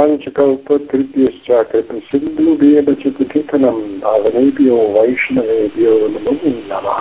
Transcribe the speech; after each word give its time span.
पञ्चकल्पकृत्यश्च 0.00 1.46
कृतसिन्धुभेव 1.70 2.92
च 3.02 3.12
कुटितनं 3.18 3.78
भावनेभ्यो 4.00 4.76
वैष्णवेभ्यो 4.96 5.94
नमो 6.16 6.32
नमः 6.72 7.00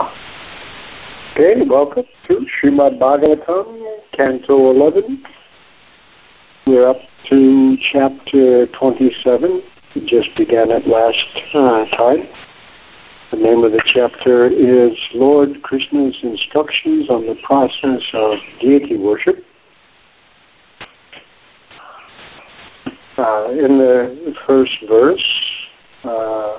Okay, 1.38 1.64
welcome 1.68 2.06
to 2.30 2.46
Srimad 2.48 2.98
Bhagavatam, 2.98 3.66
Canto 4.14 4.72
11. 4.72 5.22
We're 6.66 6.88
up 6.88 7.02
to 7.30 7.76
chapter 7.92 8.68
27. 8.68 9.62
We 9.94 10.06
just 10.06 10.30
began 10.38 10.72
it 10.72 10.88
last 10.88 11.42
uh, 11.54 11.86
time. 11.98 12.26
The 13.32 13.38
name 13.38 13.66
of 13.66 13.74
the 13.74 13.84
chapter 13.94 14.48
is 14.48 14.98
Lord 15.14 15.62
Krishna's 15.62 16.18
Instructions 16.24 17.10
on 17.10 17.26
the 17.28 17.36
Process 17.44 18.02
of 18.14 18.40
Deity 18.62 18.98
Worship. 18.98 19.44
Uh, 23.21 23.51
in 23.51 23.77
the 23.77 24.35
first 24.47 24.73
verse, 24.89 25.23
uh, 26.05 26.59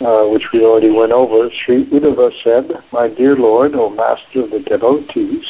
uh, 0.00 0.26
which 0.28 0.44
we 0.50 0.64
already 0.64 0.90
went 0.90 1.12
over, 1.12 1.50
Sri 1.50 1.84
Uddhava 1.90 2.30
said, 2.42 2.82
My 2.92 3.08
dear 3.08 3.36
Lord, 3.36 3.74
O 3.74 3.90
Master 3.90 4.44
of 4.44 4.52
the 4.52 4.60
devotees, 4.60 5.44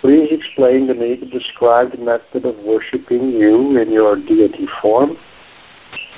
please 0.00 0.28
explain 0.30 0.86
to 0.86 0.94
me 0.94 1.16
the 1.16 1.26
described 1.26 1.98
method 1.98 2.44
of 2.44 2.56
worshipping 2.58 3.30
you 3.30 3.76
in 3.76 3.90
your 3.90 4.14
deity 4.14 4.68
form. 4.80 5.16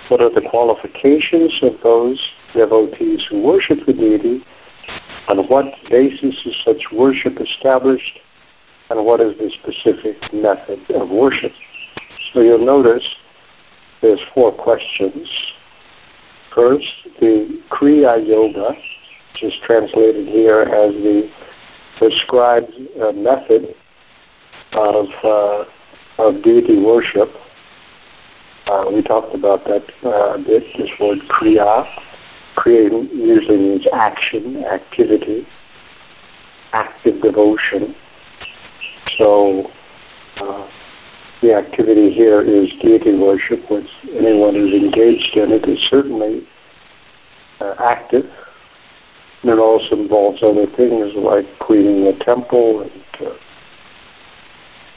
What 0.08 0.20
are 0.20 0.28
the 0.28 0.46
qualifications 0.50 1.58
of 1.62 1.80
those 1.82 2.20
devotees 2.52 3.24
who 3.30 3.40
worship 3.40 3.78
the 3.86 3.94
deity? 3.94 4.44
On 5.28 5.48
what 5.48 5.64
basis 5.88 6.36
is 6.44 6.56
such 6.62 6.92
worship 6.92 7.40
established? 7.40 8.20
And 8.90 9.06
what 9.06 9.22
is 9.22 9.32
the 9.38 9.50
specific 9.62 10.30
method 10.34 10.90
of 10.90 11.08
worship? 11.08 11.52
So 12.32 12.40
you'll 12.40 12.64
notice 12.64 13.04
there's 14.00 14.20
four 14.34 14.52
questions 14.52 15.28
First, 16.58 16.86
the 17.20 17.62
Kriya 17.70 18.26
Yoga, 18.26 18.70
which 18.70 19.42
is 19.44 19.54
translated 19.64 20.26
here 20.26 20.62
as 20.62 20.92
the 20.94 21.30
prescribed 21.98 22.72
uh, 23.00 23.12
method 23.12 23.76
of, 24.72 25.06
uh, 25.22 25.64
of 26.18 26.42
deity 26.42 26.82
worship. 26.82 27.28
Uh, 28.66 28.86
we 28.92 29.02
talked 29.02 29.36
about 29.36 29.64
that 29.66 29.84
uh, 30.04 30.34
a 30.34 30.38
bit, 30.38 30.64
this 30.78 30.90
word 31.00 31.18
Kriya. 31.30 31.86
Kriya 32.56 33.08
usually 33.12 33.58
means 33.58 33.86
action, 33.92 34.64
activity, 34.64 35.46
active 36.72 37.22
devotion. 37.22 37.94
So 39.16 39.70
uh, 40.38 40.68
the 41.40 41.54
activity 41.54 42.12
here 42.12 42.42
is 42.42 42.68
deity 42.82 43.16
worship, 43.16 43.60
which 43.70 43.86
anyone 44.10 44.54
who's 44.54 44.72
engaged 44.72 45.36
in 45.36 45.52
it 45.52 45.68
is 45.68 45.78
certainly 45.88 46.46
uh, 47.60 47.74
active. 47.78 48.24
And 49.42 49.52
it 49.52 49.58
also 49.58 49.94
involves 49.94 50.42
other 50.42 50.66
things 50.76 51.12
like 51.14 51.46
cleaning 51.60 52.04
the 52.04 52.24
temple 52.24 52.82
and 52.82 53.26
uh, 53.28 53.34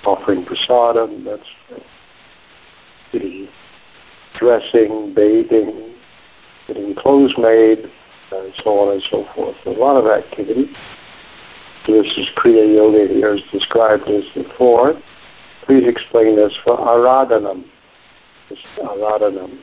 offering 0.10 0.46
prasadam, 0.46 1.24
that's 1.24 1.82
getting 3.12 3.48
dressing, 4.40 5.14
bathing, 5.16 5.94
getting 6.68 6.96
clothes 6.96 7.36
made, 7.38 7.92
and 8.32 8.54
so 8.64 8.80
on 8.80 8.94
and 8.94 9.04
so 9.12 9.26
forth. 9.36 9.56
A 9.68 9.70
lot 9.70 9.98
of 9.98 10.08
activity. 10.08 10.72
This 11.86 12.06
is 12.18 12.30
Kriya 12.38 12.76
Yoga 12.76 13.14
here 13.14 13.36
is 13.36 13.42
described 13.52 14.08
as 14.08 14.24
before. 14.34 15.00
Please 15.66 15.88
explain 15.88 16.36
this 16.36 16.58
for 16.64 16.78
Aradhanam. 16.78 17.66
This 18.50 18.60
Aradhanam, 18.80 19.60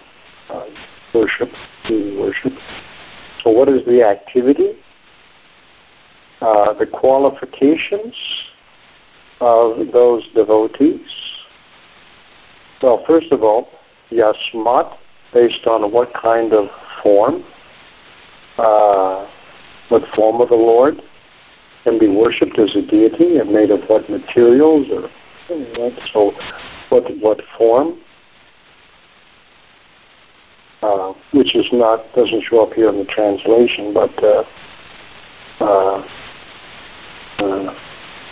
uh, 0.49 0.65
worship, 1.15 1.51
deity 1.87 2.17
worship. 2.17 2.53
So 3.43 3.51
what 3.51 3.69
is 3.69 3.85
the 3.87 4.03
activity? 4.03 4.73
Uh, 6.41 6.73
the 6.75 6.87
qualifications 6.87 8.15
of 9.41 9.93
those 9.93 10.27
devotees. 10.35 11.01
Well, 12.83 13.05
first 13.07 13.33
of 13.33 13.43
all, 13.43 13.69
yasmat, 14.11 14.97
based 15.33 15.67
on 15.67 15.93
what 15.93 16.13
kind 16.15 16.53
of 16.53 16.69
form, 17.03 17.45
uh, 18.57 19.29
what 19.89 20.03
form 20.15 20.41
of 20.41 20.49
the 20.49 20.55
Lord 20.55 21.01
can 21.85 21.99
be 21.99 22.09
worshipped 22.09 22.59
as 22.59 22.75
a 22.77 22.83
deity 22.83 23.39
and 23.39 23.51
made 23.51 23.71
of 23.71 23.81
what 23.89 24.09
materials 24.09 24.87
or 24.93 25.09
so 26.13 26.33
what 26.91 27.05
what 27.21 27.41
form, 27.57 27.99
uh, 30.83 31.13
which 31.33 31.55
is 31.57 31.67
not 31.73 32.05
doesn't 32.15 32.43
show 32.45 32.67
up 32.67 32.75
here 32.75 32.91
in 32.91 32.99
the 32.99 33.05
translation, 33.07 33.95
but 33.95 34.23
uh, 34.23 34.45
uh, 35.61 36.09
uh 37.39 37.75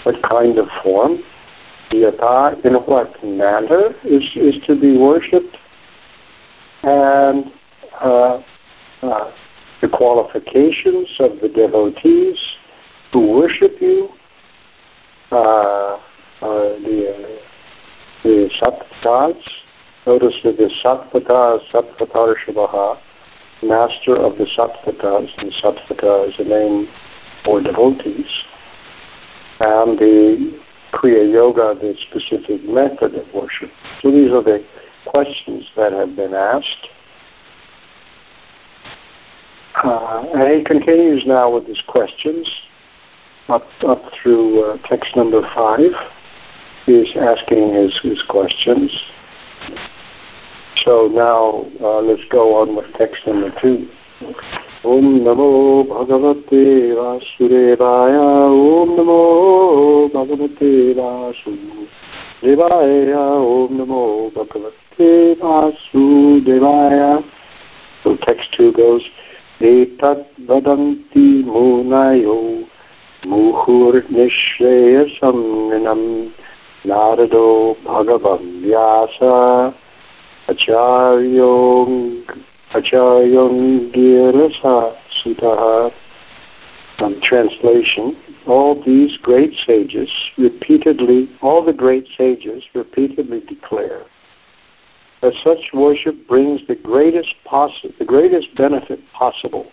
what 0.02 0.22
kind 0.22 0.58
of 0.58 0.68
form, 0.82 1.22
yata, 1.90 2.64
in 2.64 2.74
what 2.74 3.24
manner 3.24 3.94
is 4.04 4.24
is 4.36 4.56
to 4.66 4.78
be 4.78 4.96
worshipped, 4.96 5.56
and 6.82 7.50
uh, 8.00 8.42
uh, 9.02 9.32
the 9.80 9.88
qualifications 9.88 11.08
of 11.18 11.40
the 11.40 11.48
devotees 11.48 12.38
who 13.12 13.32
worship 13.32 13.80
you. 13.80 14.10
Uh, 16.42 16.76
the, 16.84 17.14
uh, 17.14 17.38
the 18.22 18.50
Satvatas. 18.60 19.42
Notice 20.06 20.34
that 20.44 20.58
the 20.58 20.70
Satpata, 20.84 21.58
Satpata 21.72 22.34
Shivaha, 22.44 22.98
master 23.62 24.16
of 24.16 24.36
the 24.36 24.44
Satvatas, 24.44 25.30
and 25.38 25.50
Satvata 25.62 26.28
is 26.28 26.34
a 26.38 26.44
name 26.44 26.88
for 27.42 27.62
devotees. 27.62 28.30
And 29.60 29.98
the 29.98 30.60
Kriya 30.92 31.32
Yoga, 31.32 31.74
the 31.80 31.94
specific 32.10 32.62
method 32.64 33.14
of 33.14 33.32
worship. 33.32 33.70
So 34.02 34.10
these 34.10 34.30
are 34.30 34.42
the 34.42 34.62
questions 35.06 35.64
that 35.74 35.92
have 35.92 36.16
been 36.16 36.34
asked. 36.34 36.88
Uh, 39.82 40.26
and 40.34 40.58
he 40.58 40.64
continues 40.64 41.24
now 41.26 41.54
with 41.54 41.66
his 41.66 41.82
questions 41.88 42.46
up, 43.48 43.66
up 43.86 44.02
through 44.22 44.64
uh, 44.64 44.76
text 44.86 45.16
number 45.16 45.40
five 45.54 45.92
is 46.86 47.08
asking 47.16 47.74
his, 47.74 47.98
his 48.02 48.22
questions. 48.28 48.90
So 50.84 51.08
now 51.08 51.66
uh, 51.84 52.00
let's 52.00 52.24
go 52.30 52.60
on 52.60 52.76
with 52.76 52.86
text 52.94 53.26
number 53.26 53.50
two. 53.60 53.88
Om 54.84 55.20
Namo 55.20 55.84
Bhagavate 55.84 56.94
Vasudevaya 56.94 58.48
Om 58.54 58.96
Namo 58.96 60.08
Bhagavate 60.12 60.94
Vasudevaya 62.42 63.24
Om 63.42 63.78
Namo 63.78 64.30
Bhagavate 64.32 65.36
Vasudevaya 65.40 67.22
So 68.04 68.16
text 68.22 68.54
two 68.56 68.72
goes 68.72 69.02
Etat 69.60 70.26
Vadanti 70.42 71.42
Munayo 71.44 72.64
Muhur 73.24 74.02
Nishveyasam 74.08 75.38
Acharyong 82.72 83.92
Girasa 83.92 84.96
Sutaha 85.24 85.92
um, 86.98 87.20
translation, 87.22 88.16
all 88.46 88.82
these 88.84 89.16
great 89.18 89.52
sages 89.66 90.10
repeatedly, 90.38 91.28
all 91.42 91.64
the 91.64 91.72
great 91.72 92.06
sages 92.16 92.64
repeatedly 92.74 93.40
declare 93.40 94.02
that 95.22 95.32
such 95.42 95.72
worship 95.72 96.14
brings 96.28 96.60
the 96.66 96.74
greatest 96.74 97.34
possi- 97.46 97.96
the 97.98 98.04
greatest 98.04 98.54
benefit 98.56 99.00
possible 99.12 99.66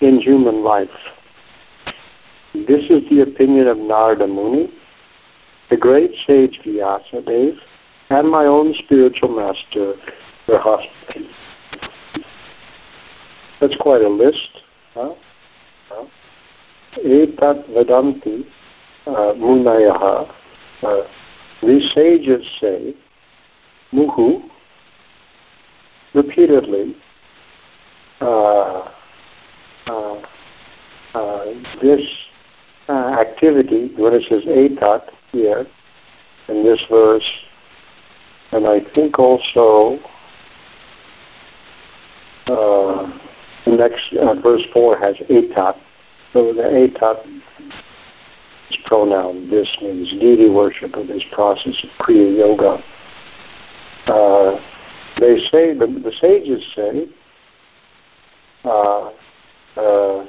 in 0.00 0.18
human 0.18 0.64
life. 0.64 0.88
This 2.54 2.84
is 2.90 3.08
the 3.10 3.20
opinion 3.22 3.66
of 3.66 3.78
Narada 3.78 4.26
Muni, 4.26 4.72
the 5.74 5.80
great 5.80 6.12
sage 6.24 6.60
Vyasadeva, 6.64 7.58
and 8.10 8.30
my 8.30 8.44
own 8.44 8.74
spiritual 8.84 9.28
master, 9.30 9.94
Rahaspi. 10.46 11.26
That's 13.60 13.76
quite 13.80 14.02
a 14.02 14.08
list. 14.08 14.62
Huh? 14.94 15.14
Huh? 15.88 16.04
Vadanti 16.96 18.44
uh, 19.06 19.10
Munayaha. 19.34 20.32
Uh, 20.82 21.02
these 21.62 21.90
sages 21.92 22.46
say, 22.60 22.94
Muhu, 23.92 24.48
repeatedly, 26.14 26.94
uh, 28.20 28.92
uh, 29.86 30.22
uh, 31.14 31.44
this 31.82 32.00
activity, 32.88 33.92
when 33.96 34.12
it 34.14 34.22
says 34.28 34.42
etat, 34.46 35.10
here 35.34 35.66
in 36.48 36.64
this 36.64 36.80
verse, 36.88 37.28
and 38.52 38.66
I 38.66 38.80
think 38.94 39.18
also 39.18 39.98
uh, 42.46 43.18
the 43.64 43.76
next 43.76 44.14
uh, 44.14 44.34
verse 44.40 44.62
four 44.72 44.98
has 44.98 45.16
etat. 45.28 45.76
So 46.32 46.52
the 46.52 46.62
etat 46.62 47.26
is 48.70 48.78
pronoun. 48.86 49.50
This 49.50 49.68
means 49.82 50.10
deity 50.12 50.48
worship 50.48 50.94
of 50.94 51.08
this 51.08 51.24
process 51.32 51.74
of 51.82 51.90
Kriya 52.06 52.38
Yoga. 52.38 52.82
Uh, 54.06 54.60
they 55.20 55.38
say 55.50 55.72
the, 55.72 55.86
the 55.86 56.12
sages 56.20 56.62
say 56.74 57.06
uh, 58.64 59.10
uh, 59.76 60.26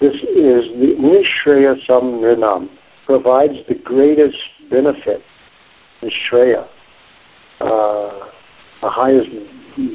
this 0.00 0.14
is 0.14 0.68
the 0.80 0.96
Nishreya 0.98 1.76
Samrinam 1.86 2.68
provides 3.06 3.54
the 3.68 3.74
greatest 3.74 4.38
benefit, 4.70 5.22
Nishreya, 6.02 6.66
uh, 7.60 8.28
the 8.80 8.90
highest 8.90 9.30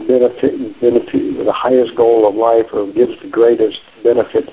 benefit, 0.07 0.81
benefit, 0.81 1.45
the 1.45 1.54
highest 1.54 1.95
goal 1.95 2.27
of 2.27 2.36
life, 2.36 2.68
or 2.74 2.92
gives 2.94 3.19
the 3.21 3.30
greatest 3.30 3.80
benefit 4.04 4.50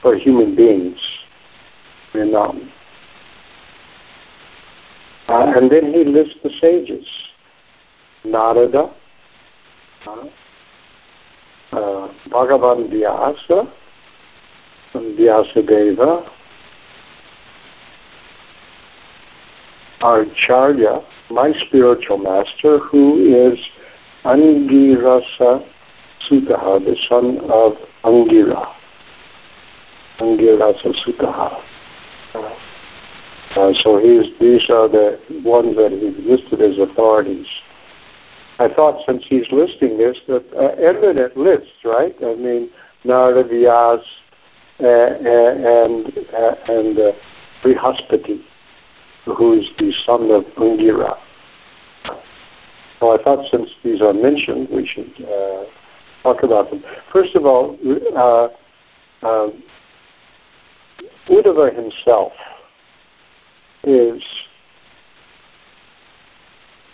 for 0.00 0.16
human 0.16 0.54
beings. 0.54 0.98
Rinam. 2.12 2.68
Uh, 5.28 5.52
and 5.56 5.70
then 5.70 5.92
he 5.92 6.04
lists 6.04 6.34
the 6.42 6.50
sages. 6.60 7.06
Narada, 8.24 8.94
uh, 10.06 10.26
uh, 11.72 12.12
Bhagavan 12.28 12.90
Vyasa, 12.90 13.72
and 14.94 15.18
Vyasadeva, 15.18 16.28
Acharya, 20.02 21.00
my 21.30 21.52
spiritual 21.66 22.18
master, 22.18 22.78
who 22.78 23.52
is 23.52 23.58
Angirasa 24.24 25.66
Sutaha, 26.28 26.84
the 26.84 26.96
son 27.08 27.38
of 27.50 27.72
Angira. 28.04 28.72
Angirasa 30.18 30.92
Sutaha. 31.04 31.62
Uh, 33.54 33.72
so 33.82 33.98
he's, 33.98 34.32
these 34.40 34.68
are 34.70 34.88
the 34.88 35.18
ones 35.44 35.76
that 35.76 35.92
he 35.92 36.10
listed 36.28 36.62
as 36.62 36.78
authorities. 36.78 37.46
I 38.58 38.68
thought 38.68 39.04
since 39.06 39.24
he's 39.28 39.50
listing 39.50 39.98
this, 39.98 40.18
that 40.28 40.44
uh, 40.54 40.74
eminent 40.80 41.36
lists, 41.36 41.72
right? 41.84 42.14
I 42.22 42.34
mean, 42.34 42.70
Narada 43.04 43.44
Vyas 43.44 44.02
uh, 44.80 44.86
and 44.86 46.06
uh, 46.32 46.54
and 46.68 46.98
uh, 46.98 47.12
Brihaspati, 47.62 48.42
who's 49.24 49.70
the 49.78 49.92
son 50.04 50.30
of 50.30 50.44
Angira. 50.56 51.16
So 53.00 53.18
I 53.18 53.22
thought 53.22 53.44
since 53.50 53.70
these 53.82 54.00
are 54.00 54.12
mentioned, 54.12 54.68
we 54.70 54.86
should 54.86 55.12
uh, 55.26 55.64
talk 56.22 56.42
about 56.42 56.70
them. 56.70 56.84
First 57.12 57.34
of 57.34 57.44
all, 57.44 57.76
uh, 58.16 58.48
uh, 59.26 59.50
Uddhava 61.28 61.74
himself 61.74 62.32
is 63.84 64.22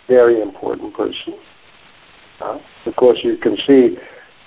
a 0.07 0.11
very 0.11 0.41
important 0.41 0.95
person. 0.95 1.35
Uh, 2.41 2.57
of 2.85 2.95
course, 2.95 3.19
you 3.23 3.37
can 3.37 3.55
see 3.57 3.97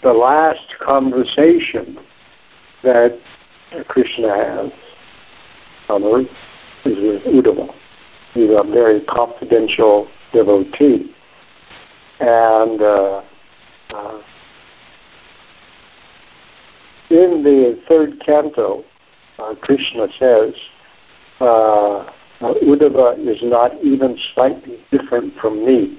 the 0.02 0.12
last 0.12 0.74
conversation 0.80 1.98
that 2.82 3.18
Krishna 3.86 4.34
has 4.34 4.72
on 5.88 6.02
earth 6.04 6.26
is 6.84 6.96
with 6.98 7.22
Uddhava. 7.24 7.72
He's 8.34 8.50
a 8.50 8.64
very 8.70 9.00
confidential 9.02 10.08
devotee. 10.32 11.14
And 12.20 12.80
uh, 12.80 13.22
uh, 13.94 14.22
in 17.10 17.42
the 17.42 17.80
third 17.88 18.20
canto, 18.24 18.84
uh, 19.38 19.54
Krishna 19.60 20.06
says, 20.18 20.54
uh, 21.40 22.10
Uddhava 22.40 23.18
is 23.18 23.40
not 23.42 23.72
even 23.82 24.16
slightly 24.34 24.78
different 24.90 25.34
from 25.40 25.64
me. 25.64 25.98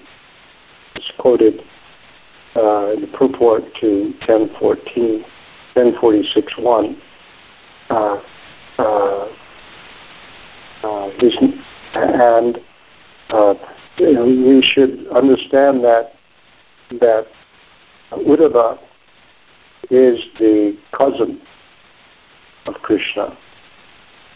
It's 0.95 1.11
quoted 1.17 1.61
uh, 2.55 2.93
in 2.93 3.01
the 3.01 3.07
purport 3.17 3.63
to 3.81 4.13
1014, 4.27 5.25
1046.1. 5.75 6.97
Uh, 7.89 8.21
uh, 8.77 9.12
and 11.95 12.59
uh, 13.29 13.53
you 13.97 14.13
know, 14.13 14.25
we 14.25 14.61
should 14.61 15.07
understand 15.07 15.83
that 15.83 16.13
that 16.99 17.27
Uddhava 18.11 18.77
is 19.89 20.19
the 20.39 20.77
cousin 20.91 21.41
of 22.65 22.75
Krishna. 22.75 23.37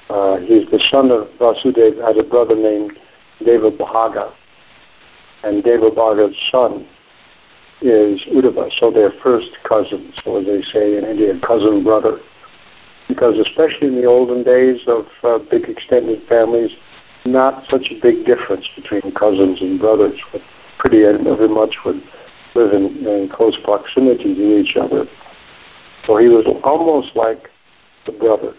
Uh, 0.10 0.38
he's 0.38 0.70
the 0.72 0.82
son 0.90 1.12
of 1.12 1.28
Vasudeva, 1.40 2.06
had 2.06 2.18
a 2.18 2.24
brother 2.24 2.56
named 2.56 2.98
Devabhaga, 3.42 4.32
and 5.44 5.64
Devabhaga's 5.64 6.36
son 6.52 6.88
is 7.82 8.22
Uddhava, 8.34 8.70
so 8.80 8.90
they're 8.90 9.14
first 9.22 9.50
cousins, 9.68 10.16
or 10.26 10.40
as 10.40 10.46
they 10.46 10.62
say 10.62 10.98
in 10.98 11.06
India, 11.06 11.34
cousin 11.46 11.84
brother. 11.84 12.20
Because 13.08 13.38
especially 13.40 13.88
in 13.88 13.96
the 13.96 14.06
olden 14.06 14.44
days 14.44 14.82
of 14.88 15.06
uh, 15.24 15.40
big 15.50 15.70
extended 15.70 16.28
families, 16.28 16.72
not 17.26 17.64
such 17.70 17.88
a 17.92 18.00
big 18.02 18.26
difference 18.26 18.68
between 18.76 19.14
cousins 19.14 19.62
and 19.62 19.80
brothers. 19.80 20.20
But 20.32 20.42
pretty 20.80 21.02
very 21.02 21.48
much 21.48 21.76
would 21.86 22.02
live 22.56 22.74
in, 22.74 23.06
in 23.08 23.30
close 23.34 23.58
proximity 23.64 24.36
to 24.36 24.60
each 24.60 24.76
other. 24.76 25.06
So 26.06 26.18
he 26.18 26.28
was 26.28 26.46
almost 26.64 27.16
like 27.16 27.50
the 28.06 28.12
brother. 28.12 28.54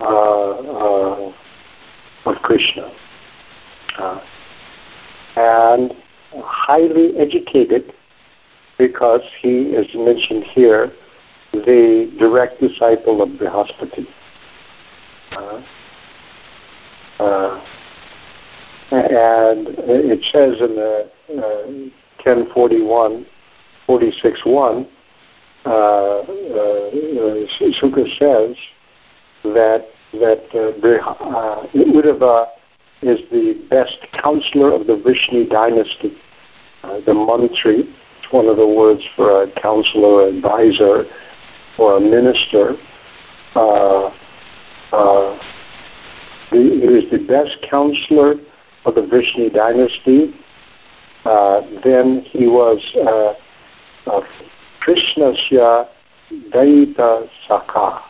Uh, 0.00 0.50
uh, 0.50 1.32
of 2.24 2.36
Krishna. 2.42 2.92
Uh, 3.98 4.20
and 5.36 5.92
highly 6.44 7.16
educated 7.16 7.92
because 8.76 9.22
he 9.40 9.74
is 9.74 9.86
mentioned 9.94 10.44
here, 10.44 10.92
the 11.52 12.12
direct 12.18 12.60
disciple 12.60 13.22
of 13.22 13.30
Brihaspati. 13.30 14.06
Uh, 15.32 15.62
uh, 17.20 17.64
and 18.90 19.68
it 19.68 20.20
says 20.32 20.60
in 20.60 20.76
the 20.76 21.10
uh, 21.30 21.90
1041, 22.24 23.26
46.1, 23.88 24.88
uh, 25.64 25.68
uh, 25.68 26.24
Sukha 27.80 28.06
says 28.18 28.56
that 29.44 29.88
that 30.12 30.44
uh, 30.54 30.72
uh, 31.10 31.66
Uddhava 31.74 32.46
is 33.02 33.20
the 33.30 33.62
best 33.68 33.98
counselor 34.22 34.72
of 34.72 34.86
the 34.86 34.94
Vrishni 34.94 35.48
dynasty. 35.48 36.16
Uh, 36.82 37.00
the 37.00 37.12
mantri, 37.12 37.84
it's 38.18 38.32
one 38.32 38.46
of 38.46 38.56
the 38.56 38.66
words 38.66 39.02
for 39.16 39.42
a 39.42 39.60
counselor, 39.60 40.28
advisor, 40.28 41.04
or 41.78 41.96
a 41.96 42.00
minister. 42.00 42.76
Uh, 43.54 44.10
uh, 44.92 45.38
the 46.50 47.24
best 47.26 47.56
counselor 47.70 48.34
of 48.84 48.94
the 48.94 49.02
Vrishni 49.02 49.52
dynasty. 49.52 50.34
Uh, 51.24 51.60
then 51.84 52.22
he 52.24 52.46
was 52.46 52.78
uh, 52.96 54.10
uh, 54.10 54.20
Krishnasya 54.80 55.88
Daita 56.52 57.28
Sakha. 57.48 58.02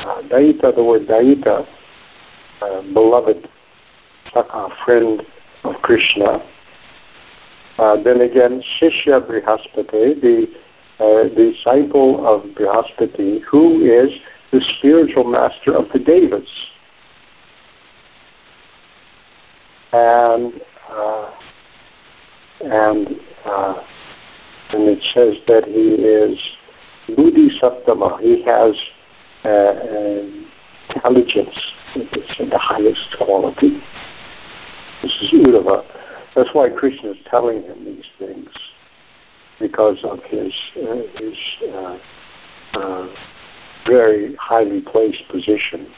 Uh, 0.00 0.22
Daita, 0.22 0.74
the 0.74 0.82
word 0.82 1.06
Daita, 1.06 1.66
uh, 2.62 2.82
beloved 2.94 3.48
Sakha, 4.32 4.70
friend 4.84 5.22
of 5.64 5.74
Krishna. 5.82 6.42
Uh, 7.78 8.02
then 8.02 8.20
again, 8.20 8.62
Shishya 8.80 9.26
Brihaspati, 9.26 10.20
the 10.20 10.46
uh, 11.00 11.28
disciple 11.28 12.26
of 12.26 12.42
Brihaspati, 12.54 13.40
who 13.42 13.82
is 13.82 14.10
the 14.50 14.60
spiritual 14.78 15.24
master 15.24 15.74
of 15.74 15.86
the 15.92 15.98
Devas. 15.98 16.48
And 19.92 20.60
uh, 20.90 21.30
and 22.60 23.08
uh, 23.44 23.82
and 24.70 24.88
it 24.88 25.02
says 25.14 25.36
that 25.46 25.64
he 25.64 26.02
is 26.02 26.38
Buddhi 27.16 27.48
Saptama. 27.60 28.20
He 28.20 28.42
has 28.44 28.74
uh, 29.44 30.94
intelligence. 30.94 31.56
It's 31.94 32.38
the 32.38 32.58
highest 32.58 33.16
quality. 33.16 33.80
This 35.02 35.12
is 35.22 35.32
Uddhava. 35.32 35.84
That's 36.34 36.50
why 36.52 36.68
Krishna 36.68 37.12
is 37.12 37.16
telling 37.30 37.62
him 37.62 37.84
these 37.84 38.04
things 38.18 38.50
because 39.60 39.98
of 40.04 40.22
his 40.24 40.52
uh, 40.76 40.96
his 41.16 41.36
uh, 41.72 41.98
uh, 42.74 43.08
very 43.86 44.34
highly 44.36 44.80
placed 44.80 45.26
position. 45.28 45.88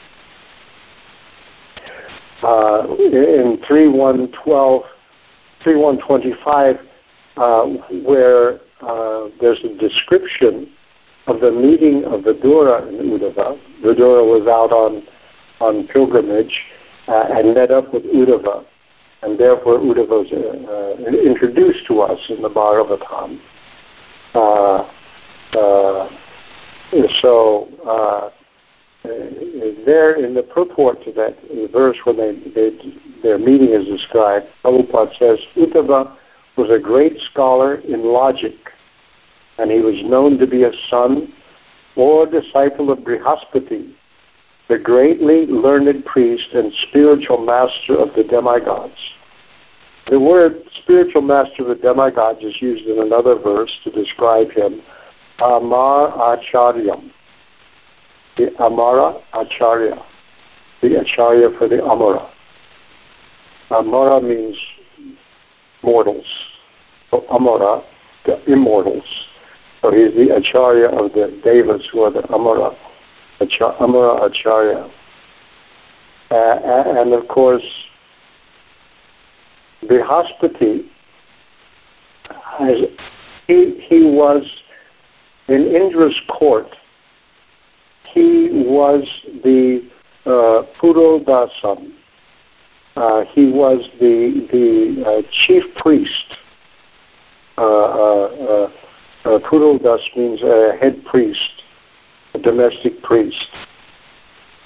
uh, 2.43 2.87
in 2.97 3.59
3112, 3.67 4.83
3125, 5.63 6.75
uh, 7.37 7.65
where 8.03 8.59
uh, 8.81 9.29
there's 9.39 9.63
a 9.63 9.77
description 9.77 10.71
of 11.27 11.39
the 11.39 11.51
meeting 11.51 12.03
of 12.05 12.21
Vidura 12.21 12.87
and 12.87 12.99
Uddhava. 12.99 13.59
Vidura 13.83 14.25
was 14.25 14.47
out 14.47 14.71
on, 14.71 15.03
on 15.59 15.87
pilgrimage 15.87 16.63
and 17.07 17.53
met 17.53 17.71
up 17.71 17.93
with 17.93 18.03
Uddhava, 18.03 18.65
and 19.21 19.39
therefore 19.39 19.79
Uddhava 19.79 20.09
was 20.09 20.31
uh, 20.31 21.03
uh, 21.05 21.29
introduced 21.29 21.85
to 21.87 22.01
us 22.01 22.19
in 22.29 22.41
the 22.41 22.49
Bhagavatam. 22.49 23.39
Uh, 24.33 24.89
uh, 25.57 26.09
so 27.21 27.67
there 29.85 30.23
in 30.23 30.33
the 30.33 30.43
purport 30.43 31.03
to 31.03 31.11
that 31.13 31.37
verse 31.71 31.97
when 32.03 32.17
they, 32.17 32.33
they, 32.53 32.77
their 33.23 33.37
meeting 33.37 33.69
is 33.69 33.85
described, 33.85 34.47
Prabhupada 34.63 35.17
says, 35.17 35.39
Uddhava 35.55 36.15
was 36.57 36.69
a 36.69 36.79
great 36.79 37.17
scholar 37.31 37.75
in 37.75 38.03
logic, 38.05 38.55
and 39.57 39.71
he 39.71 39.79
was 39.79 39.95
known 40.03 40.37
to 40.37 40.47
be 40.47 40.63
a 40.63 40.71
son 40.89 41.33
or 41.95 42.25
disciple 42.25 42.91
of 42.91 42.99
Brihaspati, 42.99 43.93
the 44.71 44.79
greatly 44.79 45.45
learned 45.47 46.05
priest 46.05 46.47
and 46.53 46.71
spiritual 46.87 47.45
master 47.45 47.93
of 47.93 48.07
the 48.15 48.23
demigods. 48.23 48.95
The 50.09 50.17
word 50.17 50.63
spiritual 50.81 51.23
master 51.23 51.63
of 51.63 51.67
the 51.67 51.75
demigods 51.75 52.41
is 52.41 52.55
used 52.61 52.85
in 52.85 52.99
another 52.99 53.35
verse 53.37 53.71
to 53.83 53.91
describe 53.91 54.49
him, 54.51 54.81
Amar 55.39 56.37
Acharyam, 56.37 57.11
the 58.37 58.55
Amara 58.59 59.21
Acharya, 59.33 60.01
the 60.81 61.01
Acharya 61.01 61.49
for 61.57 61.67
the 61.67 61.83
Amara. 61.83 62.31
Amara 63.71 64.21
means 64.21 64.57
mortals. 65.83 66.25
So 67.09 67.25
Amara, 67.27 67.83
the 68.25 68.41
immortals. 68.49 69.03
So 69.81 69.91
he's 69.91 70.13
the 70.13 70.33
Acharya 70.33 70.87
of 70.87 71.11
the 71.11 71.41
Devas 71.43 71.89
who 71.91 72.03
are 72.03 72.11
the 72.11 72.23
Amara, 72.29 72.73
Amara 73.79 74.25
Acharya. 74.25 74.89
Uh, 76.29 76.33
and 76.33 77.13
of 77.13 77.27
course, 77.27 77.63
Brihaspati, 79.83 80.87
he, 83.47 83.85
he 83.89 84.03
was 84.05 84.43
in 85.47 85.67
Indra's 85.67 86.19
court. 86.29 86.67
He 88.13 88.49
was 88.51 89.07
the 89.43 89.89
uh, 90.25 90.63
Purodhasam. 90.79 91.93
Uh, 92.95 93.23
he 93.33 93.51
was 93.51 93.89
the 93.99 94.47
the 94.51 95.03
uh, 95.05 95.21
chief 95.45 95.63
priest. 95.77 96.35
Uh, 97.57 97.61
uh, 97.61 98.25
uh, 98.25 98.71
uh 99.25 99.39
Purodhas 99.39 100.01
means 100.15 100.41
a 100.43 100.77
head 100.79 101.03
priest, 101.05 101.60
a 102.33 102.39
domestic 102.39 103.01
priest, 103.03 103.47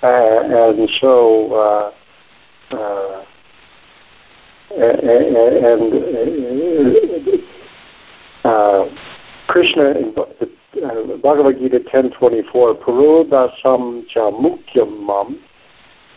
uh, 0.04 0.42
and 0.44 0.90
so. 1.00 1.54
Uh, 1.54 1.92
uh, 2.76 3.26
and 4.72 5.94
uh, 8.44 8.86
Krishna 9.48 9.92
in 9.92 10.14
uh, 10.18 11.18
Bhagavad 11.22 11.60
Gita 11.60 11.80
10.24, 11.80 12.84
Purodhasam 12.84 14.08
cha 14.08 14.32
mam 14.32 15.40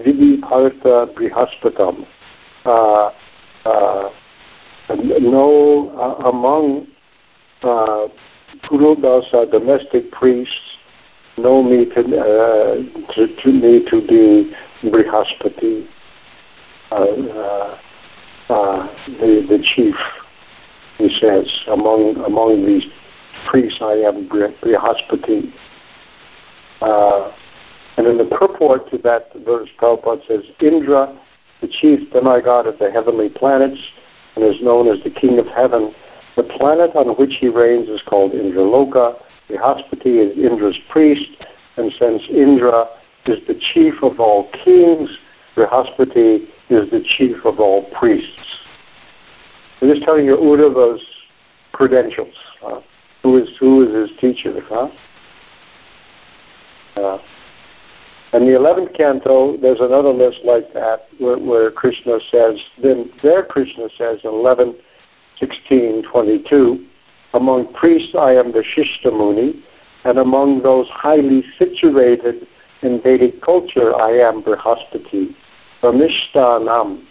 vidi 0.04 0.38
partha 0.40 1.06
brihaspatam. 1.14 2.06
Uh, 2.64 3.10
uh, 3.64 4.10
no, 5.20 5.90
uh, 5.96 6.28
among 6.28 6.86
uh, 7.62 8.08
Purodhasa 8.64 9.50
domestic 9.50 10.10
priests, 10.10 10.78
know 11.38 11.62
me 11.62 11.84
to, 11.86 12.00
uh, 12.00 12.74
to, 13.14 13.26
to 13.42 13.90
to 13.90 14.06
be 14.06 14.52
Brihaspati. 14.84 15.86
Uh, 16.90 16.94
uh, 16.94 17.78
uh, 18.48 18.86
the, 19.20 19.44
the 19.48 19.58
chief, 19.74 19.94
he 20.96 21.08
says, 21.20 21.46
among 21.68 22.16
among 22.24 22.64
these 22.64 22.84
priests 23.50 23.80
I 23.80 23.94
am 23.94 24.28
Brihaspati. 24.28 25.52
Uh, 26.80 27.32
and 27.96 28.06
in 28.06 28.16
the 28.16 28.36
purport 28.38 28.88
to 28.90 28.98
that 28.98 29.32
verse, 29.44 29.68
Prabhupada 29.80 30.26
says, 30.28 30.44
Indra, 30.60 31.18
the 31.60 31.68
chief 31.68 32.10
demigod 32.12 32.66
of 32.66 32.78
the 32.78 32.90
heavenly 32.90 33.28
planets, 33.28 33.80
and 34.36 34.44
is 34.44 34.62
known 34.62 34.86
as 34.88 35.02
the 35.02 35.10
king 35.10 35.38
of 35.38 35.46
heaven. 35.46 35.92
The 36.36 36.44
planet 36.44 36.94
on 36.94 37.08
which 37.16 37.34
he 37.40 37.48
reigns 37.48 37.88
is 37.88 38.00
called 38.06 38.32
Indraloka. 38.32 39.20
Brihaspati 39.48 40.30
is 40.30 40.36
Indra's 40.36 40.78
priest, 40.90 41.44
and 41.76 41.90
since 41.98 42.22
Indra 42.28 42.86
is 43.26 43.38
the 43.46 43.58
chief 43.72 43.94
of 44.02 44.20
all 44.20 44.50
kings, 44.64 45.10
Brihaspati 45.56 46.48
is 46.70 46.90
the 46.90 47.02
chief 47.16 47.36
of 47.44 47.58
all 47.58 47.90
priests. 47.98 48.58
I'm 49.80 49.88
just 49.88 50.02
telling 50.02 50.24
you 50.24 50.36
Uddhava's 50.36 51.02
credentials. 51.72 52.34
Uh, 52.64 52.80
who 53.22 53.38
is 53.38 53.48
who 53.58 53.88
is 53.88 54.10
his 54.10 54.18
teacher? 54.20 54.60
Huh? 54.68 54.88
Uh, 56.96 57.18
and 58.32 58.46
the 58.46 58.54
eleventh 58.54 58.92
canto, 58.92 59.56
there's 59.56 59.80
another 59.80 60.10
list 60.10 60.40
like 60.44 60.72
that 60.74 61.06
where, 61.18 61.38
where 61.38 61.70
Krishna 61.70 62.18
says, 62.30 62.58
then 62.82 63.10
there 63.22 63.42
Krishna 63.42 63.88
says 63.96 64.18
in 64.22 64.30
11, 64.30 64.76
16, 65.38 66.02
22, 66.10 66.86
among 67.34 67.72
priests 67.74 68.14
I 68.18 68.32
am 68.32 68.52
the 68.52 68.62
Shishtamuni, 68.62 69.62
and 70.04 70.18
among 70.18 70.62
those 70.62 70.88
highly 70.88 71.44
situated 71.58 72.46
in 72.82 73.00
Vedic 73.02 73.42
culture 73.42 73.94
I 73.94 74.10
am 74.18 74.42
Brihaspati. 74.42 75.34
Brahmishthanam 75.82 77.04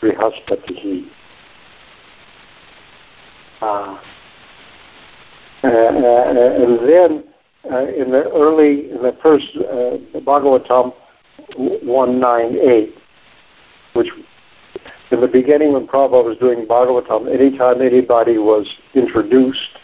Brihaspatihi. 0.00 1.08
Uh, 3.60 3.98
and 5.62 6.04
then 6.88 7.24
uh, 7.72 7.86
in 7.86 8.10
the 8.10 8.30
early, 8.34 8.90
in 8.90 9.02
the 9.02 9.16
first 9.22 9.46
uh, 9.56 9.96
Bhagavatam 10.20 10.92
198, 11.56 12.94
which 13.94 14.08
in 15.10 15.20
the 15.20 15.28
beginning 15.28 15.72
when 15.72 15.86
Prabhupada 15.86 16.24
was 16.24 16.38
doing 16.38 16.66
Bhagavatam, 16.66 17.32
anytime 17.32 17.82
anybody 17.82 18.38
was 18.38 18.66
introduced, 18.94 19.78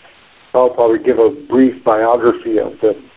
Prabhupada 0.53 0.91
would 0.91 1.05
give 1.05 1.19
a 1.19 1.31
brief 1.49 1.83
biography 1.85 2.59
of 2.59 2.73
them. 2.81 3.11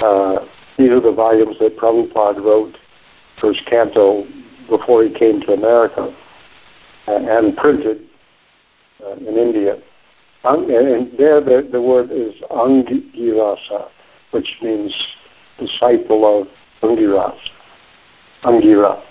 Uh, 0.00 0.44
these 0.76 0.90
are 0.90 1.00
the 1.00 1.12
volumes 1.12 1.56
that 1.60 1.76
Prabhupada 1.78 2.42
wrote 2.42 2.76
first 3.40 3.60
canto 3.66 4.26
before 4.68 5.04
he 5.04 5.12
came 5.12 5.40
to 5.42 5.52
America 5.52 6.14
uh, 7.06 7.12
and 7.12 7.56
printed 7.56 8.02
uh, 9.04 9.12
in 9.12 9.36
India. 9.36 9.78
and 10.44 11.10
there 11.18 11.40
the, 11.40 11.68
the 11.70 11.80
word 11.80 12.10
is 12.10 12.34
Angirasa, 12.50 13.88
which 14.32 14.56
means 14.60 14.94
disciple 15.58 16.40
of 16.42 16.48
Angiras, 16.82 17.38
Angira. 18.44 19.02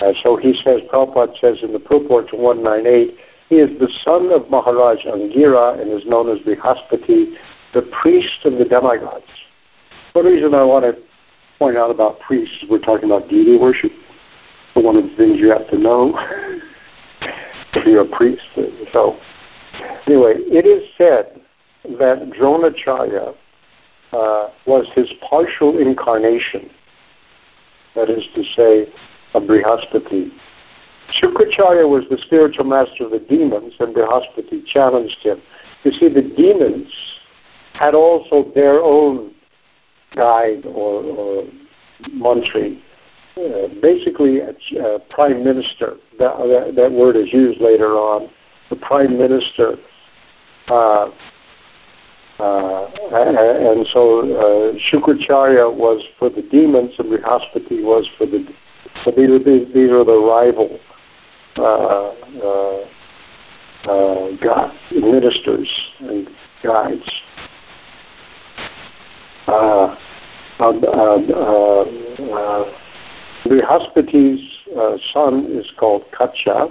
Uh, 0.00 0.12
so 0.22 0.36
he 0.36 0.54
says, 0.64 0.80
Prabhupada 0.92 1.38
says 1.40 1.58
in 1.62 1.72
the 1.72 1.78
purport 1.80 2.28
to 2.30 2.36
198, 2.36 3.16
he 3.48 3.56
is 3.56 3.78
the 3.78 3.88
son 4.04 4.30
of 4.32 4.50
Maharaj 4.50 5.04
Angira 5.04 5.80
and 5.80 5.90
is 5.92 6.04
known 6.06 6.28
as 6.28 6.38
Brihaspati, 6.40 7.34
the 7.72 7.82
priest 8.02 8.44
of 8.44 8.58
the 8.58 8.64
demigods. 8.64 9.24
One 10.12 10.26
reason 10.26 10.54
I 10.54 10.64
want 10.64 10.84
to 10.84 11.00
point 11.58 11.76
out 11.76 11.90
about 11.90 12.20
priests. 12.20 12.62
is 12.62 12.70
We're 12.70 12.80
talking 12.80 13.10
about 13.10 13.28
deity 13.28 13.56
worship. 13.58 13.92
One 14.74 14.96
of 14.96 15.04
the 15.04 15.16
things 15.16 15.38
you 15.38 15.50
have 15.50 15.68
to 15.70 15.78
know 15.78 16.18
if 17.74 17.86
you're 17.86 18.02
a 18.02 18.16
priest. 18.16 18.42
So, 18.92 19.18
anyway, 20.06 20.34
it 20.36 20.66
is 20.66 20.88
said 20.98 21.40
that 21.98 22.30
Dronacharya 22.38 23.34
uh, 24.12 24.48
was 24.66 24.86
his 24.94 25.10
partial 25.28 25.78
incarnation. 25.78 26.70
That 27.94 28.10
is 28.10 28.24
to 28.34 28.42
say, 28.54 28.92
a 29.36 29.40
Brihaspati. 29.40 30.30
Shukracharya 31.20 31.88
was 31.88 32.04
the 32.10 32.18
spiritual 32.18 32.64
master 32.64 33.04
of 33.04 33.10
the 33.10 33.20
demons, 33.20 33.74
and 33.78 33.94
Brihaspati 33.94 34.66
challenged 34.66 35.18
him. 35.22 35.40
You 35.84 35.92
see, 35.92 36.08
the 36.08 36.22
demons 36.22 36.92
had 37.74 37.94
also 37.94 38.50
their 38.54 38.80
own 38.80 39.32
guide 40.14 40.64
or, 40.64 41.02
or 41.04 41.44
mantri, 42.14 42.80
uh, 43.36 43.68
basically 43.80 44.40
a, 44.40 44.50
a, 44.80 44.98
prime 45.10 45.44
minister. 45.44 45.96
That, 46.18 46.36
that, 46.38 46.72
that, 46.76 46.92
word 46.92 47.16
is 47.16 47.32
used 47.32 47.60
later 47.60 47.92
on. 47.92 48.30
The 48.70 48.76
prime 48.76 49.18
minister. 49.18 49.76
Uh, 50.68 51.10
uh, 52.38 52.86
and 53.12 53.86
so 53.92 54.20
uh, 54.20 54.78
Shukracharya 54.90 55.72
was 55.72 56.04
for 56.18 56.28
the 56.28 56.42
demons 56.42 56.92
and 56.98 57.10
Brihaspati 57.10 57.82
was 57.82 58.08
for 58.18 58.26
the 58.26 58.46
So 59.04 59.10
these 59.10 59.30
are, 59.30 59.38
these, 59.38 59.72
these 59.72 59.90
are 59.90 60.04
the 60.04 60.18
rival 60.18 60.78
uh, 61.58 61.62
uh, 61.62 62.84
uh, 63.88 64.36
God, 64.42 64.72
ministers 64.90 65.68
and 66.00 66.28
guides. 66.62 67.08
Uh, 69.46 69.94
um, 70.58 70.82
uh, 70.84 71.84
Brihaspati's 73.44 74.42
uh, 74.76 74.96
son 75.12 75.46
is 75.50 75.70
called 75.78 76.02
Kacha, 76.16 76.68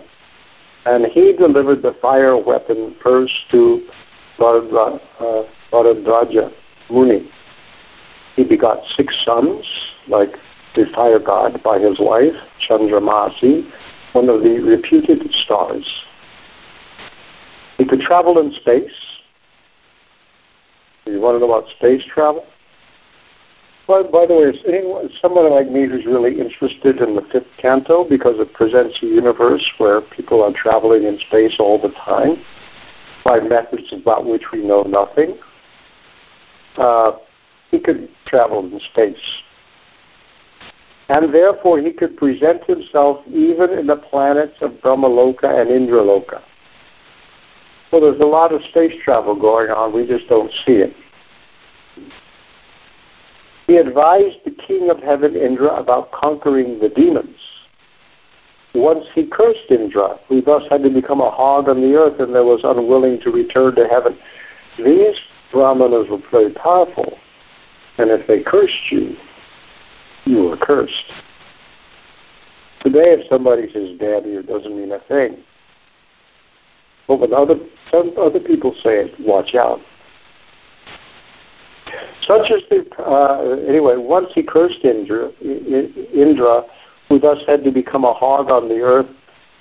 and 0.85 1.05
he 1.05 1.33
delivered 1.33 1.81
the 1.81 1.95
fire 2.01 2.37
weapon 2.37 2.95
first 3.01 3.33
to 3.51 3.87
Bharadra, 4.37 4.99
Muni. 6.89 7.29
He 8.35 8.43
begot 8.43 8.83
six 8.97 9.15
sons, 9.25 9.65
like 10.07 10.35
the 10.75 10.85
fire 10.93 11.19
god, 11.19 11.61
by 11.63 11.79
his 11.79 11.99
wife, 11.99 12.35
Chandramasi, 12.67 13.69
one 14.13 14.29
of 14.29 14.43
the 14.43 14.59
reputed 14.59 15.29
stars. 15.43 15.85
He 17.77 17.85
could 17.85 17.99
travel 17.99 18.39
in 18.39 18.51
space. 18.53 18.91
You 21.05 21.19
want 21.19 21.35
to 21.35 21.39
know 21.39 21.51
about 21.53 21.69
space 21.77 22.03
travel? 22.13 22.45
By, 23.87 24.01
by 24.01 24.25
the 24.25 24.33
way, 24.33 24.57
is 24.57 24.63
anyone, 24.67 25.09
someone 25.21 25.51
like 25.51 25.69
me 25.69 25.87
who's 25.87 26.05
really 26.05 26.39
interested 26.39 27.01
in 27.01 27.15
the 27.15 27.21
fifth 27.31 27.47
canto 27.57 28.03
because 28.07 28.39
it 28.39 28.51
presents 28.53 28.97
a 29.03 29.05
universe 29.05 29.69
where 29.77 30.01
people 30.01 30.43
are 30.43 30.51
traveling 30.53 31.03
in 31.03 31.19
space 31.27 31.57
all 31.59 31.79
the 31.79 31.93
time 32.03 32.43
by 33.23 33.39
methods 33.39 33.93
about 33.93 34.25
which 34.25 34.43
we 34.51 34.65
know 34.65 34.83
nothing. 34.83 35.37
Uh, 36.77 37.11
he 37.69 37.79
could 37.79 38.09
travel 38.25 38.65
in 38.65 38.79
space. 38.91 39.43
And 41.09 41.33
therefore, 41.33 41.79
he 41.79 41.91
could 41.91 42.17
present 42.17 42.63
himself 42.65 43.25
even 43.27 43.71
in 43.71 43.87
the 43.87 43.95
planets 43.95 44.55
of 44.61 44.71
Brahmaloka 44.83 45.43
and 45.43 45.69
Indraloka. 45.69 46.41
Well, 47.91 48.01
there's 48.01 48.19
a 48.19 48.25
lot 48.25 48.51
of 48.51 48.61
space 48.69 48.93
travel 49.03 49.39
going 49.39 49.69
on. 49.69 49.93
We 49.93 50.07
just 50.07 50.27
don't 50.27 50.51
see 50.65 50.73
it. 50.73 50.93
He 53.67 53.77
advised 53.77 54.37
the 54.45 54.51
king 54.51 54.89
of 54.89 54.99
heaven, 54.99 55.35
Indra, 55.35 55.75
about 55.75 56.11
conquering 56.11 56.79
the 56.79 56.89
demons. 56.89 57.37
Once 58.73 59.05
he 59.15 59.25
cursed 59.25 59.71
Indra, 59.71 60.19
who 60.27 60.41
thus 60.41 60.63
had 60.69 60.83
to 60.83 60.89
become 60.89 61.21
a 61.21 61.31
hog 61.31 61.69
on 61.69 61.81
the 61.81 61.95
earth 61.95 62.19
and 62.19 62.33
was 62.33 62.61
unwilling 62.63 63.19
to 63.21 63.31
return 63.31 63.73
to 63.75 63.87
heaven. 63.87 64.17
These 64.77 65.15
brahmanas 65.51 66.09
were 66.09 66.21
very 66.31 66.51
powerful, 66.53 67.17
and 67.97 68.11
if 68.11 68.27
they 68.27 68.43
cursed 68.43 68.91
you, 68.91 69.15
you 70.25 70.43
were 70.43 70.57
cursed. 70.57 71.13
Today, 72.81 73.15
if 73.17 73.27
somebody 73.29 73.67
says 73.67 73.97
you, 73.99 74.39
it 74.39 74.47
doesn't 74.47 74.75
mean 74.75 74.91
a 74.91 74.99
thing. 75.07 75.37
But 77.07 77.19
when 77.19 77.33
other, 77.33 77.55
some 77.91 78.13
other 78.19 78.39
people 78.39 78.73
say 78.83 79.05
it, 79.05 79.13
watch 79.19 79.55
out. 79.55 79.79
Such 82.21 82.51
as 82.51 82.61
the, 82.69 82.85
uh, 82.99 83.65
anyway, 83.67 83.95
once 83.97 84.29
he 84.33 84.43
cursed 84.43 84.83
Indra, 84.83 85.31
Indra, 85.41 86.63
who 87.07 87.19
thus 87.19 87.39
had 87.47 87.63
to 87.63 87.71
become 87.71 88.03
a 88.03 88.13
hog 88.13 88.49
on 88.49 88.67
the 88.67 88.79
earth 88.79 89.07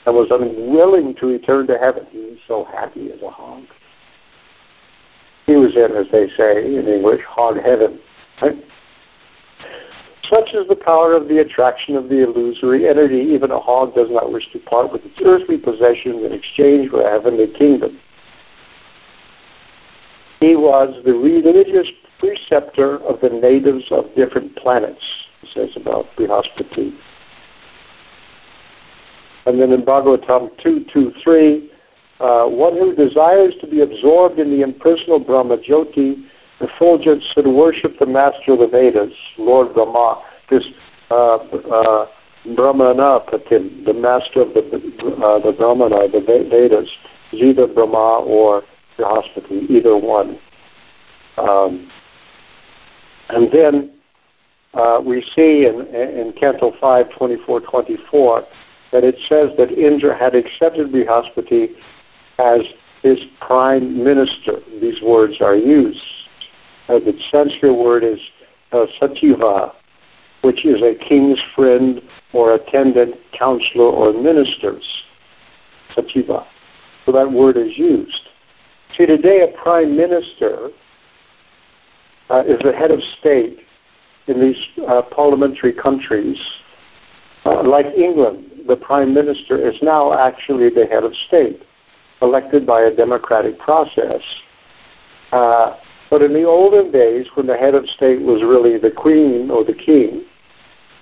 and 0.07 0.15
was 0.15 0.29
unwilling 0.31 1.15
to 1.17 1.27
return 1.27 1.67
to 1.67 1.79
heaven. 1.79 2.07
He 2.11 2.19
was 2.19 2.39
so 2.49 2.65
happy 2.65 3.11
as 3.13 3.21
a 3.23 3.31
hog. 3.31 3.65
He 5.47 5.57
was 5.57 5.77
in, 5.77 5.97
as 5.97 6.07
they 6.11 6.29
say 6.37 6.65
in 6.65 6.89
English, 6.89 7.21
hog 7.29 7.57
heaven. 7.63 8.01
Right? 8.41 8.57
Such 10.31 10.55
is 10.55 10.67
the 10.69 10.77
power 10.77 11.15
of 11.15 11.29
the 11.29 11.39
attraction 11.39 11.97
of 11.97 12.09
the 12.09 12.23
illusory 12.23 12.89
energy. 12.89 13.21
Even 13.35 13.51
a 13.51 13.59
hog 13.59 13.95
does 13.95 14.09
not 14.11 14.33
wish 14.33 14.51
to 14.53 14.59
part 14.59 14.93
with 14.93 15.05
its 15.05 15.19
earthly 15.25 15.59
possessions 15.59 16.25
in 16.25 16.33
exchange 16.33 16.91
for 16.91 17.03
a 17.03 17.11
heavenly 17.11 17.47
kingdom. 17.59 17.99
He 20.41 20.57
was 20.57 20.95
the 21.05 21.13
religious 21.13 21.89
preceptor 22.19 22.99
of 22.99 23.21
the 23.21 23.31
natives 23.31 23.85
of 23.91 24.15
different 24.15 24.57
planets, 24.57 25.05
it 25.43 25.49
says 25.55 25.71
about 25.77 26.07
Brihaspati. 26.17 26.97
And 29.47 29.61
then 29.61 29.73
in 29.73 29.83
Bhagavatam 29.83 30.51
2.2.3, 30.65 31.69
uh, 32.21 32.49
one 32.49 32.75
who 32.75 32.95
desires 32.95 33.55
to 33.61 33.67
be 33.67 33.81
absorbed 33.81 34.39
in 34.39 34.51
the 34.51 34.63
impersonal 34.63 35.19
Brahma 35.19 35.59
Jyoti, 35.59 36.25
effulgence 36.69 37.25
should 37.35 37.47
worship 37.47 37.99
the 37.99 38.07
master 38.07 38.53
of 38.53 38.59
the 38.61 38.69
Vedas, 38.69 39.13
Lord 39.39 39.75
Brahma, 39.75 40.23
this 40.51 40.65
uh, 41.11 41.37
uh, 41.37 42.07
Brahmanaspatim, 42.47 43.85
the 43.85 43.95
master 43.95 44.43
of 44.43 44.55
the, 44.55 44.61
uh, 44.61 45.39
the 45.41 45.53
Brahmana, 45.57 46.09
the 46.09 46.21
Vedas, 46.21 46.89
is 47.33 47.41
either 47.41 47.67
Brahma 47.67 48.25
or 48.25 48.63
Brihaspati, 48.99 49.71
either 49.71 49.97
one. 49.97 50.39
Um, 51.39 51.91
and 53.31 53.51
then 53.51 53.91
uh, 54.75 55.01
we 55.05 55.23
see 55.35 55.67
in, 55.67 55.87
in 55.95 56.33
Canto 56.39 56.73
5, 56.81 57.07
24, 57.17 57.61
24, 57.61 58.45
that 58.93 59.05
it 59.05 59.17
says 59.29 59.51
that 59.57 59.73
Indra 59.73 60.17
had 60.17 60.35
accepted 60.35 60.93
Brihaspati 60.93 61.69
as 62.39 62.61
his 63.03 63.19
prime 63.41 64.03
minister. 64.03 64.61
These 64.81 65.03
words 65.03 65.41
are 65.41 65.57
used. 65.57 66.03
Uh, 66.89 66.99
the 66.99 67.19
Sanskrit 67.31 67.77
word 67.77 68.05
is 68.05 68.19
uh, 68.73 68.87
sachiva, 69.01 69.73
which 70.43 70.65
is 70.67 70.83
a 70.83 70.95
king's 71.09 71.41
friend 71.55 72.03
or 72.33 72.55
attendant, 72.55 73.15
counselor, 73.33 73.87
or 73.87 74.13
ministers. 74.13 74.85
Sachiva. 75.97 76.47
So 77.07 77.13
that 77.13 77.31
word 77.31 77.57
is 77.57 77.77
used. 77.79 78.29
See, 78.97 79.07
today 79.07 79.41
a 79.43 79.63
prime 79.63 79.97
minister 79.97 80.71
uh, 82.31 82.43
is 82.47 82.59
the 82.63 82.73
head 82.73 82.91
of 82.91 83.01
state 83.19 83.61
in 84.27 84.41
these 84.41 84.57
uh, 84.87 85.03
parliamentary 85.03 85.73
countries. 85.73 86.39
Uh, 87.45 87.63
like 87.63 87.87
England, 87.87 88.51
the 88.67 88.77
prime 88.77 89.13
minister 89.13 89.59
is 89.59 89.77
now 89.83 90.13
actually 90.19 90.71
the 90.71 90.87
head 90.87 91.05
of 91.05 91.13
state, 91.29 91.63
elected 92.23 92.67
by 92.67 92.83
a 92.83 92.95
democratic 92.95 93.59
process. 93.59 94.23
Uh, 95.33 95.77
but 96.11 96.23
in 96.23 96.33
the 96.33 96.45
olden 96.45 96.91
days, 96.91 97.27
when 97.35 97.47
the 97.47 97.57
head 97.57 97.75
of 97.75 97.87
state 97.89 98.21
was 98.21 98.43
really 98.43 98.79
the 98.79 98.91
queen 98.91 99.51
or 99.51 99.65
the 99.65 99.75
king, 99.75 100.25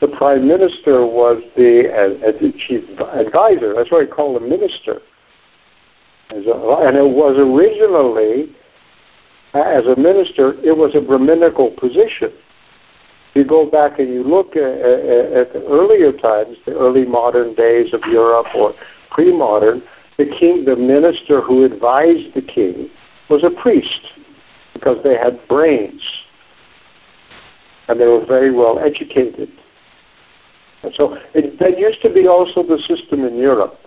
the 0.00 0.08
prime 0.08 0.48
minister 0.48 1.06
was 1.06 1.42
the, 1.56 1.88
uh, 1.92 2.32
the 2.40 2.52
chief 2.66 2.84
advisor. 3.12 3.74
That's 3.74 3.90
why 3.90 4.00
we 4.00 4.06
call 4.06 4.36
him 4.36 4.48
minister. 4.48 5.00
And 6.30 6.96
it 6.96 7.08
was 7.08 7.36
originally, 7.38 8.56
as 9.54 9.86
a 9.86 10.00
minister, 10.00 10.54
it 10.64 10.76
was 10.76 10.94
a 10.94 11.00
Brahminical 11.00 11.70
position 11.72 12.32
you 13.34 13.44
go 13.44 13.68
back 13.68 13.98
and 13.98 14.08
you 14.12 14.22
look 14.22 14.56
at, 14.56 14.62
at, 14.62 15.32
at 15.32 15.52
the 15.52 15.64
earlier 15.68 16.12
times, 16.12 16.56
the 16.66 16.72
early 16.72 17.04
modern 17.04 17.54
days 17.54 17.94
of 17.94 18.02
Europe 18.04 18.46
or 18.54 18.74
pre-modern, 19.10 19.82
the 20.18 20.26
king, 20.26 20.64
the 20.64 20.76
minister 20.76 21.40
who 21.40 21.64
advised 21.64 22.34
the 22.34 22.42
king, 22.42 22.90
was 23.30 23.42
a 23.44 23.62
priest 23.62 24.12
because 24.82 25.02
they 25.04 25.16
had 25.16 25.38
brains 25.48 26.02
and 27.88 28.00
they 28.00 28.06
were 28.06 28.24
very 28.26 28.50
well 28.50 28.78
educated. 28.78 29.48
And 30.82 30.92
so 30.94 31.16
it, 31.34 31.58
that 31.60 31.78
used 31.78 32.02
to 32.02 32.12
be 32.12 32.26
also 32.26 32.62
the 32.62 32.78
system 32.78 33.24
in 33.24 33.36
Europe. 33.36 33.78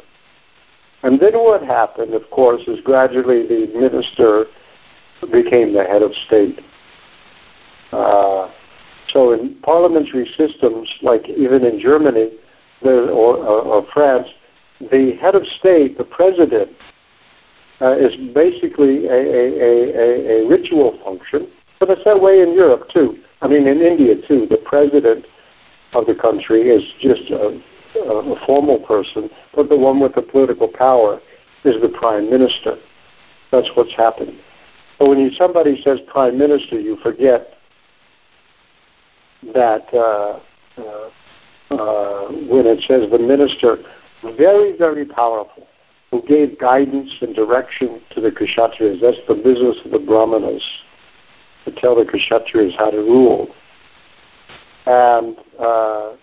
And 1.03 1.19
then 1.19 1.33
what 1.33 1.61
happened, 1.61 2.13
of 2.13 2.29
course, 2.31 2.61
is 2.67 2.79
gradually 2.81 3.45
the 3.45 3.71
minister 3.77 4.45
became 5.31 5.73
the 5.73 5.83
head 5.83 6.01
of 6.01 6.11
state. 6.25 6.61
Uh, 7.91 8.49
so 9.09 9.33
in 9.33 9.55
parliamentary 9.63 10.27
systems, 10.37 10.89
like 11.01 11.27
even 11.29 11.65
in 11.65 11.79
Germany 11.79 12.31
or, 12.81 13.09
or, 13.09 13.37
or 13.37 13.87
France, 13.93 14.27
the 14.79 15.17
head 15.19 15.35
of 15.35 15.45
state, 15.59 15.97
the 15.97 16.03
president, 16.03 16.71
uh, 17.81 17.97
is 17.97 18.15
basically 18.33 19.07
a, 19.07 19.11
a, 19.11 19.45
a, 19.59 20.45
a, 20.45 20.47
ritual 20.47 20.97
function, 21.03 21.47
but 21.79 21.89
it's 21.89 22.03
that 22.05 22.19
way 22.19 22.41
in 22.41 22.53
Europe 22.53 22.87
too. 22.93 23.17
I 23.41 23.47
mean, 23.47 23.67
in 23.67 23.81
India 23.81 24.15
too. 24.27 24.47
The 24.49 24.57
president 24.57 25.25
of 25.93 26.05
the 26.05 26.15
country 26.15 26.69
is 26.69 26.83
just 26.99 27.29
a, 27.31 27.59
a 28.01 28.45
formal 28.45 28.79
person, 28.79 29.29
but 29.53 29.69
the 29.69 29.77
one 29.77 29.99
with 29.99 30.15
the 30.15 30.21
political 30.21 30.67
power 30.67 31.19
is 31.63 31.75
the 31.81 31.89
prime 31.89 32.29
minister. 32.29 32.77
That's 33.51 33.69
what's 33.75 33.93
happened. 33.95 34.39
But 34.99 35.09
when 35.09 35.19
you, 35.19 35.31
somebody 35.31 35.81
says 35.81 35.99
prime 36.07 36.37
minister, 36.37 36.79
you 36.79 36.97
forget 37.03 37.55
that 39.53 39.85
uh, 39.93 40.39
uh, 40.77 41.09
uh, 41.71 42.27
when 42.49 42.65
it 42.65 42.81
says 42.87 43.09
the 43.11 43.19
minister, 43.19 43.77
very, 44.37 44.77
very 44.77 45.05
powerful, 45.05 45.67
who 46.15 46.27
gave 46.27 46.59
guidance 46.59 47.11
and 47.21 47.35
direction 47.35 48.01
to 48.11 48.21
the 48.21 48.29
Kshatriyas. 48.29 49.01
That's 49.01 49.17
the 49.27 49.35
business 49.35 49.77
of 49.83 49.91
the 49.91 49.99
Brahmanas, 49.99 50.63
to 51.65 51.71
tell 51.71 51.95
the 51.95 52.03
Kshatriyas 52.03 52.77
how 52.77 52.91
to 52.91 52.97
rule. 52.97 53.53
And 54.85 55.37
uh, 55.59 56.15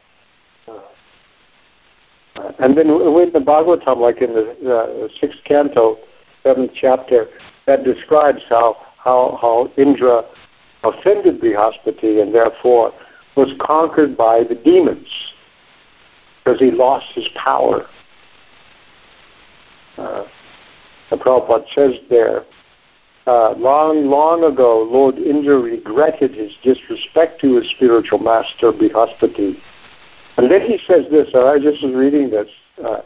and 2.59 2.77
then 2.77 2.89
in 2.89 3.33
the 3.33 3.41
Bhagavatam, 3.41 3.99
like 3.99 4.23
in 4.23 4.33
the 4.33 4.73
uh, 4.73 5.09
sixth 5.21 5.41
canto, 5.45 5.99
seventh 6.43 6.71
chapter, 6.75 7.27
that 7.67 7.85
describes 7.85 8.41
how 8.49 8.77
how 8.97 9.39
how 9.41 9.71
Indra 9.77 10.23
offended 10.85 11.41
Brihaspati 11.41 12.23
and 12.23 12.35
therefore 12.35 12.93
was 13.37 13.53
conquered 13.61 14.17
by 14.17 14.45
the 14.45 14.55
demons 14.55 15.09
because 16.39 16.59
he 16.59 16.71
lost 16.71 17.07
his 17.15 17.29
power. 17.37 17.87
Uh, 19.97 20.25
the 21.11 21.17
Prabhupada 21.17 21.65
says 21.75 21.95
there, 22.09 22.45
uh, 23.27 23.53
long, 23.53 24.07
long 24.07 24.45
ago, 24.45 24.89
Lord 24.91 25.17
Indra 25.17 25.59
regretted 25.59 26.35
his 26.35 26.53
disrespect 26.63 27.41
to 27.43 27.57
his 27.57 27.71
spiritual 27.71 28.19
master, 28.19 28.73
Brihaspati. 28.73 29.57
And 30.37 30.51
then 30.51 30.63
he 30.63 30.79
says 30.87 31.05
this, 31.11 31.29
I 31.35 31.59
just 31.59 31.83
was 31.85 31.95
reading 31.95 32.31
this. 32.31 32.49
Uh, 32.83 33.03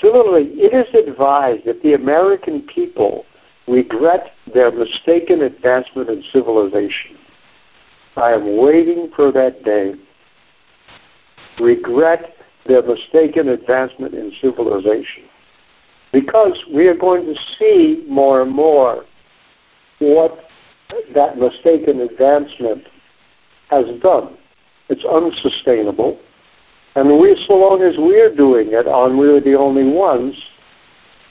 Similarly, 0.00 0.50
it 0.54 0.74
is 0.74 0.94
advised 0.94 1.64
that 1.64 1.82
the 1.82 1.94
American 1.94 2.62
people 2.62 3.24
regret 3.66 4.32
their 4.52 4.70
mistaken 4.70 5.42
advancement 5.42 6.08
in 6.08 6.22
civilization. 6.32 7.16
I 8.16 8.32
am 8.32 8.58
waiting 8.58 9.10
for 9.14 9.32
that 9.32 9.64
day. 9.64 9.94
Regret 11.58 12.34
their 12.66 12.82
mistaken 12.82 13.48
advancement 13.48 14.14
in 14.14 14.32
civilization. 14.40 15.24
Because 16.12 16.56
we 16.72 16.86
are 16.86 16.96
going 16.96 17.26
to 17.26 17.34
see 17.58 18.04
more 18.08 18.42
and 18.42 18.50
more 18.50 19.04
what 19.98 20.48
that 21.14 21.38
mistaken 21.38 22.00
advancement 22.00 22.84
has 23.70 23.84
done. 24.00 24.36
It's 24.88 25.04
unsustainable. 25.04 26.18
And 26.94 27.20
we, 27.20 27.36
so 27.46 27.54
long 27.54 27.82
as 27.82 27.96
we're 27.98 28.34
doing 28.34 28.68
it, 28.72 28.86
and 28.86 29.18
we're 29.18 29.40
the 29.40 29.54
only 29.54 29.84
ones, 29.84 30.34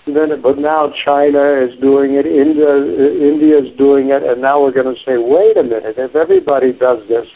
then, 0.05 0.41
but 0.41 0.57
now 0.57 0.93
China 1.03 1.43
is 1.59 1.77
doing 1.81 2.13
it, 2.13 2.25
India, 2.25 2.77
India 2.77 3.57
is 3.57 3.75
doing 3.77 4.09
it, 4.09 4.23
and 4.23 4.41
now 4.41 4.61
we're 4.61 4.71
going 4.71 4.93
to 4.93 5.01
say, 5.01 5.17
wait 5.17 5.57
a 5.57 5.63
minute, 5.63 5.95
if 5.97 6.15
everybody 6.15 6.71
does 6.71 7.05
this, 7.09 7.27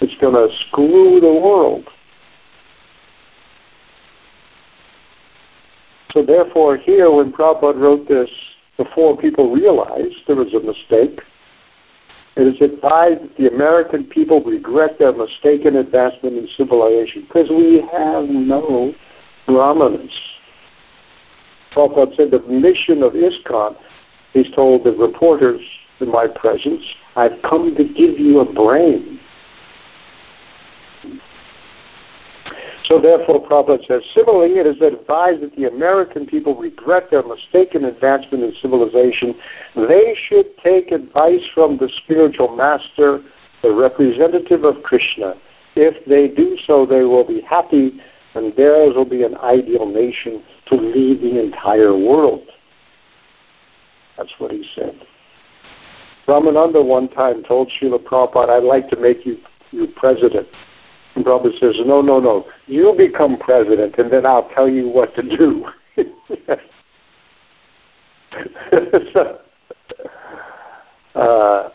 it's 0.00 0.14
going 0.20 0.34
to 0.34 0.54
screw 0.68 1.18
the 1.20 1.32
world. 1.32 1.88
So 6.12 6.24
therefore, 6.24 6.76
here, 6.76 7.10
when 7.10 7.32
Prabhupada 7.32 7.80
wrote 7.80 8.08
this, 8.08 8.30
before 8.76 9.16
people 9.16 9.52
realized 9.52 10.14
there 10.26 10.36
was 10.36 10.52
a 10.54 10.60
mistake, 10.60 11.20
it 12.36 12.46
is 12.46 12.60
advised 12.60 13.22
that 13.22 13.36
the 13.36 13.48
American 13.48 14.04
people 14.04 14.42
regret 14.42 14.98
their 14.98 15.12
mistaken 15.12 15.76
advancement 15.76 16.38
in 16.38 16.48
civilization 16.56 17.22
because 17.22 17.50
we 17.50 17.86
have 17.92 18.24
no 18.28 18.94
brahmanas. 19.46 20.12
Prabhupada 21.72 22.16
said 22.16 22.30
the 22.30 22.40
mission 22.48 23.02
of 23.02 23.12
ISKCON, 23.12 23.76
he's 24.32 24.50
told 24.52 24.84
the 24.84 24.92
reporters 24.92 25.60
in 26.00 26.10
my 26.10 26.26
presence, 26.26 26.82
I've 27.16 27.42
come 27.42 27.74
to 27.76 27.84
give 27.84 28.18
you 28.18 28.40
a 28.40 28.52
brain. 28.52 29.20
So 32.90 33.00
therefore, 33.00 33.46
Prabhupada 33.46 33.86
says, 33.86 34.02
similarly, 34.12 34.58
it 34.58 34.66
is 34.66 34.80
advised 34.82 35.42
that 35.42 35.54
the 35.54 35.68
American 35.68 36.26
people 36.26 36.56
regret 36.56 37.04
their 37.08 37.22
mistaken 37.22 37.84
advancement 37.84 38.42
in 38.42 38.52
civilization. 38.60 39.36
They 39.76 40.16
should 40.28 40.46
take 40.58 40.90
advice 40.90 41.46
from 41.54 41.78
the 41.78 41.88
spiritual 42.02 42.56
master, 42.56 43.22
the 43.62 43.72
representative 43.72 44.64
of 44.64 44.82
Krishna. 44.82 45.34
If 45.76 46.04
they 46.06 46.34
do 46.34 46.58
so, 46.66 46.84
they 46.84 47.02
will 47.02 47.24
be 47.24 47.42
happy, 47.42 48.00
and 48.34 48.52
theirs 48.56 48.94
will 48.96 49.08
be 49.08 49.22
an 49.22 49.36
ideal 49.36 49.86
nation 49.86 50.42
to 50.66 50.74
lead 50.74 51.20
the 51.20 51.40
entire 51.40 51.96
world. 51.96 52.42
That's 54.16 54.32
what 54.38 54.50
he 54.50 54.68
said. 54.74 55.00
Ramananda 56.26 56.84
one 56.84 57.08
time 57.08 57.44
told 57.44 57.70
Srila 57.70 58.02
Prabhupada, 58.02 58.58
I'd 58.58 58.64
like 58.64 58.88
to 58.88 58.96
make 58.96 59.24
you, 59.24 59.38
you 59.70 59.86
president. 59.94 60.48
And 61.26 61.54
says, 61.60 61.76
no, 61.84 62.00
no, 62.00 62.20
no. 62.20 62.46
You 62.66 62.94
become 62.96 63.38
president, 63.38 63.96
and 63.98 64.10
then 64.10 64.26
I'll 64.26 64.48
tell 64.50 64.68
you 64.68 64.88
what 64.88 65.14
to 65.16 65.22
do. 65.22 65.66
uh, 71.14 71.68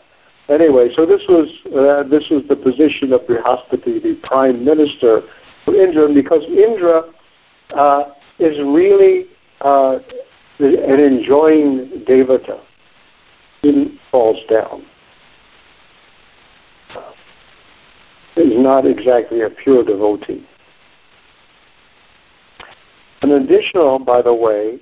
anyway, 0.48 0.88
so 0.94 1.06
this 1.06 1.22
was 1.28 1.48
uh, 1.66 2.02
this 2.08 2.28
was 2.30 2.42
the 2.48 2.56
position 2.56 3.12
of 3.12 3.20
Brihaspati, 3.22 4.02
the 4.02 4.18
prime 4.22 4.64
minister 4.64 5.22
of 5.66 5.74
Indra, 5.74 6.12
because 6.12 6.44
Indra 6.44 7.02
uh, 7.74 8.04
is 8.38 8.58
really 8.58 9.26
uh, 9.60 9.98
an 10.58 11.00
enjoying 11.00 12.04
devata. 12.08 12.60
He 13.62 13.98
falls 14.10 14.38
down. 14.48 14.84
Is 18.36 18.52
not 18.56 18.86
exactly 18.86 19.40
a 19.42 19.50
pure 19.50 19.84
devotee. 19.84 20.46
An 23.22 23.32
additional, 23.32 23.98
by 23.98 24.22
the 24.22 24.34
way, 24.34 24.78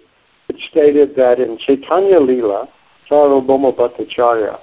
it 0.49 0.57
stated 0.71 1.15
that 1.17 1.39
in 1.39 1.57
Chaitanya 1.59 2.21
Lila, 2.21 2.69
Sarvabhauma 3.11 3.77
Bhattacharya 3.77 4.59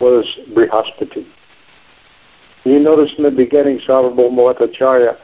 was 0.00 0.26
Brihaspati. 0.50 1.26
You 2.64 2.78
notice 2.80 3.14
in 3.16 3.24
the 3.24 3.30
beginning, 3.30 3.80
Sarvabhauma 3.88 4.54
Bhattacharya 4.54 5.16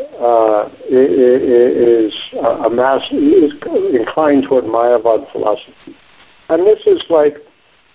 uh, 0.00 0.68
is 0.88 2.14
a 2.34 2.70
mass 2.70 3.02
is 3.10 3.52
inclined 3.92 4.44
toward 4.48 4.64
Mayavad 4.64 5.30
philosophy, 5.32 5.96
and 6.48 6.66
this 6.66 6.80
is 6.86 7.04
like 7.10 7.34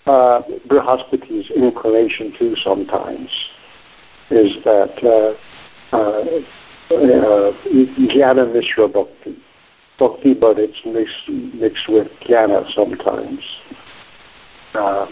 uh, 0.06 0.42
Brihaspati's 0.68 1.50
inclination 1.52 2.34
too 2.38 2.56
sometimes 2.64 3.30
is 4.30 4.56
that 4.64 4.94
uh, 5.04 5.96
uh, 5.96 6.24
uh, 6.94 7.52
Jnana 8.12 8.52
Mishra 8.54 8.88
Bhakti. 8.88 9.38
Bhakti, 10.00 10.34
but 10.34 10.58
it's 10.58 10.82
mixed, 10.86 11.30
mixed 11.56 11.88
with 11.88 12.08
Jnana 12.28 12.66
sometimes. 12.74 13.40
Uh, 14.74 15.06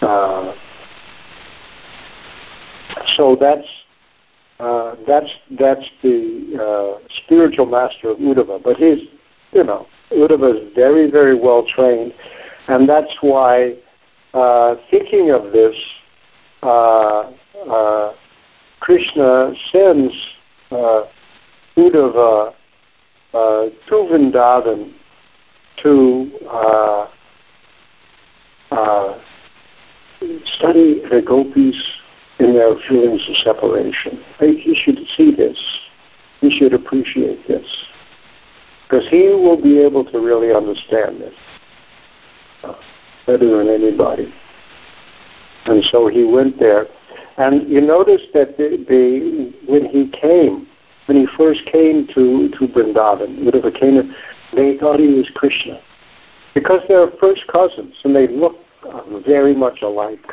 uh, 0.00 0.54
so 3.16 3.36
that's 3.38 3.66
uh, 4.58 4.94
that's 5.06 5.30
that's 5.58 5.84
the 6.02 6.56
uh, 6.58 7.08
spiritual 7.24 7.66
master 7.66 8.10
of 8.10 8.18
Uddhava. 8.18 8.62
But 8.62 8.76
he's, 8.76 9.00
you 9.52 9.64
know, 9.64 9.86
Uddhava 10.10 10.56
is 10.56 10.74
very 10.74 11.10
very 11.10 11.38
well 11.38 11.66
trained, 11.66 12.14
and 12.68 12.88
that's 12.88 13.14
why 13.20 13.74
uh, 14.32 14.76
thinking 14.90 15.30
of 15.30 15.52
this 15.52 15.74
uh, 17.70 18.12
Krishna 18.80 19.52
sends 19.72 20.12
uh, 20.70 21.02
Uddhava 21.76 22.54
uh, 23.34 23.64
to 23.88 23.92
Vrindavan 23.92 24.92
to 25.82 26.30
uh, 26.48 27.08
uh, 28.70 29.18
study 30.44 31.02
the 31.10 31.22
gopis 31.26 31.76
in 32.38 32.54
their 32.54 32.74
feelings 32.88 33.22
of 33.28 33.36
separation. 33.36 34.22
He 34.40 34.74
should 34.84 34.98
see 35.16 35.34
this. 35.34 35.58
He 36.40 36.50
should 36.50 36.74
appreciate 36.74 37.46
this. 37.48 37.66
Because 38.84 39.08
he 39.10 39.28
will 39.28 39.60
be 39.60 39.80
able 39.80 40.04
to 40.12 40.18
really 40.20 40.54
understand 40.54 41.20
this 41.20 41.34
uh, 42.62 42.74
better 43.26 43.58
than 43.58 43.68
anybody. 43.68 44.32
And 45.66 45.82
so 45.90 46.08
he 46.08 46.24
went 46.24 46.58
there. 46.58 46.86
And 47.38 47.68
you 47.68 47.80
notice 47.80 48.22
that 48.34 48.56
the, 48.56 48.84
the, 48.88 49.52
when 49.70 49.86
he 49.86 50.10
came, 50.10 50.66
when 51.06 51.18
he 51.18 51.26
first 51.36 51.60
came 51.70 52.06
to, 52.08 52.48
to 52.58 52.66
Vrindavan, 52.68 53.44
whatever 53.44 53.70
came, 53.70 54.14
they 54.54 54.76
thought 54.78 54.98
he 54.98 55.08
was 55.08 55.30
Krishna. 55.34 55.80
Because 56.54 56.80
they're 56.88 57.10
first 57.20 57.42
cousins 57.48 57.94
and 58.04 58.16
they 58.16 58.28
look 58.28 58.56
very 59.26 59.54
much 59.54 59.82
alike. 59.82 60.24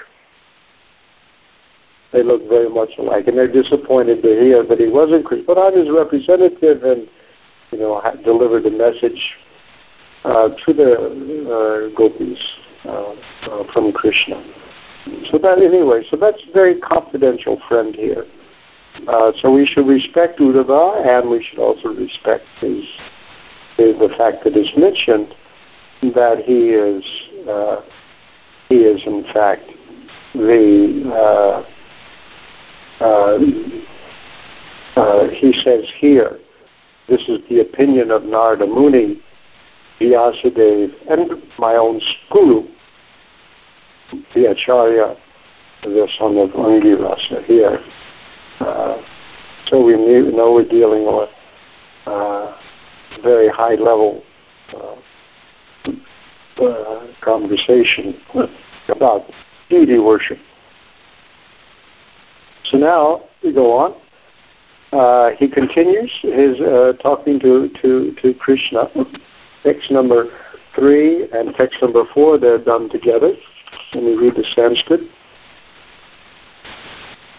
They 2.12 2.24
look 2.24 2.48
very 2.48 2.70
much 2.70 2.92
alike. 2.98 3.28
And 3.28 3.38
they're 3.38 3.52
disappointed 3.52 4.22
to 4.22 4.30
hear 4.30 4.64
that 4.66 4.80
he 4.80 4.88
wasn't 4.88 5.26
Krishna. 5.26 5.46
But 5.46 5.58
I'm 5.58 5.78
his 5.78 5.90
representative 5.92 6.84
and, 6.84 7.08
you 7.72 7.80
know, 7.80 8.02
delivered 8.24 8.66
a 8.66 8.72
message 8.72 9.36
uh, 10.24 10.50
to 10.66 10.74
the 10.74 11.92
uh, 11.94 11.98
gopis 11.98 12.40
uh, 12.86 12.90
uh 12.90 13.74
from 13.74 13.92
Krishna. 13.92 14.42
So 15.32 15.38
that 15.40 15.60
anyway, 15.60 16.04
so 16.10 16.18
that's 16.18 16.42
a 16.48 16.52
very 16.54 16.80
confidential 16.80 17.62
friend 17.68 17.94
here. 17.96 18.26
Uh, 19.08 19.32
so 19.42 19.52
we 19.52 19.66
should 19.66 19.88
respect 19.88 20.40
Uddhava, 20.40 21.06
and 21.06 21.30
we 21.30 21.44
should 21.44 21.60
also 21.60 21.90
respect 21.90 22.46
his, 22.60 22.86
his, 23.78 23.98
the 23.98 24.10
fact 24.18 24.44
that 24.44 24.56
it's 24.56 24.78
mentioned 24.78 25.36
that 26.14 26.44
he 26.46 26.70
is 26.70 27.04
uh, 27.50 27.82
he 28.70 28.76
is 28.76 29.02
in 29.06 29.24
fact 29.34 29.64
the 30.34 31.04
uh, 31.14 31.64
uh, 33.04 33.38
uh 35.00 35.30
he 35.30 35.54
says 35.64 35.86
here 35.98 36.40
this 37.08 37.22
is 37.28 37.40
the 37.50 37.60
opinion 37.60 38.12
of 38.12 38.24
Narada 38.24 38.66
Muni, 38.66 39.22
Vyasadeva, 40.00 40.94
and 41.10 41.44
my 41.60 41.76
own 41.76 42.00
guru, 42.32 42.64
the 44.34 44.52
Acharya, 44.52 45.16
the 45.84 46.08
son 46.18 46.38
of 46.38 46.50
Angirasa 46.52 47.44
here. 47.46 47.80
Uh, 48.60 49.02
so 49.68 49.84
we 49.84 49.94
know 49.94 50.54
we're 50.54 50.68
dealing 50.68 51.06
with 51.06 51.30
uh, 52.06 52.56
very 53.24 53.50
high 53.50 53.76
level 53.76 54.24
uh, 54.74 54.96
uh, 56.62 57.08
conversation 57.22 58.16
about 58.90 59.24
deity 59.70 60.00
worship. 60.00 60.38
So 62.66 62.78
now 62.78 63.24
we 63.44 63.54
go 63.54 63.74
on. 63.74 63.96
Uh, 64.92 65.36
he 65.38 65.48
continues 65.48 66.12
his 66.22 66.60
uh, 66.62 66.94
talking 67.02 67.40
to, 67.40 67.70
to, 67.82 68.16
to 68.22 68.34
Krishna. 68.36 68.90
Text 69.64 69.90
number 69.90 70.26
three 70.76 71.28
and 71.32 71.56
text 71.56 71.82
number 71.82 72.04
four, 72.14 72.38
they're 72.38 72.64
done 72.64 72.90
together. 72.90 73.34
Let 73.94 74.04
me 74.04 74.16
read 74.16 74.36
the 74.36 74.44
Sanskrit. 74.56 75.02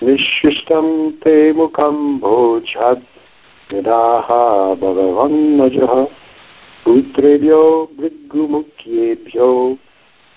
विश्विष्टं 0.03 0.87
ते 1.23 1.35
मुखं 1.53 1.97
भोजात् 2.21 3.05
निदाः 3.71 4.29
भगवन्नजः 4.81 5.93
पुत्रेभ्यो 6.85 7.63
भृगुमुख्येभ्यो 7.99 9.49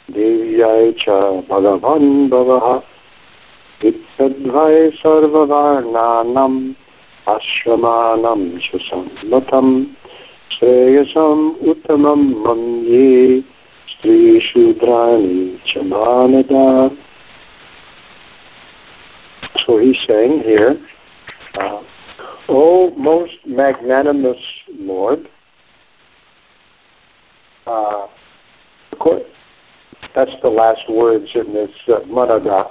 देव्याय 0.10 0.92
च 1.00 1.18
भगवन् 1.50 2.30
भवः 2.30 2.68
इत्तद्वये 3.82 4.90
सर्ववर्णानाम् 5.00 6.60
आश्रमाणं 7.28 8.48
सुसम्मतं 8.60 9.68
श्रेयसम् 10.52 11.46
उत्तमं 11.70 12.24
मन्ये 12.46 13.44
स्त्रीशूद्राणि 13.93 15.41
च 15.67 15.83
मानदा 15.93 16.67
So 19.65 19.79
he's 19.79 19.99
saying 20.09 20.41
here, 20.43 20.77
uh, 21.55 21.83
O 22.49 22.91
most 22.97 23.39
magnanimous 23.47 24.41
Lord, 24.79 25.29
uh, 27.67 28.07
that's 30.15 30.33
the 30.43 30.49
last 30.49 30.91
words 30.91 31.31
in 31.35 31.55
this 31.55 31.71
uh, 31.89 32.01
manada 32.07 32.71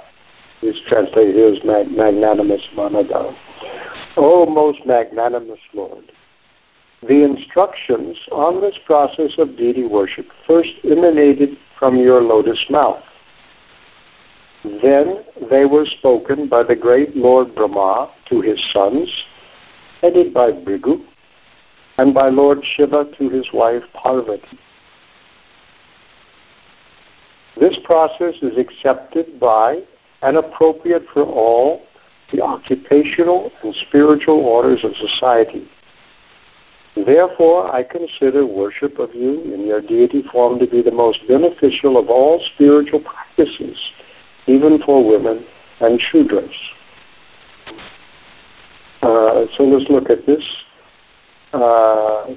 is 0.62 0.76
translated 0.88 1.36
as 1.36 1.64
magnanimous 1.64 2.62
manada. 2.76 3.34
O 4.16 4.46
most 4.46 4.86
magnanimous 4.86 5.58
Lord, 5.74 6.04
the 7.01 7.23
instructions 7.23 8.17
on 8.31 8.61
this 8.61 8.77
process 8.85 9.37
of 9.37 9.55
deity 9.55 9.85
worship 9.85 10.27
first 10.47 10.69
emanated 10.83 11.57
from 11.77 11.97
your 11.97 12.21
lotus 12.21 12.63
mouth. 12.69 13.03
Then 14.63 15.23
they 15.49 15.65
were 15.65 15.85
spoken 15.85 16.49
by 16.49 16.63
the 16.63 16.75
great 16.75 17.15
Lord 17.15 17.53
Brahma 17.53 18.11
to 18.29 18.41
his 18.41 18.59
sons, 18.73 19.09
headed 20.01 20.33
by 20.33 20.51
Bhrigu, 20.51 21.05
and 21.97 22.13
by 22.13 22.29
Lord 22.29 22.59
Shiva 22.63 23.05
to 23.17 23.29
his 23.29 23.47
wife 23.53 23.83
Parvati. 23.93 24.59
This 27.59 27.77
process 27.85 28.35
is 28.41 28.57
accepted 28.57 29.39
by 29.39 29.81
and 30.21 30.37
appropriate 30.37 31.05
for 31.13 31.23
all 31.23 31.83
the 32.31 32.41
occupational 32.41 33.51
and 33.63 33.73
spiritual 33.87 34.39
orders 34.45 34.83
of 34.83 34.95
society. 34.95 35.67
Therefore, 37.05 37.73
I 37.73 37.83
consider 37.83 38.45
worship 38.45 38.99
of 38.99 39.13
you 39.13 39.41
in 39.53 39.65
your 39.65 39.81
deity 39.81 40.23
form 40.31 40.59
to 40.59 40.67
be 40.67 40.81
the 40.81 40.91
most 40.91 41.19
beneficial 41.27 41.97
of 41.97 42.09
all 42.09 42.41
spiritual 42.55 43.01
practices, 43.01 43.77
even 44.47 44.79
for 44.85 45.07
women 45.07 45.45
and 45.79 45.99
Shudras. 45.99 46.53
Uh, 49.01 49.45
so 49.55 49.63
let's 49.63 49.89
look 49.89 50.09
at 50.09 50.25
this. 50.25 50.43
Uh, 51.53 52.35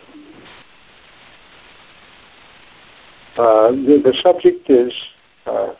uh, 3.36 3.70
the, 3.70 4.00
the, 4.04 4.14
subject 4.22 4.68
is 4.68 4.92
uh, 5.46 5.72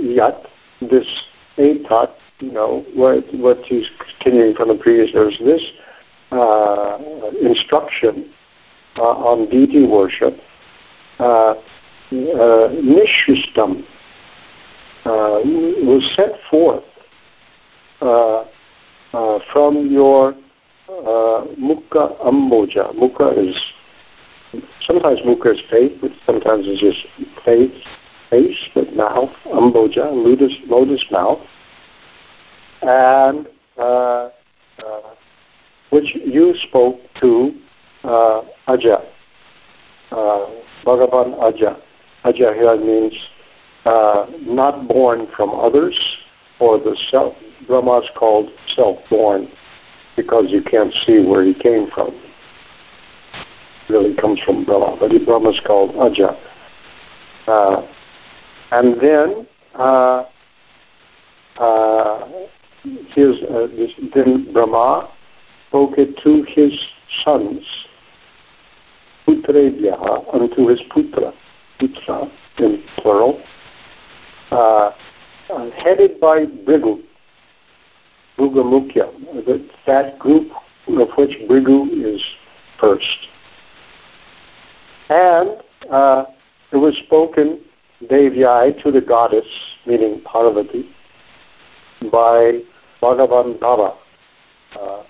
yat, 0.00 0.46
this 0.80 1.06
etat, 1.58 2.10
you 2.40 2.52
know, 2.52 2.84
what, 2.94 3.24
what 3.34 3.58
he's 3.64 3.86
continuing 4.00 4.54
from 4.54 4.68
the 4.68 4.74
previous 4.74 5.10
verse. 5.12 5.36
This 5.44 5.62
instruction 6.32 8.32
uh, 8.96 9.02
on 9.02 9.48
deity 9.48 9.86
worship, 9.86 10.34
uh, 11.18 11.22
uh 11.22 11.54
Nishustam, 12.10 13.84
uh, 15.04 15.40
was 15.44 16.10
set 16.16 16.32
forth 16.50 16.84
uh, 18.00 18.44
from 19.52 19.90
your 19.90 20.34
Mukha 20.88 22.18
Amboja. 22.24 22.94
Mukha 22.94 23.36
is 23.38 23.56
sometimes 24.80 25.20
Mukha 25.20 25.52
is 25.52 25.60
face, 25.70 25.92
but 26.00 26.10
sometimes 26.26 26.64
it's 26.66 26.80
just 26.80 27.06
face, 27.44 27.84
face, 28.30 28.68
but 28.74 28.94
mouth, 28.94 29.30
Amboja, 29.46 30.10
lotus, 30.12 30.54
lotus 30.66 31.04
mouth, 31.10 31.40
and 32.82 33.46
uh, 33.78 33.82
uh, 33.82 34.30
which 35.90 36.14
you 36.14 36.54
spoke 36.68 37.00
to 37.20 37.52
uh, 38.04 38.42
Aja, 38.66 38.98
uh, 40.10 40.46
Bhagavan 40.84 41.40
Aja. 41.40 41.76
Aja 42.24 42.52
here 42.54 42.76
means 42.76 43.14
uh, 43.84 44.26
not 44.40 44.88
born 44.88 45.28
from 45.36 45.50
others, 45.50 45.98
or 46.60 46.78
the 46.78 46.96
self. 47.10 47.34
Brahma 47.66 47.98
is 47.98 48.10
called 48.16 48.50
self-born 48.74 49.48
because 50.16 50.46
you 50.48 50.62
can't 50.62 50.92
see 51.06 51.24
where 51.24 51.44
he 51.44 51.54
came 51.54 51.88
from. 51.94 52.10
really 53.88 54.14
comes 54.14 54.40
from 54.44 54.64
Brahma, 54.64 54.96
but 55.00 55.10
Brahma 55.24 55.50
is 55.50 55.60
called 55.66 55.94
Aja. 55.96 56.36
Uh, 57.46 57.86
and 58.72 59.00
then 59.00 59.46
uh, 59.74 60.24
uh, 61.58 62.28
his, 63.14 63.36
uh, 63.50 63.66
this, 63.68 63.92
then 64.14 64.52
Brahma 64.52 65.10
spoke 65.68 65.98
it 65.98 66.16
to 66.24 66.44
his 66.48 66.72
sons, 67.24 67.64
putrebhya, 69.26 70.56
to 70.56 70.68
his 70.68 70.80
putra, 70.90 71.32
putra 71.78 72.30
in 72.58 72.82
plural, 72.96 73.42
uh, 74.50 74.90
uh, 75.50 75.70
headed 75.72 76.18
by 76.20 76.46
Bhrigu, 76.46 77.02
Bhrigumukhya, 78.38 79.68
that 79.86 80.18
group 80.18 80.50
of 80.88 81.08
which 81.16 81.36
Bhrigu 81.48 82.14
is 82.14 82.22
first. 82.80 83.28
And 85.10 85.50
uh, 85.90 86.24
it 86.72 86.76
was 86.76 86.96
spoken 87.06 87.60
Devyai 88.04 88.82
to 88.82 88.92
the 88.92 89.00
goddess, 89.00 89.46
meaning 89.86 90.22
Parvati, 90.24 90.88
by 92.12 92.60
Bhagavan 93.02 93.58
Bhava, 93.58 93.96
uh, 94.78 95.02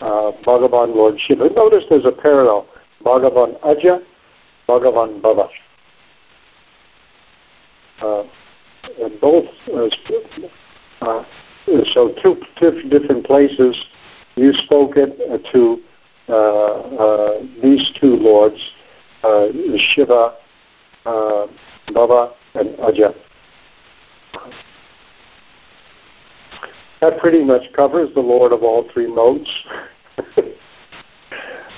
uh, 0.00 0.32
Bhagavan 0.44 0.94
Lord 0.94 1.14
Shiva. 1.18 1.48
Notice 1.50 1.84
there's 1.88 2.04
a 2.04 2.12
parallel. 2.12 2.66
Bhagavan 3.04 3.58
Aja, 3.64 4.00
Bhagavan 4.68 5.20
Bhava. 5.20 5.48
Uh, 8.00 8.24
both, 9.20 9.46
uh, 9.72 9.88
uh, 11.06 11.24
so 11.92 12.14
two, 12.22 12.36
different 12.90 13.26
places 13.26 13.76
you 14.36 14.52
spoke 14.52 14.92
it 14.96 15.42
to 15.52 15.82
uh, 16.28 16.32
uh, 16.32 17.40
these 17.62 17.90
two 18.00 18.16
lords, 18.16 18.60
Shiva, 19.94 20.34
Bhava, 21.04 22.32
and 22.54 22.78
Aja. 22.80 23.14
That 27.00 27.18
pretty 27.18 27.44
much 27.44 27.62
covers 27.74 28.08
the 28.14 28.20
Lord 28.20 28.52
of 28.52 28.62
all 28.62 28.88
three 28.92 29.06
modes. 29.06 29.48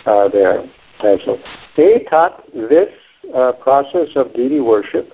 uh, 0.07 0.29
there. 0.29 0.61
And 1.01 1.21
so, 1.25 1.39
they 1.77 2.05
taught 2.11 2.45
this 2.53 2.89
uh, 3.35 3.53
process 3.53 4.09
of 4.17 4.33
deity 4.35 4.61
worship. 4.61 5.13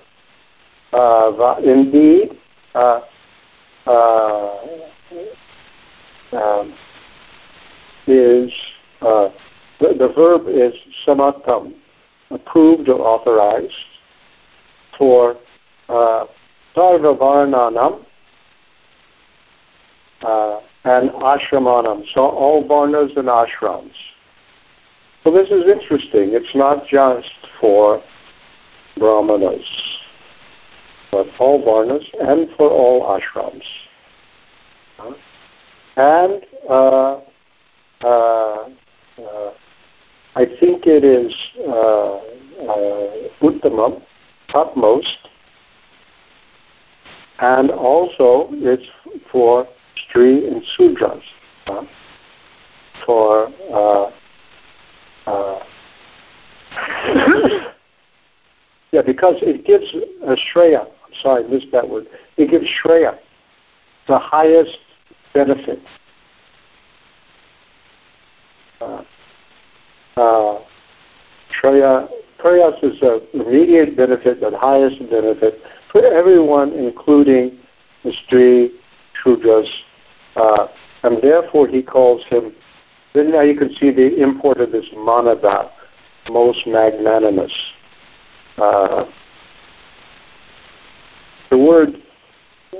Uh, 0.93 1.55
indeed, 1.63 2.39
uh, 2.73 3.01
uh, 3.85 4.57
um, 6.31 6.73
is 8.07 8.51
uh, 9.01 9.29
the, 9.79 9.93
the, 9.97 10.11
verb 10.15 10.47
is 10.47 10.73
samatam, 11.05 11.73
approved 12.31 12.87
or 12.89 12.99
authorized 13.01 13.73
for 14.97 15.37
uh, 15.89 16.25
sarvavarnanam, 16.75 18.05
uh, 20.21 20.59
and 20.83 21.09
ashramanam. 21.11 22.03
So 22.13 22.21
all 22.21 22.63
varnas 22.67 23.15
and 23.17 23.27
ashrams. 23.27 23.93
So 25.23 25.31
this 25.31 25.49
is 25.49 25.65
interesting. 25.65 26.33
It's 26.33 26.55
not 26.55 26.85
just 26.87 27.33
for 27.59 28.01
brahmanas, 28.97 29.65
but 31.11 31.27
all 31.39 31.63
varnas 31.63 32.05
and 32.21 32.47
for 32.55 32.69
all 32.69 33.19
ashrams. 33.19 33.63
And 35.97 36.43
uh, 36.69 37.21
uh, 38.03 38.69
uh, 39.17 39.53
I 40.35 40.45
think 40.59 40.85
it 40.85 41.03
is 41.03 41.33
uh, 41.59 42.17
uh, 42.17 43.29
Uttamam, 43.41 44.03
topmost, 44.51 45.29
and 47.39 47.71
also 47.71 48.49
it's 48.51 48.85
for 49.31 49.67
Stri 49.97 50.47
and 50.47 50.63
Sudras, 50.77 51.21
uh, 51.67 51.83
for 53.05 53.47
uh, 53.71 54.11
uh, 55.27 55.59
yeah, 58.91 59.01
because 59.05 59.35
it 59.41 59.65
gives 59.65 59.85
a 60.23 60.35
Shreya, 60.35 60.81
I'm 60.81 61.13
sorry, 61.21 61.43
I 61.43 61.47
missed 61.47 61.71
that 61.71 61.87
word, 61.87 62.07
it 62.37 62.51
gives 62.51 62.65
Shreya 62.83 63.17
the 64.07 64.19
highest 64.19 64.77
benefit. 65.33 65.79
Uh, 68.81 69.03
uh, 70.17 70.59
Shreya, 71.61 72.09
Preyas 72.39 72.83
is 72.83 73.01
a 73.01 73.21
immediate 73.33 73.95
benefit, 73.97 74.41
the 74.41 74.57
highest 74.57 74.99
benefit 75.09 75.59
for 75.91 76.05
everyone, 76.05 76.73
including 76.73 77.57
the 78.03 78.11
Stri, 79.25 79.35
Shudras, 79.41 79.67
uh, 80.35 80.67
and 81.03 81.21
therefore 81.21 81.67
he 81.67 81.81
calls 81.81 82.23
him, 82.29 82.53
then 83.13 83.31
now 83.31 83.41
you 83.41 83.57
can 83.57 83.73
see 83.75 83.91
the 83.91 84.21
import 84.21 84.59
of 84.59 84.71
this 84.71 84.85
manada, 84.95 85.71
most 86.29 86.65
magnanimous. 86.67 87.53
Uh, 88.57 89.05
the 91.49 91.57
word 91.57 92.01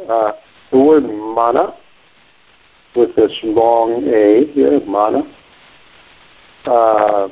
uh, 0.09 0.31
the 0.71 0.79
word 0.79 1.03
mana 1.03 1.75
with 2.95 3.15
this 3.15 3.31
long 3.43 4.03
A 4.07 4.45
here, 4.53 4.79
mana, 4.85 5.21
uh, 6.65 7.27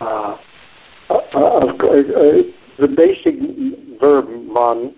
uh, 0.00 0.36
uh, 1.10 1.72
the 2.78 2.88
basic 2.96 3.34
verb 4.00 4.28
man 4.28 4.94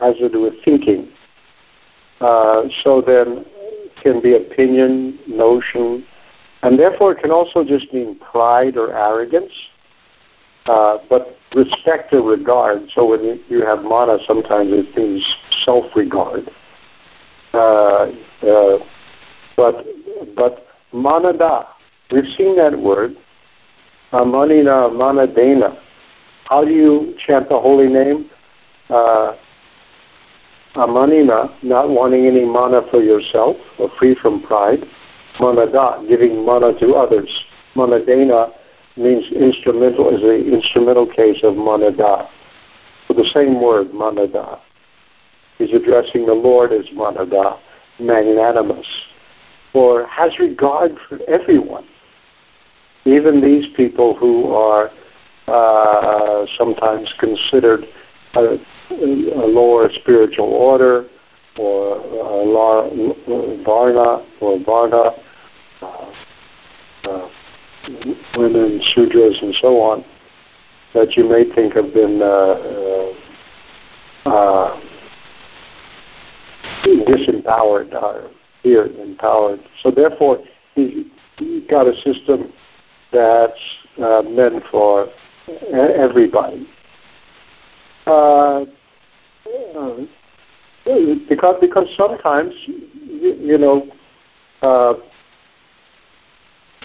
has 0.00 0.16
to 0.18 0.28
do 0.28 0.42
with 0.42 0.54
thinking. 0.64 1.08
Uh, 2.20 2.62
so 2.82 3.00
then 3.00 3.44
can 4.02 4.20
be 4.20 4.34
opinion, 4.34 5.18
notion, 5.26 6.04
and 6.62 6.78
therefore 6.78 7.12
it 7.12 7.20
can 7.20 7.30
also 7.30 7.64
just 7.64 7.92
mean 7.92 8.18
pride 8.18 8.76
or 8.76 8.92
arrogance. 8.92 9.52
Uh, 10.66 10.98
but 11.08 11.38
respect 11.54 12.12
or 12.12 12.22
regard. 12.22 12.82
So 12.94 13.06
when 13.06 13.42
you 13.48 13.64
have 13.64 13.82
mana, 13.82 14.18
sometimes 14.26 14.70
it 14.70 14.94
means 14.96 15.24
self-regard. 15.64 16.50
Uh, 17.54 18.10
uh, 18.46 18.78
but 19.56 19.86
but 20.36 20.66
manada, 20.92 21.66
we've 22.12 22.26
seen 22.36 22.56
that 22.56 22.78
word. 22.78 23.16
Uh, 24.12 24.24
manina, 24.24 24.90
manadena. 24.90 25.78
How 26.44 26.64
do 26.64 26.70
you 26.70 27.14
chant 27.26 27.48
the 27.48 27.58
holy 27.58 27.88
name? 27.88 28.30
Amanina, 30.74 31.62
not 31.62 31.88
wanting 31.88 32.26
any 32.26 32.44
mana 32.44 32.82
for 32.90 33.02
yourself, 33.02 33.56
or 33.78 33.90
free 33.98 34.14
from 34.20 34.42
pride. 34.42 34.80
Manada, 35.40 36.04
giving 36.08 36.44
mana 36.44 36.78
to 36.78 36.94
others. 36.94 37.28
Manadena 37.74 38.52
means 38.96 39.30
instrumental, 39.32 40.14
is 40.14 40.20
the 40.20 40.52
instrumental 40.52 41.06
case 41.06 41.38
of 41.42 41.56
manada. 41.56 42.28
So 43.06 43.14
the 43.14 43.28
same 43.32 43.62
word, 43.62 43.94
manada. 43.94 44.60
He's 45.58 45.72
addressing 45.72 46.26
the 46.26 46.34
Lord 46.34 46.72
as 46.72 46.84
manada, 46.92 47.58
magnanimous, 47.98 48.86
or 49.74 50.06
has 50.06 50.38
regard 50.38 50.92
for 51.08 51.18
everyone, 51.28 51.86
even 53.04 53.40
these 53.40 53.66
people 53.76 54.14
who 54.14 54.52
are 54.52 54.90
uh, 55.46 56.46
sometimes 56.56 57.12
considered 57.18 57.84
a, 58.34 58.58
a, 58.90 59.46
lower 59.46 59.88
spiritual 60.00 60.46
order 60.46 61.06
or 61.58 61.96
a 61.96 63.62
varna 63.64 64.24
or 64.40 64.58
varna, 64.64 65.10
uh, 65.82 66.12
uh, 67.04 67.28
women, 68.36 68.80
sudras, 68.94 69.42
and 69.42 69.54
so 69.60 69.80
on, 69.80 70.04
that 70.94 71.16
you 71.16 71.28
may 71.28 71.44
think 71.54 71.74
have 71.74 71.92
been 71.92 72.20
uh, 72.22 73.14
uh, 74.26 74.30
uh 74.30 74.80
disempowered 76.84 77.92
or 77.94 78.30
here 78.62 78.86
empowered. 78.86 79.60
So 79.82 79.90
therefore, 79.90 80.38
he's 80.74 81.06
got 81.68 81.86
a 81.86 81.94
system 81.96 82.52
that's 83.12 83.60
uh, 84.02 84.22
meant 84.22 84.62
for 84.70 85.08
everybody. 85.72 86.68
Uh, 88.08 88.64
uh, 89.76 89.96
because 91.28 91.56
because 91.60 91.86
sometimes 91.96 92.54
you, 92.66 93.36
you 93.38 93.58
know 93.58 93.86
uh, 94.62 94.94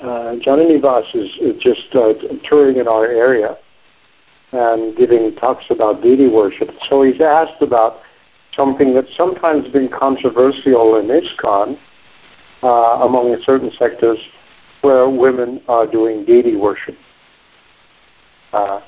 uh, 0.02 0.36
Jananivas 0.46 1.16
is, 1.16 1.30
is 1.40 1.62
just 1.62 1.96
uh, 1.96 2.14
touring 2.50 2.78
in 2.78 2.88
our 2.88 3.06
area 3.06 3.58
and 4.52 4.96
giving 4.98 5.34
talks 5.36 5.66
about 5.70 6.02
deity 6.02 6.28
worship. 6.28 6.70
So 6.90 7.04
he's 7.04 7.22
asked 7.22 7.62
about 7.62 8.02
something 8.56 8.94
that's 8.94 9.16
sometimes 9.16 9.68
been 9.70 9.90
controversial 9.90 10.98
in 10.98 11.08
ISKCON 11.08 11.78
uh, 12.62 12.68
among 12.68 13.36
certain 13.44 13.72
sectors 13.80 14.20
where 14.82 15.10
women 15.10 15.62
are 15.68 15.88
doing 15.88 16.26
deity 16.26 16.56
worship, 16.56 16.96
uh, 18.52 18.82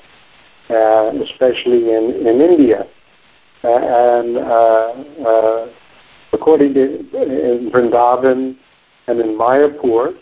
especially 0.68 1.94
in, 1.94 2.26
in 2.26 2.40
India. 2.40 2.86
And 3.62 4.36
uh, 4.36 4.40
uh, 5.26 5.68
according 6.32 6.74
to 6.74 6.98
in 7.22 7.70
Vrindavan 7.72 8.56
and 9.06 9.20
in 9.20 9.38
Mayapur, 9.38 10.16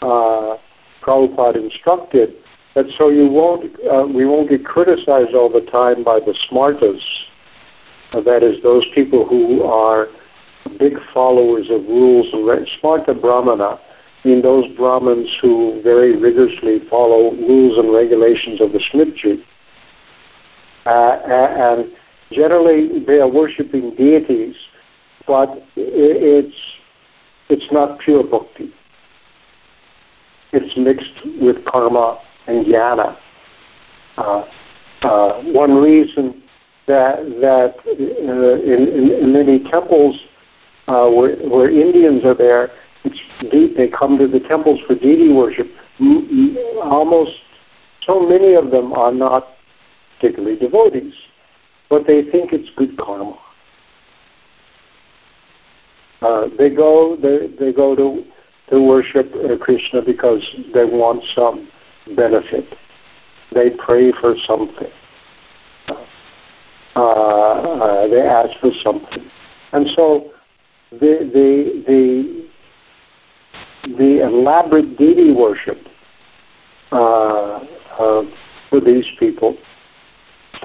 uh, 0.00 0.56
Prabhupada 1.02 1.56
instructed 1.56 2.34
that 2.74 2.86
so 2.96 3.10
you 3.10 3.28
won't, 3.28 3.64
uh, 3.90 4.06
we 4.06 4.24
won't 4.24 4.48
get 4.48 4.64
criticized 4.64 5.34
all 5.34 5.50
the 5.50 5.66
time 5.70 6.02
by 6.02 6.18
the 6.20 6.34
smartas, 6.50 7.00
uh, 8.12 8.20
that 8.22 8.42
is, 8.42 8.62
those 8.62 8.86
people 8.94 9.26
who 9.26 9.62
are 9.62 10.08
big 10.78 10.94
followers 11.12 11.68
of 11.70 11.82
rules 11.82 12.26
and 12.32 12.68
smarta 12.80 13.20
brahmana, 13.20 13.78
I 14.24 14.28
mean 14.28 14.42
those 14.42 14.64
Brahmins 14.76 15.36
who 15.40 15.80
very 15.82 16.16
rigorously 16.16 16.80
follow 16.88 17.32
rules 17.32 17.78
and 17.78 17.92
regulations 17.92 18.60
of 18.60 18.72
the 18.72 18.78
Smriti. 18.78 19.42
Uh, 20.86 21.18
and 21.26 21.92
generally 22.32 23.04
they 23.04 23.18
are 23.20 23.28
worshipping 23.28 23.94
deities, 23.94 24.56
but 25.26 25.48
it's, 25.76 26.56
it's 27.48 27.72
not 27.72 27.98
pure 28.00 28.24
bhakti. 28.24 28.72
It's 30.52 30.76
mixed 30.76 31.40
with 31.40 31.64
karma 31.64 32.18
and 32.46 32.66
jnana. 32.66 33.16
Uh, 34.16 34.44
uh, 35.02 35.42
one 35.44 35.76
reason 35.76 36.42
that 36.86 37.16
that 37.40 37.74
uh, 37.86 37.92
in, 37.92 38.88
in, 38.88 39.10
in, 39.22 39.32
many 39.32 39.58
temples 39.70 40.18
uh, 40.88 41.08
where, 41.08 41.36
where 41.48 41.70
Indians 41.70 42.24
are 42.24 42.34
there, 42.34 42.70
it's 43.04 43.18
they 43.76 43.88
come 43.88 44.18
to 44.18 44.28
the 44.28 44.40
temples 44.40 44.80
for 44.86 44.94
deity 44.94 45.32
worship. 45.32 45.66
Almost 46.82 47.32
so 48.06 48.20
many 48.20 48.54
of 48.54 48.70
them 48.70 48.92
are 48.92 49.12
not 49.12 49.46
particularly 50.22 50.56
devotees, 50.56 51.14
but 51.90 52.06
they 52.06 52.22
think 52.22 52.52
it's 52.52 52.70
good 52.76 52.96
karma. 52.96 53.36
Uh, 56.20 56.46
they 56.56 56.70
go 56.70 57.16
they, 57.20 57.48
they 57.58 57.72
go 57.72 57.96
to 57.96 58.22
to 58.70 58.80
worship 58.80 59.32
uh, 59.34 59.56
Krishna 59.58 60.00
because 60.02 60.48
they 60.72 60.84
want 60.84 61.24
some 61.34 61.68
benefit. 62.16 62.64
They 63.52 63.70
pray 63.70 64.12
for 64.20 64.36
something. 64.46 64.88
Uh, 66.94 67.00
uh, 67.00 68.06
they 68.08 68.20
ask 68.20 68.50
for 68.60 68.70
something, 68.82 69.24
and 69.72 69.88
so 69.96 70.30
the 70.92 71.28
the 71.32 71.82
the 71.88 72.46
the 73.98 74.24
elaborate 74.24 74.96
deity 74.96 75.32
worship 75.32 75.78
uh, 76.92 77.58
uh, 77.98 78.22
for 78.70 78.80
these 78.80 79.06
people, 79.18 79.56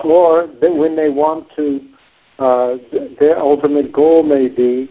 or 0.04 0.48
that 0.62 0.74
when 0.74 0.96
they 0.96 1.10
want 1.10 1.48
to, 1.56 1.80
uh, 2.40 2.78
their 3.20 3.40
ultimate 3.40 3.92
goal 3.92 4.24
may 4.24 4.48
be 4.48 4.90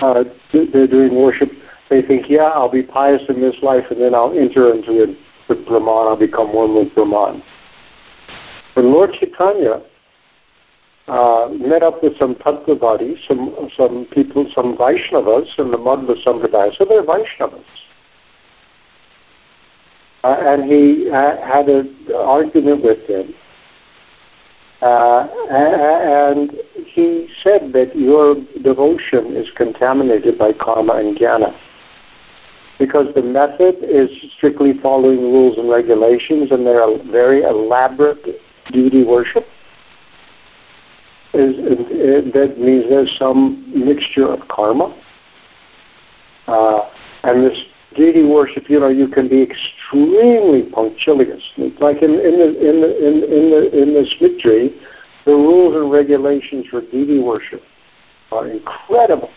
uh, 0.00 0.24
they're 0.52 0.86
doing 0.86 1.14
worship 1.14 1.50
they 1.90 2.02
think, 2.02 2.26
yeah, 2.28 2.44
I'll 2.44 2.70
be 2.70 2.84
pious 2.84 3.22
in 3.28 3.40
this 3.40 3.56
life 3.62 3.84
and 3.90 4.00
then 4.00 4.14
I'll 4.14 4.32
enter 4.32 4.72
into 4.72 5.02
it 5.02 5.18
with 5.48 5.66
Brahman, 5.66 5.88
I'll 5.88 6.16
become 6.16 6.54
one 6.54 6.74
with 6.76 6.94
Brahman. 6.94 7.42
When 8.74 8.92
Lord 8.92 9.10
Chaitanya 9.12 9.82
uh, 11.08 11.48
met 11.50 11.82
up 11.82 12.00
with 12.00 12.16
some 12.16 12.36
Tattvavadis, 12.36 13.26
some, 13.26 13.68
some 13.76 14.06
people, 14.12 14.48
some 14.54 14.76
Vaishnavas 14.76 15.58
in 15.58 15.72
the 15.72 15.76
Madhva 15.76 16.14
Sampradaya, 16.24 16.76
so 16.78 16.84
they're 16.84 17.02
Vaishnavas. 17.02 17.64
Uh, 20.22 20.36
and 20.38 20.70
he 20.70 21.10
uh, 21.10 21.44
had 21.44 21.68
an 21.68 22.06
argument 22.14 22.84
with 22.84 23.04
them. 23.08 23.34
Uh, 24.82 25.28
and 25.50 26.52
he 26.86 27.28
said 27.42 27.72
that 27.72 27.94
your 27.94 28.36
devotion 28.62 29.36
is 29.36 29.50
contaminated 29.56 30.38
by 30.38 30.52
karma 30.54 30.94
and 30.94 31.18
jnana 31.18 31.54
because 32.80 33.14
the 33.14 33.22
method 33.22 33.76
is 33.82 34.08
strictly 34.38 34.72
following 34.82 35.18
rules 35.18 35.58
and 35.58 35.68
regulations 35.68 36.50
and 36.50 36.66
they're 36.66 36.96
very 37.12 37.42
elaborate 37.42 38.40
deity 38.72 39.04
worship. 39.04 39.44
Is, 41.34 41.56
that 42.32 42.54
means 42.58 42.86
there's 42.88 43.14
some 43.18 43.70
mixture 43.76 44.26
of 44.26 44.48
karma. 44.48 44.98
Uh, 46.46 46.90
and 47.22 47.44
this 47.44 47.58
deity 47.96 48.24
worship, 48.24 48.68
you 48.68 48.80
know, 48.80 48.88
you 48.88 49.08
can 49.08 49.28
be 49.28 49.42
extremely 49.42 50.70
punctilious. 50.70 51.42
Like 51.80 52.02
in, 52.02 52.10
in 52.10 52.38
the 52.38 52.68
in 52.68 52.80
the 52.80 53.06
in, 53.06 53.14
in 53.24 53.50
the 53.50 53.82
in 53.82 53.94
the 53.94 54.06
Smriti, 54.18 54.74
the 55.24 55.32
rules 55.32 55.76
and 55.76 55.90
regulations 55.90 56.66
for 56.70 56.80
deity 56.80 57.18
worship 57.18 57.62
are 58.32 58.48
incredible. 58.48 59.30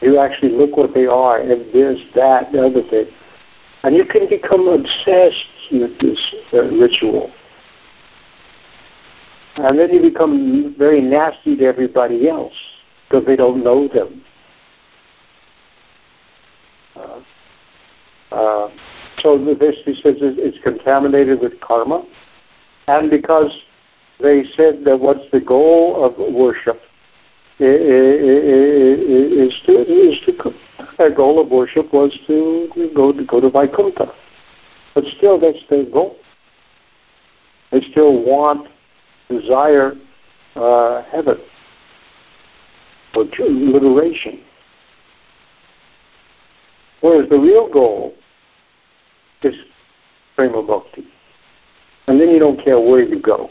You 0.00 0.18
actually 0.18 0.52
look 0.52 0.76
what 0.76 0.94
they 0.94 1.06
are, 1.06 1.40
and 1.40 1.50
this, 1.72 1.98
that, 2.14 2.52
the 2.52 2.66
other 2.66 2.82
thing, 2.88 3.06
and 3.82 3.96
you 3.96 4.04
can 4.04 4.28
become 4.28 4.68
obsessed 4.68 5.46
with 5.72 5.98
this 6.00 6.34
uh, 6.52 6.62
ritual. 6.62 7.32
And 9.56 9.76
then 9.76 9.92
you 9.92 10.00
become 10.00 10.74
very 10.78 11.00
nasty 11.00 11.56
to 11.56 11.64
everybody 11.64 12.28
else 12.28 12.54
because 13.08 13.26
they 13.26 13.34
don't 13.34 13.64
know 13.64 13.88
them. 13.88 14.22
Uh, 18.30 18.68
so 19.22 19.38
this, 19.58 19.76
he 19.84 19.94
says, 19.94 20.16
it's 20.20 20.58
contaminated 20.62 21.40
with 21.40 21.58
karma. 21.60 22.04
And 22.86 23.10
because 23.10 23.52
they 24.20 24.44
said 24.56 24.84
that 24.84 24.98
what's 24.98 25.30
the 25.32 25.40
goal 25.40 26.04
of 26.04 26.16
worship 26.34 26.80
is 27.60 29.52
to, 29.66 29.72
is 29.72 30.20
to 30.26 30.54
their 30.96 31.14
goal 31.14 31.40
of 31.40 31.50
worship 31.50 31.92
was 31.92 32.16
to 32.26 32.68
go 32.94 33.12
to 33.12 33.24
go 33.24 33.40
to 33.40 33.50
Vaikuntha. 33.50 34.12
But 34.94 35.04
still, 35.16 35.38
that's 35.40 35.58
their 35.68 35.84
goal. 35.84 36.16
They 37.70 37.80
still 37.90 38.24
want, 38.24 38.68
desire 39.28 39.92
uh, 40.56 41.02
heaven 41.10 41.38
or 43.14 43.24
liberation. 43.24 44.40
Whereas 47.00 47.28
the 47.28 47.38
real 47.38 47.72
goal 47.72 48.14
is 49.42 49.54
prema 50.36 50.62
bhakti. 50.62 51.04
And 52.06 52.20
then 52.20 52.30
you 52.30 52.38
don't 52.38 52.62
care 52.62 52.80
where 52.80 53.02
you 53.02 53.20
go. 53.20 53.50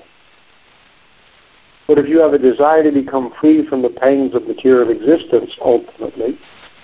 But 1.88 2.00
if 2.00 2.10
you 2.10 2.20
have 2.20 2.34
a 2.34 2.38
desire 2.38 2.84
to 2.84 2.92
become 2.92 3.32
free 3.40 3.66
from 3.68 3.82
the 3.82 3.90
pangs 3.90 4.36
of 4.36 4.46
material 4.46 4.90
existence, 4.90 5.56
ultimately, 5.64 6.38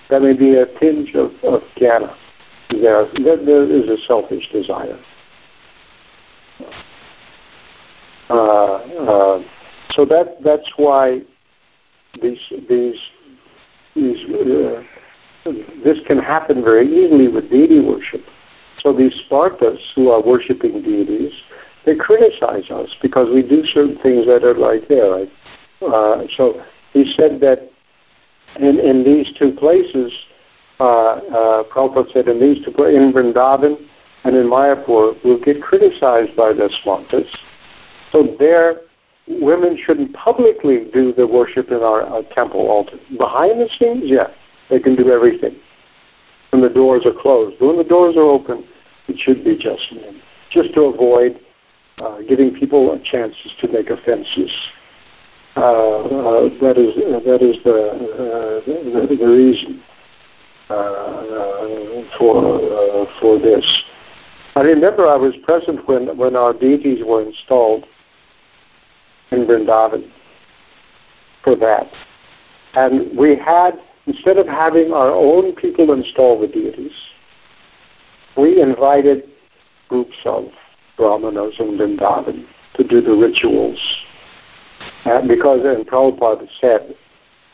that 0.08 0.22
may 0.22 0.32
be 0.32 0.54
a 0.54 0.66
tinge 0.78 1.14
of, 1.14 1.32
of 1.42 1.62
jnana. 1.76 2.14
There, 2.70 3.06
there, 3.22 3.44
there 3.44 3.70
is 3.70 3.88
a 3.88 4.02
selfish 4.06 4.48
desire. 4.50 4.98
Uh, 8.30 8.34
uh, 8.34 9.42
so 9.90 10.04
that 10.06 10.36
that's 10.42 10.70
why 10.76 11.20
these 12.22 12.40
these 12.68 12.98
these 13.94 14.24
uh, 14.30 14.82
this 15.84 15.98
can 16.06 16.18
happen 16.18 16.64
very 16.64 16.86
easily 16.86 17.28
with 17.28 17.50
deity 17.50 17.80
worship. 17.80 18.22
So 18.78 18.92
these 18.92 19.14
smartas 19.30 19.78
who 19.94 20.10
are 20.10 20.22
worshiping 20.22 20.82
deities, 20.82 21.32
they 21.84 21.94
criticize 21.94 22.70
us 22.70 22.94
because 23.02 23.28
we 23.32 23.42
do 23.42 23.64
certain 23.64 23.98
things 24.02 24.26
that 24.26 24.42
are 24.42 24.54
like 24.54 24.88
there. 24.88 25.10
Right? 25.10 25.32
Uh, 25.82 26.24
so 26.36 26.62
he 26.92 27.12
said 27.16 27.40
that 27.40 27.70
in, 28.56 28.78
in 28.78 29.04
these 29.04 29.32
two 29.38 29.52
places, 29.52 30.12
uh, 30.80 30.84
uh, 30.84 31.64
Prabhupada 31.64 32.12
said 32.12 32.28
in 32.28 32.40
these 32.40 32.64
two 32.64 32.72
places, 32.72 32.96
in 32.96 33.12
Vrindavan 33.12 33.76
and 34.24 34.36
in 34.36 34.46
Mayapur, 34.46 35.16
we'll 35.24 35.40
get 35.40 35.62
criticized 35.62 36.34
by 36.36 36.52
the 36.52 36.70
smartas. 36.84 37.28
So 38.12 38.34
there, 38.38 38.80
women 39.28 39.78
shouldn't 39.84 40.14
publicly 40.14 40.88
do 40.92 41.12
the 41.12 41.26
worship 41.26 41.68
in 41.68 41.78
our, 41.78 42.02
our 42.02 42.22
temple 42.34 42.68
altar. 42.68 42.98
Behind 43.18 43.60
the 43.60 43.68
scenes, 43.78 44.04
yeah, 44.04 44.28
they 44.70 44.80
can 44.80 44.96
do 44.96 45.10
everything. 45.10 45.56
When 46.50 46.62
the 46.62 46.68
doors 46.68 47.04
are 47.04 47.12
closed. 47.20 47.60
When 47.60 47.76
the 47.76 47.84
doors 47.84 48.16
are 48.16 48.22
open, 48.22 48.64
it 49.08 49.18
should 49.18 49.44
be 49.44 49.56
just 49.56 49.92
men, 49.92 50.20
just 50.50 50.72
to 50.74 50.82
avoid 50.82 51.40
uh, 51.98 52.22
giving 52.28 52.54
people 52.54 52.98
chances 53.04 53.52
to 53.60 53.68
make 53.68 53.90
offenses. 53.90 54.50
Uh, 55.56 55.60
uh, 55.60 56.48
that 56.60 56.76
is 56.76 56.94
that 57.24 57.38
is 57.40 57.62
the 57.62 57.70
uh, 57.70 58.60
the, 58.66 59.16
the, 59.16 59.26
reason 59.26 59.80
uh, 60.68 60.74
uh, 60.74 62.18
for 62.18 63.06
for 63.20 63.38
this. 63.38 63.64
I 64.56 64.62
remember 64.62 65.06
I 65.06 65.16
was 65.16 65.34
present 65.44 65.86
when 65.88 66.16
when 66.18 66.34
our 66.34 66.52
deities 66.52 67.04
were 67.06 67.22
installed 67.22 67.84
in 69.30 69.46
Vrindavan 69.46 70.10
for 71.44 71.54
that, 71.54 71.86
and 72.74 73.16
we 73.16 73.36
had 73.36 73.78
instead 74.06 74.36
of 74.36 74.46
having 74.46 74.92
our 74.92 75.10
own 75.10 75.54
people 75.54 75.92
install 75.92 76.40
the 76.40 76.48
deities, 76.48 76.92
we 78.36 78.60
invited 78.60 79.24
groups 79.88 80.16
of 80.24 80.44
brahmanas 80.96 81.54
and 81.58 81.78
Vrindavan 81.78 82.46
to 82.74 82.84
do 82.84 83.00
the 83.00 83.12
rituals. 83.12 83.78
And 85.04 85.28
because, 85.28 85.60
and 85.64 85.86
Prabhupada 85.86 86.48
said, 86.60 86.96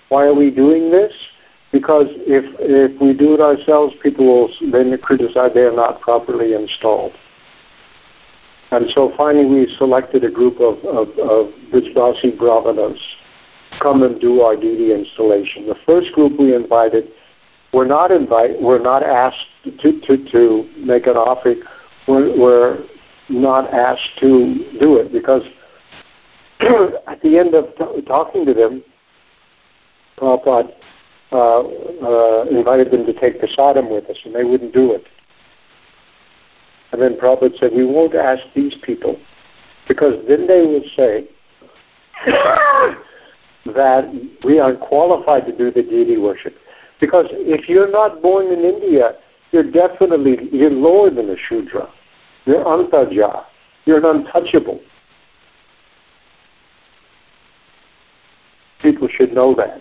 why 0.08 0.24
are 0.24 0.34
we 0.34 0.50
doing 0.50 0.90
this? 0.90 1.12
Because 1.72 2.06
if, 2.10 2.44
if 2.58 3.00
we 3.00 3.14
do 3.14 3.34
it 3.34 3.40
ourselves, 3.40 3.94
people 4.02 4.26
will 4.26 4.72
then 4.72 4.96
criticize 4.98 5.52
they 5.54 5.60
are 5.60 5.74
not 5.74 6.00
properly 6.00 6.54
installed. 6.54 7.12
And 8.72 8.86
so 8.90 9.12
finally 9.16 9.46
we 9.46 9.76
selected 9.76 10.24
a 10.24 10.30
group 10.30 10.60
of, 10.60 10.78
of, 10.84 11.08
of 11.18 11.52
brahmanas 12.38 13.00
come 13.78 14.02
and 14.02 14.20
do 14.20 14.40
our 14.40 14.56
deity 14.56 14.92
installation. 14.92 15.66
The 15.66 15.76
first 15.86 16.12
group 16.12 16.38
we 16.38 16.54
invited 16.54 17.08
were 17.72 17.86
not 17.86 18.10
invite, 18.10 18.60
were 18.60 18.78
not 18.78 19.02
asked 19.02 19.46
to, 19.64 20.00
to, 20.00 20.30
to 20.32 20.68
make 20.78 21.06
an 21.06 21.16
offering, 21.16 21.62
were, 22.08 22.36
were 22.36 22.78
not 23.28 23.72
asked 23.72 24.18
to 24.20 24.78
do 24.80 24.96
it 24.96 25.12
because 25.12 25.42
at 27.06 27.22
the 27.22 27.38
end 27.38 27.54
of 27.54 27.66
t- 27.76 28.02
talking 28.02 28.44
to 28.44 28.52
them, 28.52 28.82
Prabhupada 30.18 30.72
uh, 31.32 31.60
uh, 31.60 32.44
invited 32.50 32.90
them 32.90 33.06
to 33.06 33.12
take 33.12 33.40
the 33.40 33.46
prasadam 33.46 33.90
with 33.90 34.10
us, 34.10 34.18
and 34.24 34.34
they 34.34 34.44
wouldn't 34.44 34.74
do 34.74 34.92
it. 34.92 35.04
And 36.92 37.00
then 37.00 37.16
Prabhupada 37.16 37.56
said, 37.58 37.70
we 37.74 37.86
won't 37.86 38.14
ask 38.14 38.42
these 38.54 38.74
people, 38.82 39.16
because 39.86 40.14
then 40.28 40.46
they 40.46 40.62
will 40.62 40.82
say 40.96 41.28
that 43.66 44.10
we 44.44 44.58
are 44.58 44.74
qualified 44.74 45.46
to 45.46 45.56
do 45.56 45.70
the 45.70 45.82
deity 45.82 46.16
worship. 46.16 46.56
Because 47.00 47.26
if 47.30 47.68
you're 47.68 47.90
not 47.90 48.22
born 48.22 48.46
in 48.46 48.60
India, 48.60 49.12
you're 49.52 49.70
definitely, 49.70 50.48
you're 50.52 50.70
lower 50.70 51.10
than 51.10 51.30
a 51.30 51.36
Shudra. 51.36 51.88
You're 52.46 52.64
antaja. 52.64 53.44
You're 53.84 53.98
an 53.98 54.04
untouchable. 54.04 54.80
People 58.82 59.08
should 59.08 59.32
know 59.32 59.54
that. 59.54 59.80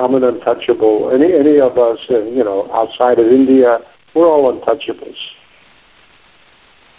I'm 0.00 0.14
an 0.14 0.24
untouchable. 0.24 1.10
Any 1.14 1.32
any 1.32 1.60
of 1.60 1.78
us, 1.78 1.98
uh, 2.10 2.24
you 2.24 2.42
know, 2.42 2.68
outside 2.72 3.20
of 3.20 3.26
India, 3.26 3.78
we're 4.14 4.26
all 4.26 4.52
untouchables. 4.52 5.16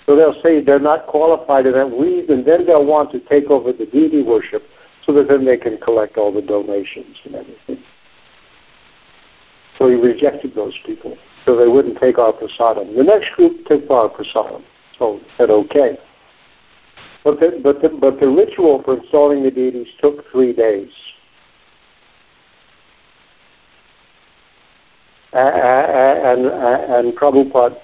So 0.05 0.15
they'll 0.15 0.39
say 0.41 0.63
they're 0.63 0.79
not 0.79 1.07
qualified 1.07 1.65
in 1.65 1.73
that 1.73 1.87
reason. 1.87 2.45
Then 2.45 2.65
they'll 2.65 2.85
want 2.85 3.11
to 3.11 3.19
take 3.19 3.45
over 3.45 3.73
the 3.73 3.85
deity 3.85 4.21
worship 4.21 4.63
so 5.05 5.13
that 5.13 5.27
then 5.27 5.45
they 5.45 5.57
can 5.57 5.77
collect 5.77 6.17
all 6.17 6.33
the 6.33 6.41
donations 6.41 7.17
and 7.25 7.35
everything. 7.35 7.83
So 9.77 9.89
he 9.89 9.95
rejected 9.95 10.55
those 10.55 10.77
people 10.85 11.17
so 11.45 11.55
they 11.55 11.67
wouldn't 11.67 11.99
take 11.99 12.17
our 12.17 12.33
prasadam. 12.33 12.95
The 12.95 13.03
next 13.03 13.31
group 13.35 13.65
took 13.65 13.89
our 13.89 14.09
prasadam. 14.09 14.63
So 14.97 15.19
said 15.37 15.49
okay. 15.49 15.97
But 17.23 17.39
the, 17.39 17.59
but, 17.61 17.81
the, 17.81 17.89
but 17.89 18.19
the 18.19 18.27
ritual 18.27 18.81
for 18.83 18.97
installing 18.97 19.43
the 19.43 19.51
deities 19.51 19.87
took 19.99 20.29
three 20.31 20.53
days. 20.53 20.91
and, 25.35 26.45
and, 26.45 27.05
and 27.07 27.17
Prabhupada 27.17 27.77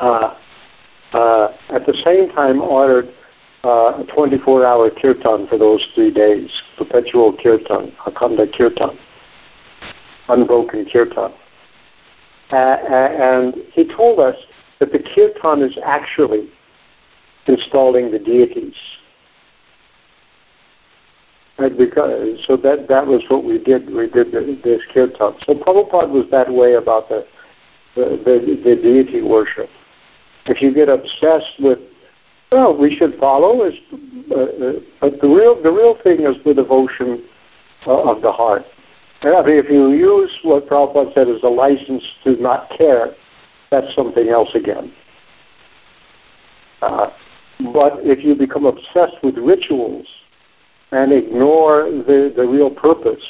uh, 0.00 0.34
uh, 1.12 1.56
at 1.70 1.86
the 1.86 1.94
same 2.04 2.28
time 2.30 2.60
ordered 2.60 3.12
uh, 3.64 4.02
a 4.02 4.04
24-hour 4.16 4.90
kirtan 4.90 5.46
for 5.46 5.56
those 5.56 5.86
three 5.94 6.12
days, 6.12 6.50
perpetual 6.76 7.36
kirtan, 7.36 7.92
Akhanda 8.06 8.52
kirtan, 8.56 8.98
unbroken 10.28 10.86
kirtan. 10.92 11.32
Uh, 12.50 12.56
and 12.56 13.54
he 13.72 13.86
told 13.96 14.18
us 14.18 14.36
that 14.80 14.92
the 14.92 14.98
kirtan 14.98 15.62
is 15.62 15.78
actually 15.84 16.50
installing 17.46 18.10
the 18.10 18.18
deities. 18.18 18.74
And 21.58 21.78
because, 21.78 22.42
so 22.46 22.56
that, 22.56 22.88
that 22.88 23.06
was 23.06 23.22
what 23.28 23.44
we 23.44 23.58
did. 23.58 23.86
We 23.94 24.08
did 24.08 24.32
this 24.64 24.82
kirtan. 24.92 25.34
So 25.46 25.54
Prabhupada 25.54 26.08
was 26.10 26.26
that 26.32 26.52
way 26.52 26.74
about 26.74 27.08
the, 27.08 27.24
the, 27.94 28.20
the, 28.24 28.60
the 28.64 28.82
deity 28.82 29.22
worship. 29.22 29.68
If 30.46 30.60
you 30.60 30.74
get 30.74 30.88
obsessed 30.88 31.60
with 31.60 31.78
well, 32.52 32.76
we 32.76 32.94
should 32.94 33.18
follow. 33.18 33.64
Is, 33.66 33.74
uh, 34.30 34.34
uh, 34.34 34.72
but 35.00 35.20
the 35.20 35.28
real 35.28 35.60
the 35.62 35.70
real 35.70 35.96
thing 36.02 36.20
is 36.20 36.36
the 36.44 36.54
devotion 36.54 37.24
uh, 37.86 38.10
of 38.10 38.22
the 38.22 38.30
heart. 38.30 38.62
And 39.22 39.34
I 39.34 39.42
mean, 39.42 39.56
if 39.56 39.70
you 39.70 39.92
use 39.92 40.30
what 40.42 40.68
Prabhupada 40.68 41.14
said 41.14 41.28
as 41.28 41.42
a 41.42 41.48
license 41.48 42.02
to 42.24 42.36
not 42.42 42.70
care, 42.76 43.14
that's 43.70 43.94
something 43.94 44.28
else 44.28 44.50
again. 44.54 44.92
Uh, 46.82 47.10
but 47.72 47.98
if 48.02 48.24
you 48.24 48.34
become 48.34 48.66
obsessed 48.66 49.22
with 49.22 49.36
rituals 49.38 50.06
and 50.90 51.12
ignore 51.12 51.84
the, 51.84 52.32
the 52.36 52.42
real 52.42 52.70
purpose 52.70 53.22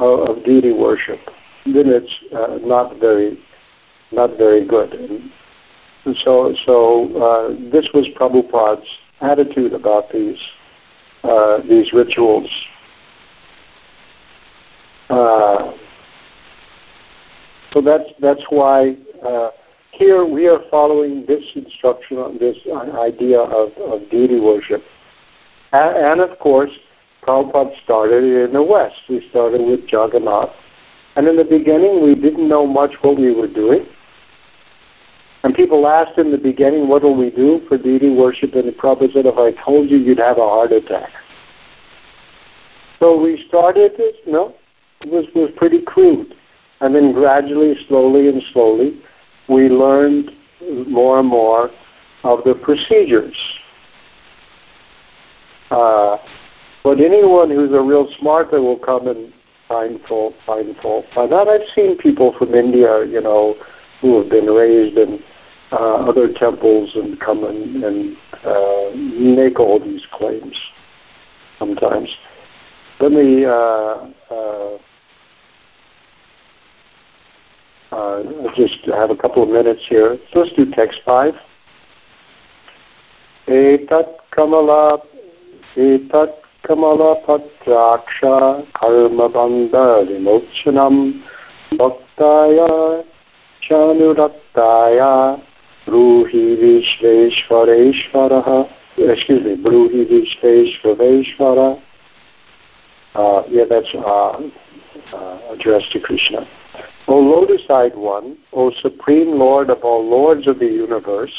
of, 0.00 0.20
of 0.20 0.44
deity 0.44 0.72
worship, 0.72 1.20
then 1.66 1.84
it's 1.86 2.12
uh, 2.34 2.58
not 2.66 2.98
very 2.98 3.38
not 4.12 4.38
very 4.38 4.66
good. 4.66 4.92
And, 4.94 5.30
and 6.06 6.16
so, 6.24 6.54
so 6.64 7.04
uh, 7.20 7.48
this 7.72 7.88
was 7.92 8.06
Prabhupada's 8.16 8.88
attitude 9.20 9.72
about 9.72 10.04
these 10.12 10.38
uh, 11.24 11.58
these 11.68 11.92
rituals. 11.92 12.48
Uh, 15.10 15.72
so 17.72 17.80
that's 17.80 18.08
that's 18.20 18.44
why 18.50 18.96
uh, 19.26 19.50
here 19.90 20.24
we 20.24 20.46
are 20.46 20.60
following 20.70 21.26
this 21.26 21.44
instruction 21.56 22.18
on 22.18 22.38
this 22.38 22.56
idea 22.94 23.40
of, 23.40 23.72
of 23.78 24.08
deity 24.08 24.38
worship, 24.38 24.84
and, 25.72 25.96
and 25.96 26.20
of 26.20 26.38
course, 26.38 26.70
Prabhupada 27.24 27.72
started 27.82 28.22
in 28.22 28.52
the 28.52 28.62
West. 28.62 28.94
We 29.08 29.26
started 29.30 29.60
with 29.66 29.80
Jagannath, 29.90 30.50
and 31.16 31.26
in 31.26 31.36
the 31.36 31.44
beginning 31.44 32.04
we 32.04 32.14
didn't 32.14 32.48
know 32.48 32.64
much 32.64 32.92
what 33.02 33.18
we 33.18 33.34
were 33.34 33.48
doing. 33.48 33.86
And 35.46 35.54
people 35.54 35.86
asked 35.86 36.18
in 36.18 36.32
the 36.32 36.38
beginning, 36.38 36.88
what 36.88 37.04
will 37.04 37.16
we 37.16 37.30
do 37.30 37.60
for 37.68 37.78
deity 37.78 38.12
worship? 38.12 38.54
And 38.54 38.66
the 38.66 38.72
Prabhupada 38.72 39.12
said, 39.12 39.26
if 39.26 39.36
I 39.38 39.52
told 39.64 39.88
you, 39.88 39.96
you'd 39.96 40.18
have 40.18 40.38
a 40.38 40.40
heart 40.40 40.72
attack. 40.72 41.08
So 42.98 43.22
we 43.22 43.44
started 43.46 43.92
this, 43.96 44.16
know, 44.26 44.56
it 45.02 45.08
was, 45.08 45.24
was 45.36 45.52
pretty 45.54 45.82
crude. 45.82 46.34
And 46.80 46.92
then 46.92 47.12
gradually, 47.12 47.76
slowly 47.86 48.28
and 48.28 48.42
slowly, 48.52 49.00
we 49.48 49.68
learned 49.68 50.32
more 50.88 51.20
and 51.20 51.28
more 51.28 51.70
of 52.24 52.42
the 52.42 52.56
procedures. 52.56 53.36
Uh, 55.70 56.16
but 56.82 56.98
anyone 56.98 57.50
who's 57.50 57.70
a 57.70 57.80
real 57.80 58.08
smarta 58.20 58.54
will 58.54 58.80
come 58.80 59.06
and 59.06 59.32
find 59.68 60.00
fault, 60.08 60.34
find 60.44 60.76
fault. 60.78 61.04
By 61.14 61.28
that, 61.28 61.46
I've 61.46 61.68
seen 61.72 61.96
people 61.98 62.34
from 62.36 62.52
India, 62.52 63.06
you 63.06 63.20
know, 63.20 63.54
who 64.00 64.20
have 64.20 64.28
been 64.28 64.46
raised 64.46 64.98
in 64.98 65.22
uh, 65.72 66.08
other 66.08 66.32
temples 66.32 66.92
and 66.94 67.18
come 67.20 67.44
and, 67.44 67.82
and 67.84 68.16
uh, 68.44 68.90
make 68.94 69.58
all 69.58 69.80
these 69.80 70.06
claims 70.12 70.56
sometimes. 71.58 72.14
Let 73.00 73.12
me 73.12 73.44
uh, 73.44 74.08
uh, 74.30 74.78
uh, 77.92 78.22
just 78.56 78.78
have 78.86 79.10
a 79.10 79.16
couple 79.16 79.42
of 79.42 79.48
minutes 79.48 79.82
here. 79.88 80.18
Let's 80.34 80.52
do 80.54 80.70
text 80.70 81.00
five. 81.04 81.34
Etat 83.48 84.16
kamala 84.30 84.98
etat 85.76 86.34
kamala 86.66 87.16
patraksha 87.26 88.66
karma 88.72 89.28
bandha 89.28 90.04
vimochanam 90.08 91.22
bhaktaya 91.72 93.04
chanuraktaya 93.62 95.40
ब्रूहि 95.88 96.44
विश्वेश्वरेश्वरः 96.62 98.48
excuse 98.98 99.44
me, 99.44 99.56
Bruhi 99.56 100.06
Vishveshvareshvara. 100.08 101.80
Uh, 103.14 103.42
yeah, 103.48 103.64
that's 103.68 103.88
uh, 103.94 104.40
uh, 105.14 105.52
addressed 105.52 105.92
to 105.92 106.00
Krishna. 106.00 106.46
O 107.08 107.18
Lotus-eyed 107.18 107.96
One, 107.96 108.36
O 108.52 108.70
Supreme 108.82 109.38
Lord 109.38 109.70
of 109.70 109.78
all 109.82 110.08
Lords 110.08 110.46
of 110.46 110.58
the 110.58 110.66
universe, 110.66 111.32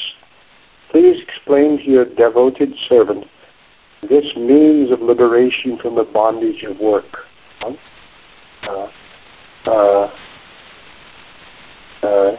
please 0.92 1.22
explain 1.22 1.78
to 1.80 1.84
your 1.84 2.06
devoted 2.06 2.74
servant 2.88 3.26
this 4.10 4.26
means 4.36 4.92
of 4.92 5.02
liberation 5.02 5.78
from 5.82 5.96
the 5.96 6.04
bondage 6.04 6.64
of 6.64 6.80
work. 6.80 7.18
Uh, 7.62 8.88
uh, 9.66 10.12
uh, 12.04 12.38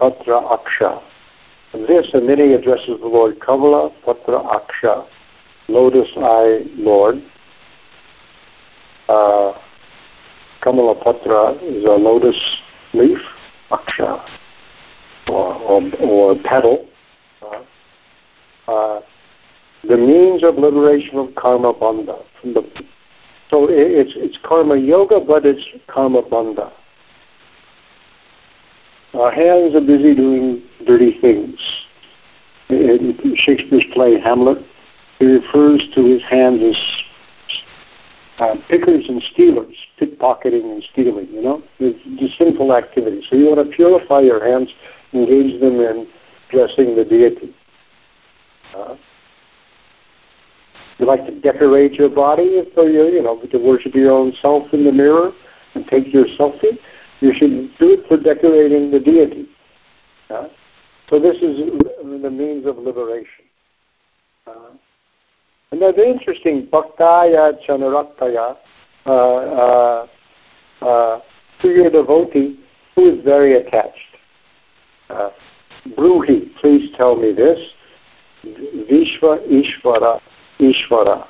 Patra 0.00 0.40
Aksha. 0.40 1.02
This, 1.72 2.08
and 2.14 2.28
then 2.28 2.38
he 2.38 2.54
addresses 2.54 2.98
the 3.00 3.06
Lord 3.06 3.38
Kamala 3.40 3.90
Patra 4.04 4.40
Aksha, 4.42 5.06
lotus 5.68 6.08
eye 6.16 6.62
Lord. 6.76 7.22
Uh, 9.08 9.52
Kamala 10.62 10.94
Patra 10.96 11.52
is 11.62 11.84
a 11.84 11.90
lotus 11.90 12.36
leaf, 12.94 13.18
Aksha, 13.70 14.24
or, 15.28 15.54
or, 15.54 15.82
or 16.00 16.34
petal. 16.44 16.88
Uh, 17.42 18.70
uh, 18.72 19.00
the 19.86 19.96
means 19.96 20.42
of 20.42 20.56
liberation 20.56 21.18
of 21.18 21.34
karma 21.34 21.74
bandha. 21.74 22.24
From 22.40 22.54
the, 22.54 22.62
so 23.50 23.66
it's, 23.68 24.12
it's 24.16 24.38
karma 24.44 24.76
yoga, 24.76 25.20
but 25.20 25.44
it's 25.44 25.64
karma 25.88 26.22
bandha. 26.22 26.72
Our 29.14 29.32
hands 29.32 29.74
are 29.74 29.80
busy 29.80 30.14
doing 30.14 30.62
dirty 30.86 31.18
things. 31.20 31.58
In 32.68 33.18
Shakespeare's 33.34 33.84
play 33.92 34.20
Hamlet, 34.20 34.58
he 35.18 35.26
refers 35.26 35.82
to 35.94 36.04
his 36.04 36.22
hands 36.22 36.62
as 36.62 36.76
uh, 38.38 38.54
pickers 38.68 39.06
and 39.08 39.22
stealers, 39.32 39.74
pickpocketing 40.00 40.72
and 40.72 40.82
stealing, 40.92 41.28
you 41.32 41.42
know? 41.42 41.62
It's 41.78 42.20
just 42.20 42.38
sinful 42.38 42.74
activity. 42.74 43.22
So 43.28 43.36
you 43.36 43.46
want 43.46 43.68
to 43.68 43.76
purify 43.76 44.20
your 44.20 44.44
hands, 44.44 44.72
engage 45.12 45.60
them 45.60 45.80
in 45.80 46.06
dressing 46.50 46.96
the 46.96 47.04
deity. 47.04 47.54
Uh, 48.74 48.94
you 50.98 51.06
like 51.06 51.26
to 51.26 51.40
decorate 51.40 51.94
your 51.94 52.08
body 52.08 52.62
for 52.74 52.88
your, 52.88 53.08
you 53.08 53.22
know, 53.22 53.40
to 53.40 53.58
worship 53.58 53.94
your 53.94 54.12
own 54.12 54.32
self 54.40 54.72
in 54.72 54.84
the 54.84 54.92
mirror 54.92 55.32
and 55.74 55.86
take 55.88 56.12
your 56.12 56.26
selfie. 56.38 56.78
You 57.20 57.32
should 57.34 57.70
do 57.78 57.92
it 57.92 58.08
for 58.08 58.16
decorating 58.16 58.90
the 58.90 58.98
deity. 58.98 59.46
Uh, 60.30 60.48
so 61.08 61.18
this 61.20 61.36
is 61.36 61.58
the 62.22 62.30
means 62.30 62.66
of 62.66 62.78
liberation. 62.78 63.44
Uh, 64.46 64.70
and 65.70 65.82
that's 65.82 65.98
interesting. 65.98 66.66
Bhaktaya 66.66 67.54
Chanuraktaya, 67.66 68.56
uh, 69.06 69.10
uh, 69.10 70.06
uh, 70.82 71.20
to 71.62 71.68
your 71.68 71.90
devotee 71.90 72.58
who 72.94 73.18
is 73.18 73.24
very 73.24 73.56
attached. 73.56 73.98
Uh, 75.08 75.30
Bruhi, 75.96 76.54
please 76.60 76.90
tell 76.96 77.16
me 77.16 77.32
this. 77.32 77.58
Vishwa 78.44 79.38
Ishvara, 79.48 80.20
Ishvara, 80.58 81.26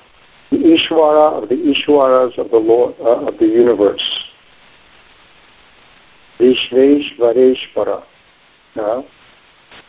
the 0.50 0.56
Ishvara 0.56 1.42
of 1.42 1.48
the 1.48 1.56
Ishwaras 1.56 2.38
of 2.38 2.50
the 2.50 2.56
Lord 2.56 2.94
uh, 3.00 3.26
of 3.26 3.38
the 3.38 3.46
universe. 3.46 4.29
Vishveshvareshvara. 6.40 8.04
Uh, 8.76 9.02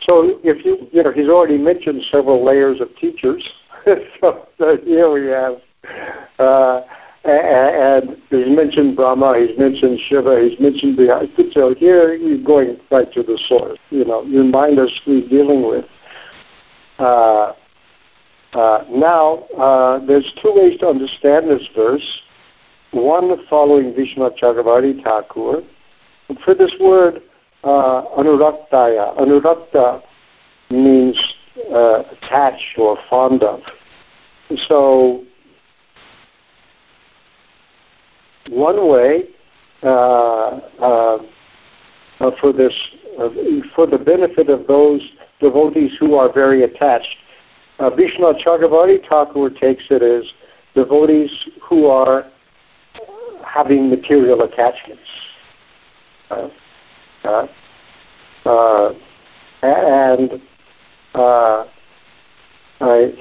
so 0.02 0.40
if 0.42 0.64
you, 0.64 0.88
you 0.92 1.02
know, 1.02 1.12
he's 1.12 1.28
already 1.28 1.58
mentioned 1.58 2.02
several 2.10 2.44
layers 2.44 2.80
of 2.80 2.94
teachers. 2.96 3.48
so 4.20 4.46
here 4.84 5.12
we 5.12 5.26
have, 5.26 5.54
uh, 6.38 6.82
and 7.24 8.16
he's 8.30 8.48
mentioned 8.48 8.96
Brahma, 8.96 9.38
he's 9.38 9.56
mentioned 9.58 9.98
Shiva, 10.08 10.48
he's 10.48 10.58
mentioned 10.58 10.96
the. 10.98 11.28
So 11.52 11.74
here 11.74 12.18
he's 12.18 12.44
going 12.44 12.78
right 12.90 13.12
to 13.12 13.22
the 13.22 13.40
source. 13.48 13.78
You 13.90 14.04
know, 14.04 14.24
remind 14.24 14.78
us 14.78 14.90
who's 15.04 15.28
dealing 15.28 15.66
with. 15.66 15.84
Uh, 16.98 17.52
uh, 18.54 18.84
now, 18.90 19.38
uh, 19.56 20.04
there's 20.04 20.30
two 20.42 20.52
ways 20.54 20.78
to 20.80 20.88
understand 20.88 21.48
this 21.48 21.66
verse. 21.74 22.22
one 22.90 23.34
following 23.48 23.94
Vishwanath 23.94 24.38
Chakravarti 24.38 25.02
Thakur. 25.02 25.62
For 26.44 26.54
this 26.54 26.74
word, 26.80 27.22
uh, 27.64 28.02
anuraktaya, 28.18 29.16
anurakta 29.18 30.02
means 30.70 31.18
uh, 31.72 32.02
attached 32.12 32.78
or 32.78 32.98
fond 33.08 33.42
of. 33.42 33.60
So, 34.68 35.24
one 38.50 38.88
way 38.90 39.24
uh, 39.82 39.86
uh, 39.86 41.18
uh 42.20 42.30
for 42.40 42.52
this, 42.52 42.74
uh, 43.18 43.28
for 43.74 43.86
the 43.86 43.98
benefit 43.98 44.48
of 44.48 44.66
those 44.66 45.00
devotees 45.40 45.92
who 45.98 46.14
are 46.14 46.32
very 46.32 46.64
attached, 46.64 47.16
uh, 47.78 47.90
Vishnu 47.90 48.32
Chakravarti 48.44 49.08
Thakur 49.08 49.50
takes 49.50 49.84
it 49.90 50.02
as 50.02 50.30
devotees 50.74 51.30
who 51.62 51.86
are 51.86 52.24
having 53.44 53.90
material 53.90 54.42
attachments. 54.42 55.08
Uh, 57.24 57.46
uh, 58.44 58.94
and 59.62 60.42
uh, 61.14 61.64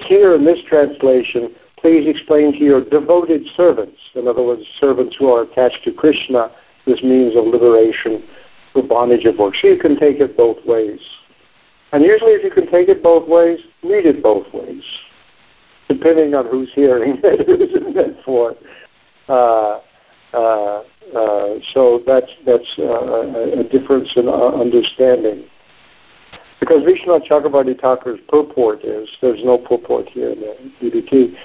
here 0.07 0.35
in 0.35 0.45
this 0.45 0.59
translation, 0.67 1.53
please 1.77 2.07
explain 2.07 2.51
to 2.53 2.59
your 2.59 2.83
devoted 2.83 3.41
servants, 3.55 3.97
in 4.15 4.27
other 4.27 4.43
words, 4.43 4.63
servants 4.79 5.15
who 5.17 5.29
are 5.29 5.43
attached 5.43 5.83
to 5.83 5.91
Krishna, 5.91 6.51
this 6.85 7.03
means 7.03 7.35
of 7.35 7.45
liberation 7.45 8.23
for 8.73 8.83
bondage 8.83 9.25
of 9.25 9.37
work. 9.37 9.53
So 9.61 9.67
you 9.67 9.77
can 9.77 9.99
take 9.99 10.19
it 10.19 10.35
both 10.35 10.57
ways. 10.65 10.99
And 11.91 12.03
usually 12.03 12.31
if 12.31 12.43
you 12.43 12.51
can 12.51 12.71
take 12.71 12.87
it 12.87 13.03
both 13.03 13.27
ways, 13.27 13.59
read 13.83 14.05
it 14.05 14.23
both 14.23 14.51
ways, 14.53 14.83
depending 15.89 16.33
on 16.33 16.47
who's 16.47 16.71
hearing 16.73 17.19
it, 17.23 17.45
who's 17.45 17.95
meant 17.95 18.17
for. 18.23 18.55
Uh, 19.27 19.81
uh, 20.33 20.83
uh, 21.15 21.59
so 21.73 22.01
that's, 22.05 22.31
that's 22.45 22.75
uh, 22.79 23.59
a 23.59 23.63
difference 23.63 24.11
in 24.15 24.27
uh, 24.27 24.31
understanding. 24.31 25.45
Because 26.59 26.83
Vishwanath 26.83 27.27
Chakravarti 27.27 27.79
Thakur's 27.79 28.19
purport 28.29 28.83
is, 28.83 29.09
there's 29.21 29.43
no 29.43 29.57
purport 29.57 30.07
here 30.09 30.29
in 30.29 30.39
the 30.41 30.71
BBT, 30.81 31.35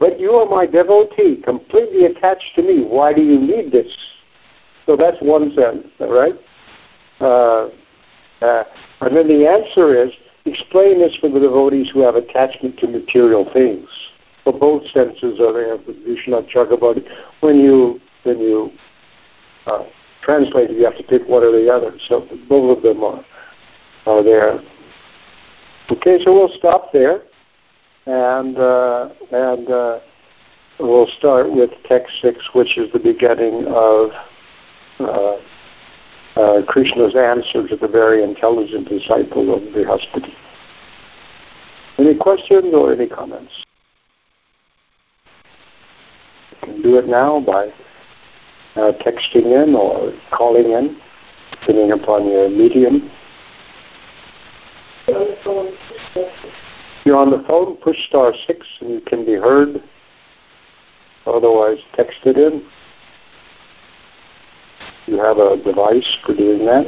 but 0.00 0.18
you 0.18 0.32
are 0.32 0.46
my 0.46 0.66
devotee, 0.66 1.42
completely 1.44 2.06
attached 2.06 2.54
to 2.56 2.62
me. 2.62 2.84
Why 2.84 3.12
do 3.12 3.22
you 3.22 3.38
need 3.38 3.70
this? 3.70 3.86
So 4.86 4.96
that's 4.96 5.18
one 5.20 5.52
sense, 5.54 5.86
right? 6.00 6.34
Uh, 7.20 7.68
uh, 8.40 8.64
and 9.02 9.16
then 9.16 9.28
the 9.28 9.46
answer 9.46 10.02
is, 10.02 10.12
explain 10.44 11.00
this 11.00 11.16
for 11.20 11.28
the 11.28 11.40
devotees 11.40 11.90
who 11.92 12.00
have 12.00 12.14
attachment 12.14 12.78
to 12.78 12.86
material 12.86 13.48
things. 13.52 13.88
For 14.44 14.52
both 14.52 14.84
senses 14.86 15.40
are 15.40 15.52
there 15.52 15.76
with 15.76 15.96
Vishwanath 16.06 16.50
Chakravarti. 16.50 17.06
When 17.40 17.56
you, 17.56 18.00
when 18.22 18.38
you 18.38 18.70
uh, 19.66 19.84
translate 20.22 20.70
it, 20.70 20.76
you 20.76 20.84
have 20.84 20.96
to 20.96 21.02
pick 21.04 21.26
one 21.28 21.42
or 21.42 21.52
the 21.52 21.70
other. 21.72 21.96
So 22.08 22.26
both 22.48 22.78
of 22.78 22.82
them 22.82 23.02
are 23.02 23.24
are 24.06 24.22
there. 24.22 24.60
Okay, 25.90 26.18
so 26.24 26.32
we'll 26.32 26.56
stop 26.56 26.92
there, 26.92 27.22
and 28.06 28.56
uh, 28.56 29.08
and 29.32 29.68
uh, 29.68 30.00
we'll 30.80 31.08
start 31.18 31.52
with 31.52 31.70
text 31.84 32.12
six, 32.22 32.38
which 32.54 32.78
is 32.78 32.90
the 32.92 32.98
beginning 32.98 33.66
of 33.68 34.10
uh, 35.00 35.36
uh 36.36 36.62
Krishna's 36.66 37.14
answer 37.14 37.68
to 37.68 37.76
the 37.76 37.88
very 37.88 38.22
intelligent 38.22 38.88
disciple 38.88 39.54
of 39.54 39.62
the 39.62 39.68
Brihaspati. 39.68 40.32
Any 41.98 42.14
questions 42.14 42.74
or 42.74 42.92
any 42.92 43.08
comments? 43.08 43.52
You 46.50 46.58
can 46.60 46.82
do 46.82 46.98
it 46.98 47.08
now 47.08 47.40
by 47.40 47.70
uh, 48.76 48.92
texting 49.04 49.64
in 49.64 49.74
or 49.74 50.12
calling 50.30 50.72
in, 50.72 50.98
depending 51.52 51.92
upon 51.92 52.28
your 52.28 52.48
medium. 52.48 53.10
You're 57.04 57.16
on 57.16 57.30
the 57.30 57.44
phone, 57.46 57.76
push 57.76 57.96
star 58.08 58.32
six 58.46 58.66
and 58.80 58.90
you 58.90 59.00
can 59.00 59.24
be 59.24 59.34
heard. 59.34 59.82
Otherwise, 61.26 61.78
text 61.94 62.18
it 62.24 62.36
in. 62.36 62.66
You 65.06 65.18
have 65.18 65.38
a 65.38 65.56
device 65.62 66.16
for 66.24 66.34
doing 66.34 66.66
that. 66.66 66.84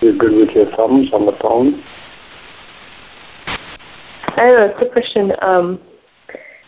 You're 0.00 0.16
good 0.16 0.32
with 0.32 0.50
your 0.50 0.74
thumbs 0.76 1.12
on 1.12 1.26
the 1.26 1.36
phone. 1.40 1.82
I 4.36 4.44
have 4.44 4.70
a 4.70 4.74
quick 4.76 4.92
question. 4.92 5.32
Um, 5.42 5.80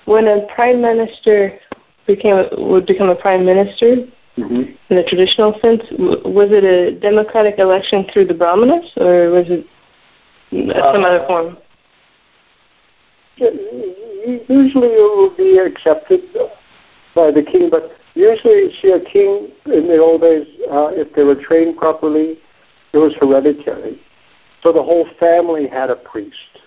when 0.04 0.28
a 0.28 0.46
prime 0.54 0.80
minister 0.82 1.58
became 2.06 2.44
would 2.58 2.86
become 2.86 3.08
a 3.08 3.14
prime 3.14 3.44
minister, 3.44 3.96
mm-hmm. 4.36 4.54
in 4.54 4.96
the 4.96 5.04
traditional 5.08 5.52
sense, 5.60 5.82
was 6.24 6.48
it 6.50 6.64
a 6.64 6.98
democratic 6.98 7.58
election 7.58 8.06
through 8.12 8.26
the 8.26 8.34
brahmanas, 8.34 8.90
or 8.96 9.30
was 9.30 9.46
it 9.48 9.66
some 10.50 11.04
other 11.04 11.24
form? 11.26 11.56
Usually 13.38 14.88
it 14.88 15.16
will 15.16 15.34
be 15.36 15.58
accepted 15.58 16.20
by 17.14 17.30
the 17.30 17.42
king, 17.42 17.68
but 17.70 17.90
usually, 18.14 18.70
see, 18.80 18.90
a 18.90 19.00
king 19.00 19.50
in 19.66 19.88
the 19.88 19.98
old 19.98 20.20
days, 20.20 20.46
uh, 20.70 20.90
if 20.92 21.12
they 21.14 21.24
were 21.24 21.34
trained 21.34 21.76
properly, 21.76 22.38
it 22.92 22.98
was 22.98 23.14
hereditary. 23.20 24.00
So 24.62 24.72
the 24.72 24.82
whole 24.82 25.08
family 25.18 25.66
had 25.66 25.90
a 25.90 25.96
priest. 25.96 26.60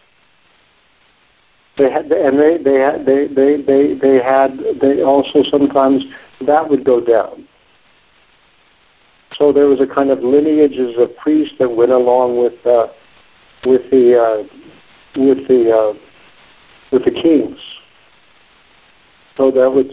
They 1.77 1.91
had, 1.91 2.05
and 2.11 2.39
they 2.39 2.57
they 2.57 3.03
they 3.05 3.27
they 3.27 3.61
they 3.61 3.93
they 3.95 4.23
had 4.23 4.57
they 4.81 5.01
also 5.01 5.43
sometimes 5.43 6.05
that 6.45 6.69
would 6.69 6.85
go 6.85 7.03
down. 7.03 7.47
So 9.33 9.51
there 9.51 9.67
was 9.67 9.81
a 9.81 9.87
kind 9.87 10.09
of 10.09 10.19
lineages 10.19 10.97
of 10.97 11.15
priests 11.17 11.55
that 11.59 11.69
went 11.69 11.91
along 11.91 12.37
with 12.37 12.65
uh, 12.65 12.87
with 13.65 13.89
the 13.91 14.17
uh, 14.17 14.43
with 15.17 15.47
the 15.49 15.71
uh, 15.75 15.93
with 16.91 17.03
the 17.03 17.11
kings. 17.11 17.59
So 19.35 19.51
that 19.51 19.69
would, 19.69 19.91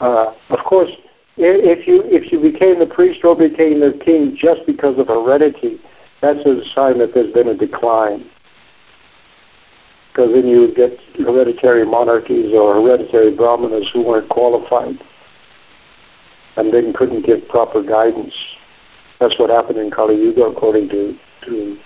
uh, 0.00 0.34
of 0.50 0.64
course, 0.64 0.90
if 1.36 1.86
you 1.86 2.02
if 2.06 2.32
you 2.32 2.40
became 2.40 2.80
the 2.80 2.92
priest 2.92 3.20
or 3.24 3.36
became 3.36 3.78
the 3.78 3.98
king 4.04 4.36
just 4.36 4.62
because 4.66 4.98
of 4.98 5.06
heredity, 5.06 5.80
that's 6.20 6.40
a 6.40 6.60
sign 6.74 6.98
that 6.98 7.14
there's 7.14 7.32
been 7.32 7.48
a 7.48 7.56
decline. 7.56 8.28
Because 10.14 10.32
then 10.32 10.46
you 10.46 10.60
would 10.60 10.76
get 10.76 10.92
hereditary 11.18 11.84
monarchies 11.84 12.54
or 12.54 12.74
hereditary 12.74 13.34
brahmanas 13.34 13.90
who 13.92 14.04
weren't 14.04 14.28
qualified 14.28 14.94
and 16.56 16.72
then 16.72 16.92
couldn't 16.92 17.26
give 17.26 17.48
proper 17.48 17.82
guidance. 17.82 18.32
That's 19.18 19.36
what 19.40 19.50
happened 19.50 19.78
in 19.78 19.90
Kali 19.90 20.14
Yuga, 20.14 20.42
according 20.44 20.88
to 20.90 21.18
to 21.46 21.76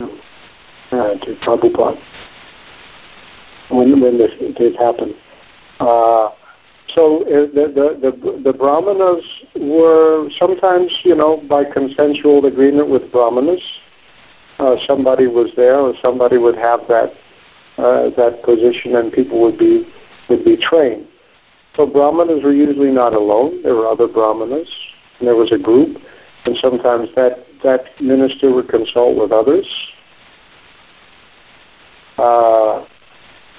uh, 0.00 1.14
to 1.18 1.36
Prabhupada 1.44 2.00
when 3.68 4.00
when 4.00 4.16
this 4.16 4.30
did 4.56 4.76
happen. 4.76 5.14
Uh, 5.80 6.30
so 6.94 7.22
uh, 7.22 7.46
the, 7.52 7.72
the 7.74 8.10
the 8.10 8.42
the 8.44 8.52
brahmanas 8.52 9.24
were 9.56 10.30
sometimes, 10.38 10.90
you 11.04 11.14
know, 11.14 11.42
by 11.48 11.64
consensual 11.64 12.46
agreement 12.46 12.88
with 12.88 13.10
brahmanas, 13.12 13.62
uh, 14.58 14.76
somebody 14.86 15.26
was 15.26 15.50
there, 15.56 15.78
or 15.78 15.94
somebody 16.02 16.38
would 16.38 16.56
have 16.56 16.80
that 16.88 17.12
uh, 17.78 18.10
that 18.16 18.42
position, 18.44 18.96
and 18.96 19.12
people 19.12 19.40
would 19.40 19.58
be 19.58 19.86
would 20.28 20.44
be 20.44 20.56
trained. 20.56 21.06
So 21.76 21.86
brahmanas 21.86 22.42
were 22.44 22.52
usually 22.52 22.92
not 22.92 23.14
alone. 23.14 23.62
There 23.62 23.74
were 23.74 23.86
other 23.86 24.06
brahmanas, 24.06 24.70
and 25.18 25.28
there 25.28 25.36
was 25.36 25.52
a 25.52 25.58
group, 25.58 25.98
and 26.44 26.56
sometimes 26.56 27.08
that 27.16 27.44
that 27.62 27.84
minister 28.00 28.52
would 28.52 28.68
consult 28.68 29.16
with 29.18 29.32
others 29.32 29.66
uh, 32.18 32.84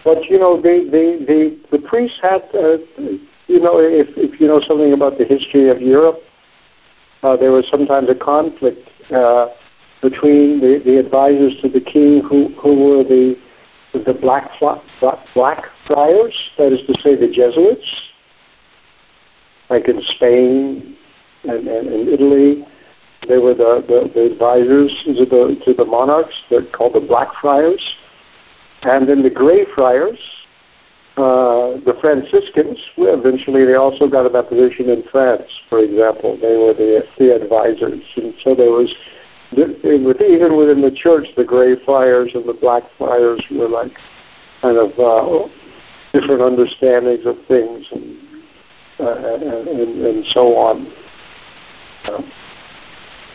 but 0.03 0.23
you 0.25 0.39
know, 0.39 0.61
the 0.61 0.87
the 0.89 1.25
the, 1.25 1.77
the 1.77 1.87
priests 1.87 2.19
had, 2.21 2.43
uh, 2.53 2.77
you 3.47 3.59
know, 3.59 3.79
if 3.79 4.07
if 4.15 4.39
you 4.39 4.47
know 4.47 4.61
something 4.65 4.93
about 4.93 5.17
the 5.17 5.25
history 5.25 5.69
of 5.69 5.81
Europe, 5.81 6.19
uh, 7.23 7.35
there 7.35 7.51
was 7.51 7.67
sometimes 7.69 8.09
a 8.09 8.15
conflict 8.15 8.87
uh, 9.11 9.47
between 10.01 10.61
the, 10.61 10.81
the 10.85 10.99
advisors 10.99 11.59
to 11.61 11.69
the 11.69 11.81
king, 11.81 12.21
who 12.23 12.49
who 12.61 12.85
were 12.85 13.03
the 13.03 13.35
the 14.03 14.13
black 14.13 14.51
black, 14.59 15.65
friars, 15.87 16.35
that 16.57 16.73
is 16.73 16.85
to 16.87 16.93
say, 17.01 17.15
the 17.15 17.31
Jesuits, 17.31 17.85
like 19.69 19.87
in 19.87 20.01
Spain 20.15 20.97
and, 21.43 21.67
and, 21.67 22.09
Italy. 22.09 22.65
They 23.27 23.37
were 23.37 23.55
the, 23.55 23.83
the, 23.87 24.11
the 24.13 24.33
advisors 24.33 24.91
to 25.05 25.13
the 25.25 25.59
to 25.65 25.73
the 25.73 25.85
monarchs. 25.85 26.35
They're 26.49 26.65
called 26.65 26.93
the 26.93 26.99
Black 26.99 27.29
Friars 27.41 27.81
and 28.85 29.09
then 29.09 29.23
the 29.23 29.31
Grey 29.31 29.65
Friars, 29.73 30.19
uh, 31.17 31.81
the 31.85 31.97
Franciscans, 32.01 32.77
eventually 32.97 33.65
they 33.65 33.73
also 33.73 34.07
got 34.07 34.31
that 34.31 34.49
position 34.49 34.89
in 34.89 35.03
France, 35.11 35.49
for 35.69 35.79
example. 35.79 36.37
They 36.39 36.55
were 36.55 36.73
the, 36.73 37.01
the 37.17 37.33
advisors. 37.35 38.03
And 38.15 38.35
so 38.43 38.53
there 38.53 38.69
was, 38.69 38.93
even 39.53 40.57
within 40.57 40.81
the 40.81 40.95
church, 40.95 41.27
the 41.37 41.43
Grey 41.43 41.75
Friars 41.85 42.31
and 42.33 42.47
the 42.47 42.53
Black 42.53 42.83
Friars 42.97 43.43
were 43.51 43.69
like 43.69 43.91
kind 44.61 44.77
of 44.77 44.91
uh, 44.99 45.47
different 46.13 46.41
understandings 46.41 47.25
of 47.25 47.35
things. 47.47 47.85
And 47.91 48.25
uh, 48.99 49.35
and, 49.35 50.05
and, 50.05 50.25
so 50.27 50.55
on. 50.55 50.87
Uh, 52.05 52.21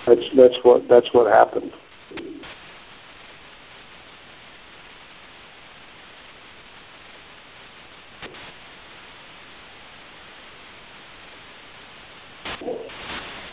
that's 0.07 0.23
that's 0.35 0.57
what 0.63 0.89
that's 0.89 1.09
what 1.13 1.31
happened. 1.31 1.71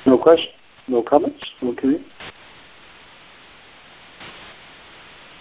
No 0.06 0.18
question? 0.18 0.48
No 0.88 1.04
comments? 1.04 1.44
Okay. 1.62 2.02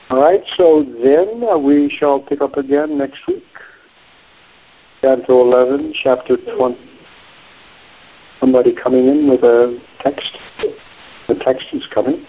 All 0.09 0.21
right, 0.21 0.43
so 0.57 0.85
then 1.03 1.43
uh, 1.43 1.59
we 1.59 1.91
shall 1.99 2.21
pick 2.21 2.41
up 2.41 2.57
again 2.57 2.97
next 2.97 3.19
week. 3.27 3.43
Canto 5.01 5.41
11, 5.41 5.95
chapter 6.03 6.37
20. 6.57 6.79
Somebody 8.39 8.73
coming 8.73 9.09
in 9.09 9.29
with 9.29 9.43
a 9.43 9.81
text. 10.01 10.39
The 11.27 11.35
text 11.35 11.67
is 11.73 11.85
coming. 11.93 12.25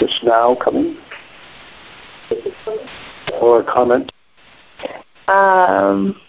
It's 0.00 0.20
now 0.22 0.54
coming. 0.62 0.98
Or 3.40 3.60
a 3.60 3.64
comment. 3.64 4.12
Um, 5.28 6.20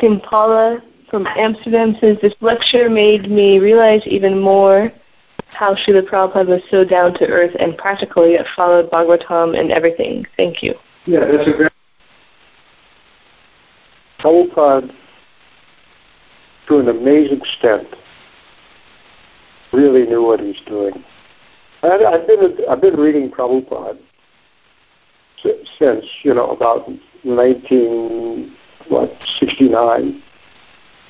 think 0.00 0.22
Paula 0.22 0.82
from 1.10 1.26
Amsterdam 1.26 1.94
says 2.00 2.16
this 2.22 2.34
lecture 2.40 2.88
made 2.88 3.30
me 3.30 3.58
realize 3.58 4.00
even 4.06 4.40
more 4.40 4.90
how 5.52 5.74
Srila 5.74 6.08
Prabhupada 6.08 6.48
was 6.48 6.62
so 6.70 6.84
down 6.84 7.14
to 7.14 7.26
earth 7.26 7.54
and 7.58 7.76
practical, 7.76 8.28
yet 8.28 8.46
followed 8.56 8.90
Bhagavatam 8.90 9.58
and 9.58 9.70
everything. 9.70 10.26
Thank 10.36 10.62
you. 10.62 10.74
Yeah, 11.06 11.20
that's 11.20 11.48
a 11.48 11.56
very. 11.56 11.70
Prabhupada, 14.20 14.92
to 16.68 16.78
an 16.78 16.88
amazing 16.88 17.38
extent, 17.38 17.88
really 19.72 20.06
knew 20.06 20.22
what 20.22 20.40
he's 20.40 20.60
doing. 20.66 21.04
I, 21.82 21.98
I've 22.04 22.26
been 22.26 22.56
I've 22.70 22.80
been 22.80 22.96
reading 22.96 23.30
Prabhupada 23.30 23.98
since 25.78 26.04
you 26.22 26.34
know 26.34 26.50
about 26.50 26.88
19 27.24 28.56
what 28.88 29.10
69. 29.40 30.22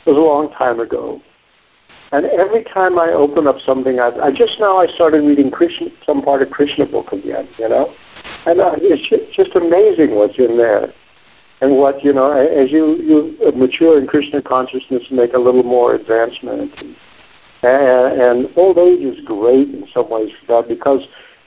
It 0.05 0.11
was 0.11 0.17
a 0.17 0.21
long 0.21 0.51
time 0.53 0.81
ago. 0.81 1.21
And 2.13 2.27
every 2.27 2.63
time 2.65 2.99
I 2.99 3.09
open 3.09 3.47
up 3.47 3.57
something, 3.65 3.99
I, 3.99 4.11
I 4.23 4.31
just 4.31 4.61
now 4.61 4.77
I 4.77 4.87
started 4.87 5.25
reading 5.25 5.51
Krishna, 5.51 5.89
some 6.05 6.21
part 6.21 6.43
of 6.43 6.51
Krishna 6.51 6.85
book 6.85 7.11
again, 7.11 7.49
you 7.59 7.69
know, 7.71 7.95
and 8.45 8.61
uh, 8.61 8.73
it's 8.77 9.09
just 9.35 9.57
amazing 9.57 10.15
what's 10.15 10.39
in 10.39 10.59
there, 10.59 10.93
and 11.63 11.79
what 11.79 12.05
you 12.05 12.13
know 12.13 12.31
as 12.33 12.71
you 12.71 12.97
you 13.01 13.53
mature 13.57 13.99
in 13.99 14.07
Krishna 14.07 14.43
consciousness, 14.43 15.05
and 15.09 15.19
make 15.19 15.33
a 15.33 15.39
little 15.39 15.63
more 15.63 15.95
advancement, 15.95 16.71
and, 17.63 18.21
and 18.21 18.49
old 18.57 18.77
age 18.77 19.01
is 19.01 19.25
great 19.25 19.69
in 19.71 19.87
some 19.95 20.11
ways 20.11 20.31
for 20.45 20.61
that 20.61 20.69
because 20.69 21.01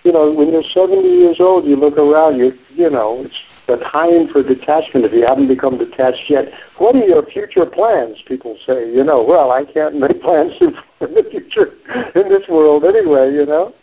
you 0.04 0.12
know 0.12 0.32
when 0.32 0.52
you're 0.52 0.64
70 0.64 1.08
years 1.08 1.38
old, 1.40 1.66
you 1.66 1.76
look 1.76 1.98
around, 1.98 2.38
you 2.38 2.54
you 2.74 2.90
know 2.90 3.22
it's 3.24 3.38
the 3.68 3.78
time 3.92 4.28
for 4.32 4.44
detachment 4.44 5.06
if 5.06 5.14
you 5.14 5.26
haven't 5.26 5.48
become 5.48 5.78
detached 5.78 6.30
yet. 6.30 6.46
What 6.78 6.96
are 6.96 7.06
your 7.06 7.26
future 7.26 7.66
plans? 7.66 8.22
People 8.28 8.58
say, 8.66 8.92
you 8.92 9.04
know, 9.04 9.24
well, 9.24 9.52
I 9.52 9.66
can't 9.66 9.96
make 9.96 10.22
plans 10.22 10.54
in 10.62 10.74
the 11.00 11.26
future 11.30 11.74
in 12.16 12.30
this 12.30 12.48
world 12.50 12.84
anyway, 12.84 13.34
you 13.34 13.46
know. 13.46 13.74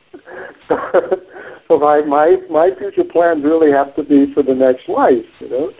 so 1.68 1.78
my 1.78 2.02
my 2.02 2.36
my 2.50 2.70
future 2.78 3.04
plans 3.04 3.42
really 3.42 3.72
have 3.72 3.94
to 3.96 4.04
be 4.04 4.32
for 4.34 4.42
the 4.42 4.54
next 4.54 4.88
life, 4.88 5.24
you 5.40 5.48
know. 5.48 5.72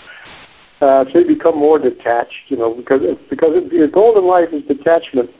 Uh, 0.80 1.04
so 1.12 1.20
you 1.20 1.26
become 1.26 1.56
more 1.56 1.78
detached, 1.78 2.48
you 2.48 2.56
know, 2.56 2.74
because 2.74 3.02
because 3.30 3.50
if 3.54 3.72
your 3.72 3.88
goal 3.88 4.18
in 4.18 4.26
life 4.26 4.48
is 4.52 4.62
detachment. 4.64 5.30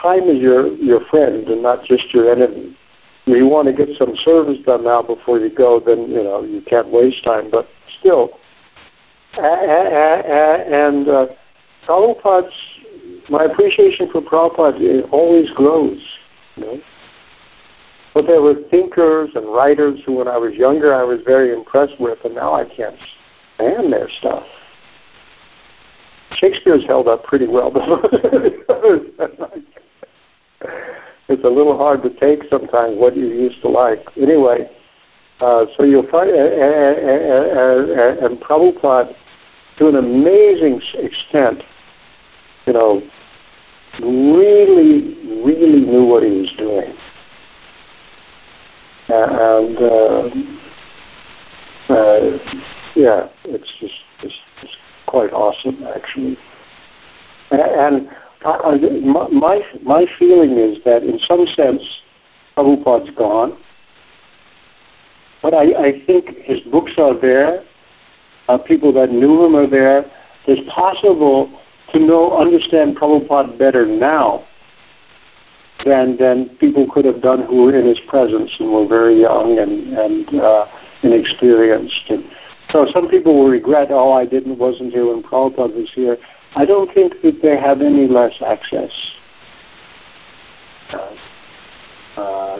Time 0.00 0.28
is 0.28 0.38
your 0.38 0.68
your 0.74 1.00
friend 1.10 1.48
and 1.48 1.62
not 1.62 1.84
just 1.84 2.14
your 2.14 2.30
enemy 2.30 2.76
you 3.36 3.46
want 3.46 3.66
to 3.68 3.72
get 3.72 3.96
some 3.96 4.14
service 4.16 4.58
done 4.64 4.84
now 4.84 5.02
before 5.02 5.38
you 5.38 5.50
go, 5.54 5.80
then 5.84 6.10
you 6.10 6.22
know 6.22 6.42
you 6.42 6.60
can't 6.62 6.88
waste 6.88 7.24
time. 7.24 7.50
But 7.50 7.68
still, 8.00 8.30
and 9.38 11.08
uh, 11.08 11.26
Prabhupada's 11.86 12.52
my 13.28 13.44
appreciation 13.44 14.10
for 14.10 14.20
Prabhupada 14.20 15.08
always 15.12 15.50
grows. 15.50 16.00
You 16.56 16.64
know, 16.64 16.80
but 18.14 18.26
there 18.26 18.42
were 18.42 18.54
thinkers 18.70 19.30
and 19.34 19.46
writers 19.46 20.00
who, 20.04 20.16
when 20.16 20.26
I 20.28 20.36
was 20.36 20.54
younger, 20.54 20.92
I 20.94 21.04
was 21.04 21.20
very 21.24 21.54
impressed 21.54 22.00
with, 22.00 22.18
and 22.24 22.34
now 22.34 22.54
I 22.54 22.64
can't 22.64 22.96
stand 23.54 23.92
their 23.92 24.08
stuff. 24.18 24.44
Shakespeare's 26.36 26.84
held 26.86 27.06
up 27.08 27.24
pretty 27.24 27.46
well, 27.46 27.72
it's 31.28 31.44
a 31.44 31.48
little 31.48 31.76
hard 31.76 32.02
to 32.02 32.10
take 32.18 32.48
sometimes 32.48 32.96
what 32.96 33.16
you 33.16 33.26
used 33.26 33.60
to 33.62 33.68
like. 33.68 34.04
Anyway, 34.16 34.70
uh, 35.40 35.64
so 35.76 35.84
you'll 35.84 36.06
find, 36.08 36.30
and 36.30 38.38
Prabhupada, 38.40 39.14
to 39.78 39.88
an 39.88 39.96
amazing 39.96 40.80
extent, 40.94 41.62
you 42.66 42.74
know, 42.74 43.02
really, 44.00 45.16
really 45.42 45.80
knew 45.80 46.04
what 46.04 46.22
he 46.22 46.30
was 46.30 46.52
doing. 46.58 46.94
And, 49.08 49.78
uh, 49.78 50.28
uh, 51.92 52.38
yeah, 52.94 53.28
it's 53.44 53.72
just, 53.80 53.94
it's, 54.22 54.38
it's 54.62 54.76
quite 55.06 55.32
awesome, 55.32 55.84
actually. 55.94 56.38
And 57.50 58.08
I, 58.44 58.76
my 59.32 59.60
my 59.82 60.06
feeling 60.18 60.56
is 60.56 60.78
that 60.84 61.02
in 61.02 61.18
some 61.18 61.46
sense, 61.46 61.82
Prabhupada's 62.56 63.10
gone, 63.16 63.56
but 65.42 65.54
I, 65.54 65.88
I 65.88 66.04
think 66.06 66.36
his 66.44 66.60
books 66.70 66.92
are 66.98 67.18
there. 67.18 67.64
Uh, 68.48 68.58
people 68.58 68.92
that 68.94 69.10
knew 69.10 69.44
him 69.44 69.54
are 69.54 69.68
there. 69.68 70.04
It's 70.46 70.68
possible 70.72 71.50
to 71.92 71.98
know 71.98 72.36
understand 72.36 72.96
Prabhupada 72.96 73.58
better 73.58 73.86
now 73.86 74.46
than 75.84 76.16
than 76.18 76.50
people 76.60 76.86
could 76.92 77.04
have 77.04 77.22
done 77.22 77.44
who 77.44 77.64
were 77.64 77.78
in 77.78 77.86
his 77.86 78.00
presence 78.08 78.50
and 78.58 78.72
were 78.72 78.86
very 78.86 79.20
young 79.20 79.58
and 79.58 79.96
and 79.96 80.40
uh, 80.40 80.66
inexperienced. 81.02 82.10
And 82.10 82.24
so 82.70 82.86
some 82.92 83.08
people 83.08 83.38
will 83.38 83.50
regret, 83.50 83.88
oh, 83.90 84.12
I 84.12 84.26
didn't 84.26 84.58
wasn't 84.58 84.92
here 84.92 85.06
when 85.06 85.22
Prabhupada 85.22 85.74
was 85.74 85.90
here. 85.94 86.16
I 86.56 86.64
don't 86.64 86.92
think 86.92 87.14
that 87.22 87.40
they 87.42 87.56
have 87.56 87.80
any 87.80 88.08
less 88.08 88.34
access. 88.44 88.90
Uh, 90.92 91.14
uh, 92.16 92.58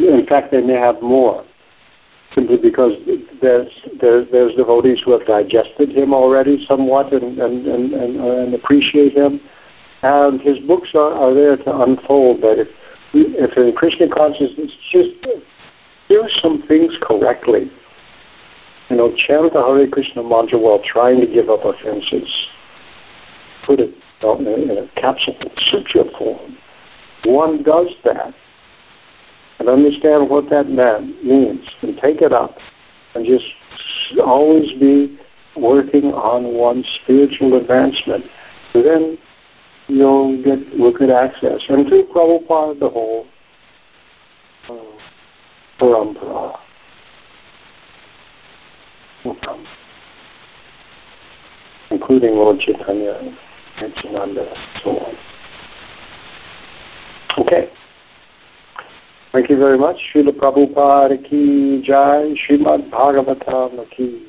in 0.00 0.26
fact, 0.26 0.50
they 0.50 0.62
may 0.62 0.74
have 0.74 1.02
more, 1.02 1.44
simply 2.36 2.56
because 2.56 2.92
there's, 3.42 3.68
there's, 4.00 4.30
there's 4.30 4.54
devotees 4.54 5.02
who 5.04 5.10
have 5.12 5.26
digested 5.26 5.90
him 5.90 6.14
already 6.14 6.64
somewhat 6.66 7.12
and, 7.12 7.38
and, 7.38 7.66
and, 7.66 7.92
and, 7.92 8.16
and 8.16 8.54
appreciate 8.54 9.14
him. 9.14 9.40
And 10.02 10.40
his 10.40 10.60
books 10.60 10.90
are, 10.94 11.12
are 11.12 11.34
there 11.34 11.56
to 11.56 11.80
unfold 11.82 12.42
that 12.42 12.60
if, 12.60 12.68
if 13.14 13.56
in 13.56 13.74
Krishna 13.74 14.08
consciousness, 14.08 14.70
just 14.92 15.10
do 16.08 16.28
some 16.40 16.62
things 16.68 16.96
correctly. 17.02 17.70
You 18.90 18.96
know, 18.96 19.16
chant 19.26 19.52
the 19.52 19.64
Hare 19.64 19.88
Krishna 19.88 20.22
mantra 20.22 20.60
while 20.60 20.80
trying 20.84 21.20
to 21.20 21.26
give 21.26 21.48
up 21.50 21.64
offenses 21.64 22.30
put 23.66 23.80
it 23.80 23.94
in 24.22 24.78
a 24.78 25.00
capsule 25.00 25.34
sutra 25.70 26.04
form. 26.18 26.56
One 27.24 27.62
does 27.62 27.88
that 28.04 28.32
and 29.58 29.68
understand 29.68 30.28
what 30.28 30.50
that 30.50 30.68
meant, 30.68 31.24
means 31.24 31.66
and 31.82 31.96
take 31.98 32.20
it 32.20 32.32
up 32.32 32.56
and 33.14 33.24
just 33.24 33.44
always 34.24 34.72
be 34.78 35.18
working 35.56 36.12
on 36.12 36.54
one's 36.54 36.86
spiritual 37.02 37.58
advancement. 37.58 38.24
And 38.74 38.84
then 38.84 39.18
you'll 39.88 40.42
get 40.42 40.58
good 40.98 41.10
access. 41.10 41.62
And 41.68 41.88
through 41.88 42.08
Prabhupada, 42.14 42.78
the 42.78 42.88
whole 42.88 43.26
uh, 44.68 44.74
parampara 45.80 46.58
including 51.90 52.34
Lord 52.34 52.58
Chaitanya 52.60 53.36
attention 53.76 54.16
on 54.16 54.34
the 54.34 54.46
soul. 54.82 55.12
Okay. 57.38 57.70
Thank 59.36 59.50
you 59.50 59.58
very 59.58 59.76
much. 59.76 59.96
Srila 60.14 60.32
Prabhupada 60.32 61.22
ki 61.28 61.82
jai, 61.84 62.34
Srimad 62.40 62.88
Bhagavatam 62.88 63.84
ki 63.90 64.25